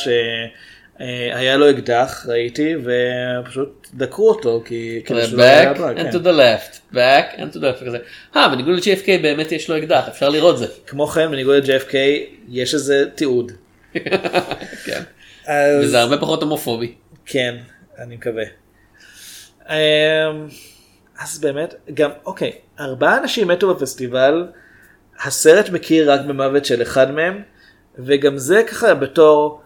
[1.01, 6.11] שהיה לו אקדח, ראיתי, ופשוט דקרו אותו, כי כאילו שהוא לא היה back and כן.
[6.11, 7.99] to the left, back and to the left, וכזה,
[8.37, 10.67] אה, בניגוד ל-JFK באמת יש לו אקדח, אפשר לראות זה.
[10.87, 11.95] כמו כן, בניגוד ל-JFK,
[12.49, 13.53] יש איזה תיעוד.
[14.87, 15.03] כן.
[15.83, 16.95] וזה הרבה פחות הומופובי.
[17.27, 17.57] כן,
[17.99, 18.45] אני מקווה.
[19.71, 19.75] אמ,
[21.21, 24.47] אז באמת, גם, אוקיי, ארבעה אנשים מתו בפסטיבל,
[25.25, 27.43] הסרט מכיר רק במוות של אחד מהם,
[27.99, 29.63] וגם זה ככה בתור,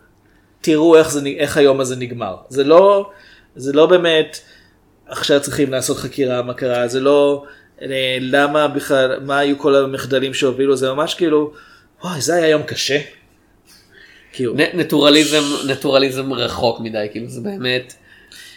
[0.64, 2.36] תראו איך, זה, איך היום הזה נגמר.
[2.48, 3.10] זה לא,
[3.56, 4.40] זה לא באמת,
[5.06, 7.44] עכשיו צריכים לעשות חקירה מה קרה, זה לא
[7.82, 11.52] אה, למה בכלל, מה היו כל המחדלים שהובילו, זה ממש כאילו,
[12.04, 13.00] וואי, זה היה יום קשה.
[14.32, 17.94] כאילו, נטורליזם, נטורליזם רחוק מדי, כאילו זה באמת,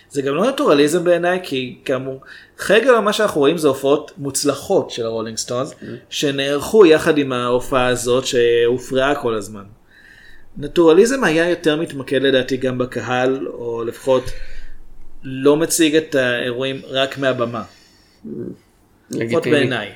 [0.09, 2.21] זה גם לא נטורליזם בעיניי, כי כאמור,
[2.57, 5.73] חלק ממה שאנחנו רואים זה הופעות מוצלחות של הרולינג סטונס,
[6.09, 9.63] שנערכו יחד עם ההופעה הזאת שהופרעה כל הזמן.
[10.57, 14.23] נטורליזם היה יותר מתמקד לדעתי גם בקהל, או לפחות
[15.23, 17.63] לא מציג את האירועים רק מהבמה.
[19.11, 19.47] לפחות.
[19.47, 19.91] בעיניי.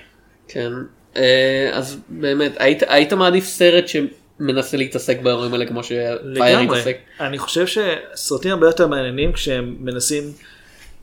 [0.48, 0.72] כן.
[1.16, 6.60] אה, אז באמת, היית, היית מעדיף סרט שמנסה להתעסק באירועים האלה כמו שפייר.
[6.60, 6.98] התעסק?
[7.20, 10.24] אני חושב שסרטים הרבה יותר מעניינים כשהם מנסים,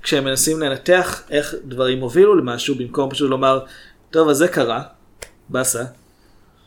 [0.02, 3.60] כשהם מנסים לנתח איך דברים הובילו למשהו, במקום פשוט לומר,
[4.10, 4.82] טוב, אז זה קרה,
[5.48, 5.84] באסה.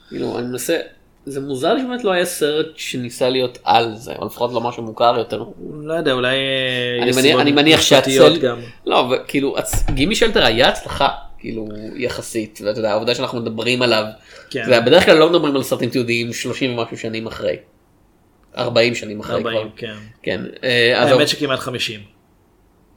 [0.09, 0.77] כאילו, אני מנסה,
[1.25, 5.15] זה מוזר שבאמת לא היה סרט שניסה להיות על זה, או לפחות לא משהו מוכר
[5.17, 5.43] יותר.
[5.83, 8.59] לא יודע, אולי אה, אני מניח, אני מניח שהצל, גם.
[8.85, 9.55] לא, כאילו,
[9.93, 11.07] גימי שלטר היה הצלחה,
[11.39, 14.03] כאילו, יחסית, ואתה יודע, העובדה שאנחנו מדברים עליו,
[14.49, 14.85] כן.
[14.85, 17.55] בדרך כלל לא מדברים על סרטים תיעודיים 30 ומשהו שנים אחרי.
[18.57, 19.67] 40 שנים אחרי 40, כבר.
[19.75, 19.95] כן.
[20.23, 20.41] כן.
[20.63, 21.99] אה, האמת שכמעט 50.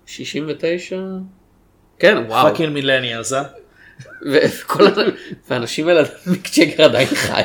[0.06, 0.96] 69?
[1.98, 2.48] כן, וואו.
[2.50, 3.42] fucking millennials, אה?
[4.32, 4.90] וכל ה-
[5.50, 7.42] והאנשים האלה, מיק ג'גר עדיין חי.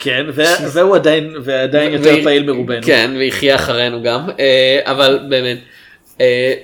[0.00, 0.26] כן,
[0.72, 2.82] והוא עדיין, ועדיין יותר פעיל מרובנו.
[2.82, 5.58] כן, ויחיה אחרינו גם, אה, אבל באמת,
[6.20, 6.54] אה,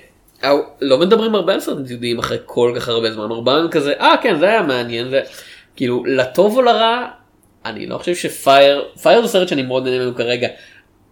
[0.81, 4.39] לא מדברים הרבה על סרטים תיעודיים אחרי כל כך הרבה זמן, רובם כזה, אה כן,
[4.39, 5.21] זה היה מעניין, זה
[5.77, 7.07] כאילו, לטוב או לרע,
[7.65, 10.49] אני לא חושב שפייר, פייר זה סרט שאני מאוד נהנה ממנו כרגע.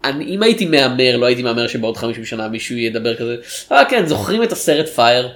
[0.05, 3.37] אני, אם הייתי מהמר, לא הייתי מהמר שבעוד 50 שנה מישהו ידבר כזה,
[3.73, 5.29] אה כן, זוכרים את הסרט פייר?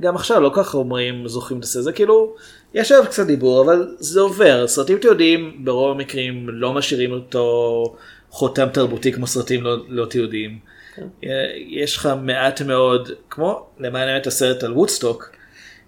[0.00, 2.34] גם עכשיו לא ככה אומרים זוכרים את הסרט, זה כאילו,
[2.74, 4.66] יש עליו קצת דיבור, אבל זה עובר.
[4.66, 7.96] סרטים תיעודיים ברוב המקרים לא משאירים אותו
[8.30, 10.58] חותם תרבותי כמו סרטים לא, לא תיעודיים.
[10.96, 11.26] כן.
[11.68, 15.30] יש לך מעט מאוד, כמו למען האמת הסרט על וודסטוק,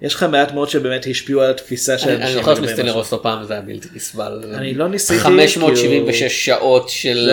[0.03, 2.83] יש לך מעט מאוד שבאמת השפיעו על התפיסה של אני אני אנשים זוכר שניסיתי.
[2.83, 4.41] לראות אותו פעם, זה היה בלתי נסבל.
[4.55, 7.29] אני לא ניסיתי, 576 כאילו- שעות של.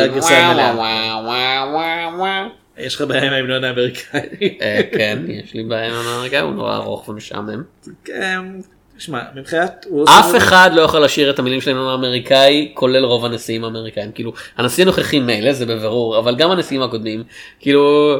[2.77, 4.21] יש לך בעיה עם ההמנון האמריקאי.
[4.61, 7.63] אה, כן, יש לי בעיה עם האמריקאי, הוא נורא ארוך ומשעמם.
[8.97, 9.85] תשמע, מבחינת...
[10.05, 14.11] אף אחד לא יכול לשיר את המילים שלנו האמריקאי, כולל רוב הנשיאים האמריקאים.
[14.11, 17.23] כאילו, הנשיא הנוכחי מילא, זה בבירור, אבל גם הנשיאים הקודמים,
[17.59, 18.13] כאילו,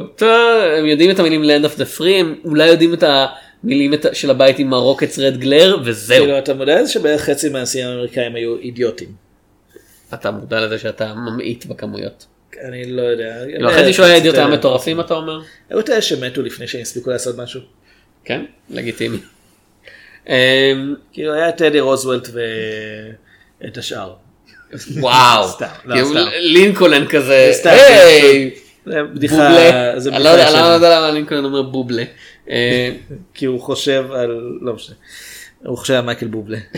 [0.78, 3.04] הם יודעים את המילים Land of the Free, הם אולי יודעים את
[3.64, 6.24] המילים של הבית עם הרוקטס רד גלר, וזהו.
[6.24, 9.08] כאילו, אתה מודע לזה שבערך חצי מהנשיאים האמריקאים היו אידיוטים.
[10.14, 12.26] אתה מודע לזה שאתה ממעיט בכמויות.
[12.68, 13.36] אני לא יודע.
[13.58, 15.40] לא, אחרי שהוא היה אידיוט היה מטורפים, אתה אומר?
[15.70, 17.60] היו את אלה שמתו לפני שהם הספיקו לעשות משהו.
[18.24, 19.18] כן, לגיטימי.
[20.28, 20.34] אמ,
[21.12, 22.28] כאילו היה טדי רוזוולט
[23.62, 24.14] ואת השאר.
[25.00, 25.48] וואו,
[25.84, 26.14] לא, כאילו.
[26.40, 28.50] לינקולן כזה, היי,
[28.86, 29.36] בדיחה,
[29.96, 30.60] זה אני בדיחה לא יודע- ישנה.
[30.60, 32.02] אני לא יודע למה לינקולן אומר בובלה.
[33.34, 34.40] כי הוא חושב על...
[34.60, 34.96] לא משנה.
[35.64, 36.58] הוא חושב על מייקל בובלה.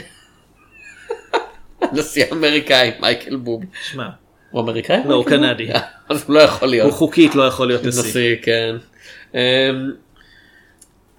[1.93, 3.63] נשיא אמריקאי, מייקל בוב.
[3.91, 4.09] שמע,
[4.51, 4.99] הוא אמריקאי?
[5.07, 5.25] לא, הוא?
[5.27, 5.69] קנדי.
[6.09, 6.89] אז הוא לא יכול להיות.
[6.91, 8.01] הוא חוקית לא יכול להיות נשיא.
[8.03, 8.77] נשיא, כן.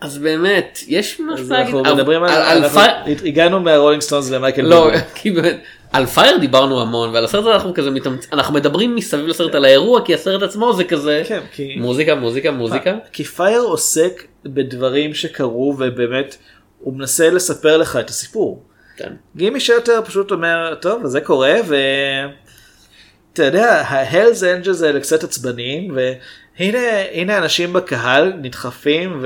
[0.02, 1.76] אז באמת, יש משהו להגיד.
[1.76, 2.30] אנחנו מדברים על...
[2.30, 4.92] על אנחנו פייר, הגענו מהרולינג סטונס למייקל לא.
[5.16, 8.28] כי באמת, על פייר דיברנו המון, ועל הסרט הזה אנחנו כזה מתאמצ...
[8.34, 11.76] אנחנו מדברים מסביב לסרט על האירוע, כי הסרט עצמו זה כזה כן, כי...
[11.78, 12.98] מוזיקה, מוזיקה, מוזיקה.
[13.14, 16.38] כי פייר עוסק בדברים שקרו ובאמת
[16.80, 18.64] הוא מנסה לספר לך את הסיפור.
[18.98, 19.14] כן.
[19.36, 26.80] גימי שלטר פשוט אומר טוב זה קורה ואתה יודע ההלס אנג'לס האלה קצת עצבניים והנה
[27.12, 29.20] הנה אנשים בקהל נדחפים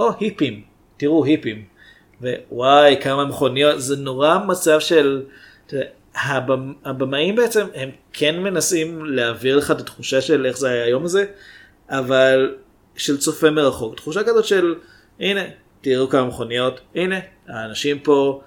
[0.00, 0.60] ואו היפים.
[0.96, 1.62] תראו היפים.
[2.22, 3.80] ווואי כמה מכוניות.
[3.80, 5.22] זה נורא מצב של
[6.24, 11.04] הבמ, הבמאים בעצם הם כן מנסים להעביר לך את התחושה של איך זה היה היום
[11.04, 11.24] הזה
[11.90, 12.54] אבל
[12.96, 13.96] של צופה מרחוק.
[13.96, 14.74] תחושה כזאת של
[15.20, 15.40] הנה
[15.80, 16.80] תראו כמה מכוניות.
[16.94, 17.16] הנה
[17.48, 18.40] האנשים פה.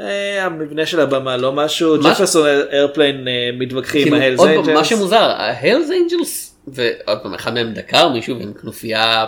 [0.00, 4.48] אה, המבנה של הבמה לא משהו, מה- ג'פרסון איירפליין אה, מתווכחים עם כאילו, ההלס עוד
[4.48, 4.86] פעם, מה אנג'לס.
[4.86, 9.26] שמוזר, ההלס אנג'לס, ועוד פעם, אחד מהם דקר מישהו עם כנופיה,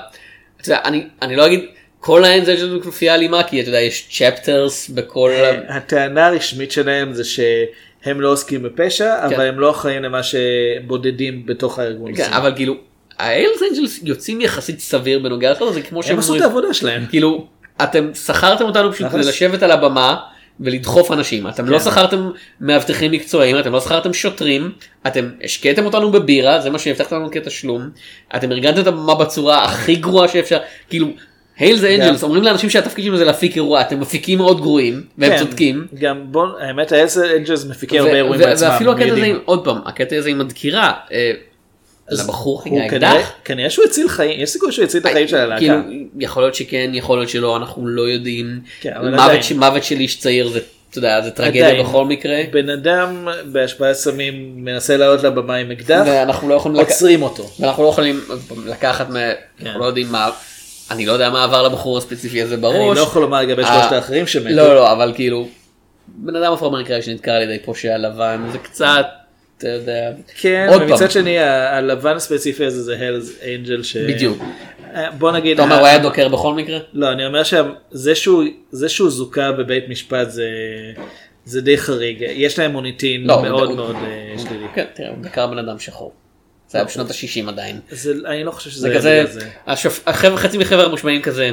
[0.60, 1.64] אתה יודע, אני, אני לא אגיד,
[2.00, 5.30] כל אנג'לס הם כנופיה אלימה, כי אתה יודע, יש chapters בכל...
[5.32, 11.46] ה- הטענה הרשמית שלהם זה שהם לא עוסקים בפשע, אבל הם לא אחראים למה שבודדים
[11.46, 12.14] בתוך הארגון.
[12.14, 12.32] כן.
[12.32, 12.74] אבל כאילו,
[13.18, 17.06] ההלס אנג'לס יוצאים יחסית סביר בנוגע לזה, זה כמו שהם עשו את העבודה שלהם.
[17.10, 17.46] כאילו,
[17.82, 19.28] אתם שכרתם אותנו פשוט כדי נכס.
[19.28, 20.16] לשבת על הבמה
[20.60, 21.84] ולדחוף אנשים, אתם לא כן.
[21.84, 22.30] שכרתם
[22.60, 24.72] מאבטחים מקצועיים, אתם לא שכרתם שוטרים,
[25.06, 27.90] אתם השקיתם אותנו בבירה, זה מה שהבטחתם לנו כתשלום,
[28.36, 30.58] אתם ארגנתם את הבמה בצורה הכי גרועה שאפשר,
[30.88, 31.08] כאילו,
[31.58, 35.38] היילס אנג'לס אומרים לאנשים שהתפקיד שלהם זה להפיק אירוע, אתם מפיקים מאוד גרועים, והם כן,
[35.38, 35.86] צודקים.
[35.94, 38.68] גם בוא, האמת ההלס אנג'לס מפיקים הרבה אירועים בעצמם.
[38.70, 41.32] ואפילו הקטע הזה, עוד פעם, הקטע הזה עם הדקירה, אה,
[42.10, 42.90] לבחור הוא היה
[43.44, 45.58] כנראה- שהוא הציל חיים, יש סיכוי שהוא הציל את החיים של הלהקה.
[45.60, 45.74] כאילו,
[46.18, 48.60] יכול להיות שכן, יכול להיות שלא, אנחנו לא יודעים.
[48.80, 48.92] כן,
[49.56, 50.58] מוות של איש צעיר זה,
[50.90, 51.82] אתה יודע, זה טרגדיה.
[51.82, 52.36] בכל מקרה.
[52.52, 57.50] בן אדם בהשפעת סמים מנסה לעלות לבמה עם אקדח, ואנחנו לא יכולים לק- עוצרים אותו.
[57.60, 58.20] ואנחנו לא יכולים
[58.66, 59.18] לקחת, מה-
[59.62, 60.30] אנחנו לא יודעים מה,
[60.90, 62.74] אני לא יודע מה עבר לבחור הספציפי הזה בראש.
[62.76, 64.48] אני לא יכול לומר לגבי אה, שלושת האחרים שמתו.
[64.48, 65.48] לא, לא, אבל כאילו,
[66.08, 69.06] בן אדם אפרו-אמריקאי שנדקר על ידי פושע לבן, זה קצת,
[69.58, 70.10] אתה יודע.
[70.40, 70.66] כן.
[70.80, 73.96] ומצד שני הלבן הספציפי הזה זה הלס אנג'ל ש...
[73.96, 74.38] בדיוק.
[74.94, 75.52] אה, בוא נגיד...
[75.54, 76.78] אתה אומר הוא היה דוקר בכל מקרה?
[76.92, 80.48] לא, אני אומר שזה שהוא, זוכה בבית משפט זה,
[81.44, 82.16] זה די חריג.
[82.30, 84.66] יש להם מוניטין לא, מאוד הוא- מאוד אה, שלילי.
[84.74, 86.12] כן, תראה, הוא דקר בן אדם שחור.
[86.68, 87.80] זה היה בשנות ה-60 עדיין.
[87.90, 89.24] זה, אני לא חושב שזה זה כזה.
[89.66, 91.50] השופ- החבר'ה, חצי מחבר'ה המושמעים כזה,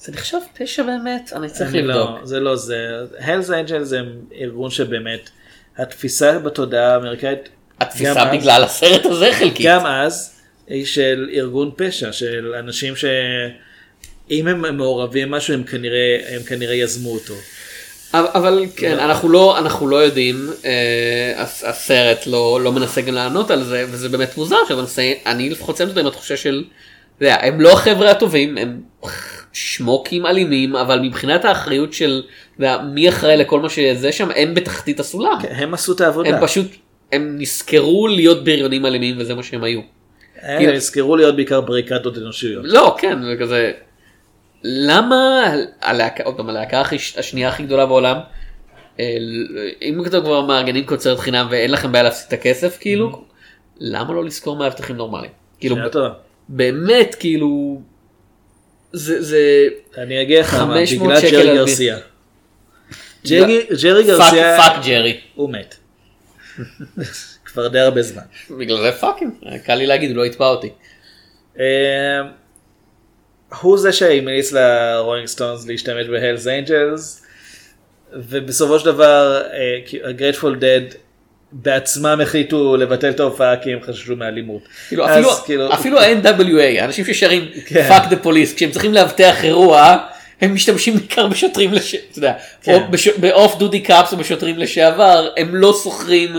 [0.00, 1.32] זה נחשב פשע באמת?
[1.36, 2.10] אני צריך אני לבדוק.
[2.20, 2.86] לא, זה לא זה.
[3.18, 4.00] הלס אנג'ל זה
[4.40, 5.30] ארגון שבאמת,
[5.78, 7.48] התפיסה בתודעה האמריקאית,
[7.80, 9.66] התפיסה גם אז- בגלל הסרט הזה חלקית.
[9.66, 10.32] גם אז,
[10.68, 17.10] היא של ארגון פשע, של אנשים שאם הם מעורבים במשהו הם כנראה, הם כנראה יזמו
[17.12, 17.34] אותו.
[18.14, 23.50] אבל, כן, אנחנו לא, אנחנו לא יודעים, אה, הס- הסרט לא, לא מנסה גם לענות
[23.50, 26.64] על זה, וזה באמת מוזר, שמנסה, אני לפחות סיימתי אותו עם התחושה של,
[27.16, 28.80] אתה יודע, הם לא החבר'ה הטובים, הם
[29.52, 32.22] שמוקים אלימים, אבל מבחינת האחריות של,
[32.92, 35.38] מי אחראי לכל מה שזה שם, הם בתחתית הסולם.
[35.50, 36.28] הם עשו את העבודה.
[36.28, 36.66] הם פשוט,
[37.12, 39.80] הם נזכרו להיות בריונים אלימים וזה מה שהם היו.
[40.40, 42.64] הם כאילו- נזכרו להיות בעיקר בריקדות אנושיות.
[42.68, 43.72] לא, כן, וכזה,
[44.64, 46.82] למה הלהקה, עוד פעם, הלהקה
[47.18, 48.16] השנייה הכי גדולה בעולם,
[49.00, 49.16] אה,
[49.82, 53.24] אם אתם כבר מארגנים קונצרט חינם ואין לכם בעיה להפסיד את הכסף, כאילו,
[53.80, 55.30] למה לא לשכור מאבטחים נורמליים?
[55.60, 55.76] כאילו.
[56.48, 57.80] באמת, כאילו,
[58.92, 61.96] זה, זה, אני אגיד לך מה, 500 בגלל ג'רי גרסיה.
[61.96, 63.46] לא.
[63.82, 65.20] ג'רי גרסיה, fuck ג'רי.
[65.34, 65.74] הוא מת.
[67.44, 68.22] כבר די הרבה זמן.
[68.58, 70.70] בגלל זה fuck him, קל לי להגיד, הוא לא יתבע אותי.
[71.58, 71.64] אה,
[73.60, 77.26] הוא זה שהמליץ לרולינג סטונס להשתמש בהלס אנג'לס
[78.12, 79.42] ובסופו של דבר
[80.04, 80.80] הגרייטפול דד
[81.52, 84.68] בעצמם החליטו לבטל את ההופעה כי הם חששו מאלימות.
[84.88, 87.88] כאילו, אז אפילו, כאילו- אפילו ה-NWA, אנשים ששרים כן.
[87.88, 89.96] fuck the police, כשהם צריכים לאבטח אירוע,
[90.40, 91.94] הם משתמשים בעיקר בשוטרים, לש...
[91.94, 92.82] אתה יודע, כן.
[93.16, 96.30] ב off duty cops או בשוטרים לשעבר, הם לא שוכרים,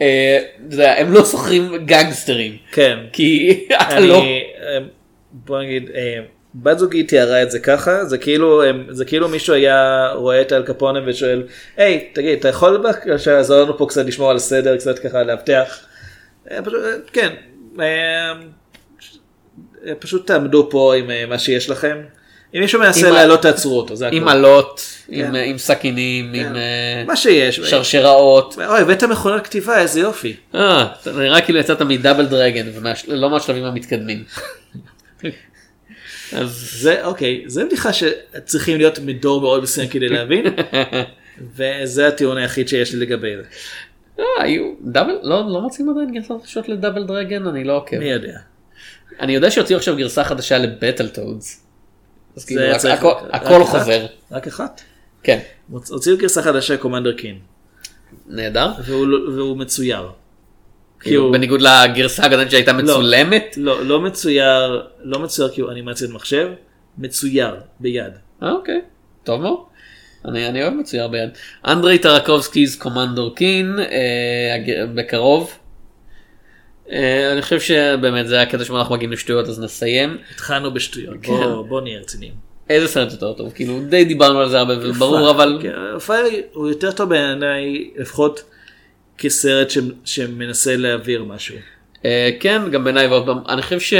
[0.00, 0.38] אה,
[0.70, 2.98] יודע, הם לא שוכרים גנגסטרים, כן.
[3.12, 3.50] כי
[3.82, 4.78] אתה אני, לא, אה,
[5.32, 6.18] בוא נגיד, אה,
[6.62, 10.52] בת זוגי תיארה את זה ככה, זה כאילו, אה, זה כאילו מישהו היה רואה את
[10.52, 11.42] אל קפונה ושואל,
[11.76, 15.78] היי, תגיד, אתה יכול בבקשה לעזור לנו פה קצת לשמור על הסדר, קצת ככה לאבטח?
[16.50, 17.34] אה, פשוט, אה, כן,
[17.80, 18.32] אה,
[19.98, 21.96] פשוט תעמדו פה עם מה שיש לכם.
[22.54, 24.16] אם מישהו מנסה עם לעלות תעצרו אותו, זה הכל.
[24.16, 25.34] עם אלות, עם, כן.
[25.34, 26.56] עם סכינים, עם
[27.06, 27.60] מה שיש.
[27.60, 28.56] שרשראות.
[28.68, 30.36] אוי, הבאת מכונת כתיבה, איזה יופי.
[30.54, 32.66] אה, נראה כאילו יצאת מדאבל דרגן,
[33.08, 34.24] ולא מהשלבים המתקדמים.
[36.32, 40.44] אז זה אוקיי, זה בדיחה שצריכים להיות מדור מאוד מסוים כדי להבין,
[41.56, 43.42] וזה הטיעון היחיד שיש לי לגבי זה.
[44.18, 47.98] אה, היו דאבל, לא, לא מוצאים עדיין גרסות חדשות לדאבל דרגן, אני לא עוקב.
[47.98, 48.38] מי יודע.
[49.20, 51.62] אני יודע שהוציאו עכשיו גרסה חדשה לבטל טודס.
[52.36, 52.62] אז כאילו,
[53.32, 53.64] הכל-?
[53.64, 54.06] חוזר.
[54.32, 54.80] רק אחת?
[55.22, 55.38] כן.
[55.70, 57.38] הוציאו גרסה חדשה קומנדר קין,
[58.26, 58.72] נהדר.
[58.84, 60.08] והוא לא- והוא מצויר.
[61.00, 62.78] כאילו, בניגוד לגרסה הקודמת שהייתה לא.
[62.82, 63.54] מצולמת.
[63.56, 66.48] לא, לא מצויר, לא מצויר הוא אנימציית מחשב,
[66.98, 67.50] מצויר
[67.80, 68.12] ביד.
[68.42, 68.80] אה, אוקיי,
[69.24, 69.58] טוב מאוד.
[70.24, 71.28] אני, אני אוהב מצויר ביד.
[71.66, 74.56] אנדרי טרקובסקי's קומנדור קין, אה,
[74.94, 75.50] בקרוב.
[76.90, 80.18] אה, אני חושב שבאמת זה הקטע שבו אנחנו מגיעים לשטויות אז נסיים.
[80.34, 81.32] התחלנו בשטויות, כן.
[81.32, 82.32] בוא- בוא נהיה רציניים.
[82.70, 86.68] איזה סרט יותר טוב, כאילו די דיברנו על זה הרבה וברור אבל כן, פייר הוא
[86.68, 88.42] יותר טוב בעיניי, לפחות
[89.18, 91.56] כסרט ש- שמנסה להעביר משהו.
[92.04, 93.08] אה, כן גם בעיניי
[93.48, 93.96] אני חושב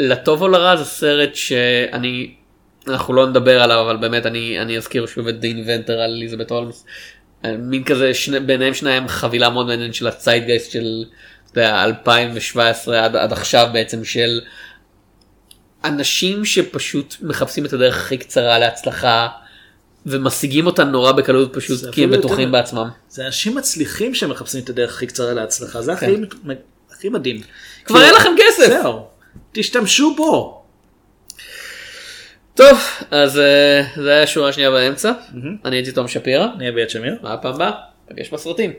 [0.00, 2.34] שלטוב או לרע זה סרט שאני
[2.88, 6.50] אנחנו לא נדבר עליו אבל באמת אני אני אזכיר שוב את דין ונטר על אליזבת
[6.50, 6.84] הולמס.
[7.44, 11.04] אה, מין כזה שני, ביניהם שניים חבילה מאוד מעניינת של הציידגייסט של
[11.56, 14.40] יודע, 2017 עד, עד עכשיו בעצם של
[15.84, 19.28] אנשים שפשוט מחפשים את הדרך הכי קצרה להצלחה
[20.06, 22.88] ומשיגים אותה נורא בקלות פשוט כי הם בטוחים יותר- בעצמם.
[23.08, 26.24] זה אנשים מצליחים שמחפשים את הדרך הכי קצרה להצלחה, זה כן.
[26.24, 26.52] הכי,
[26.92, 27.40] הכי מדהים.
[27.84, 28.66] כבר כאילו, אין לכם כסף.
[28.82, 29.06] זהו,
[29.52, 30.62] תשתמשו בו.
[32.54, 32.78] טוב,
[33.10, 35.12] אז אה, זה היה שורה שנייה באמצע.
[35.64, 36.46] אני הייתי תום שפירא.
[36.56, 37.14] אני אביעד שמיר.
[37.22, 37.70] מה הפעם הבאה?
[38.08, 38.72] פגש בסרטים.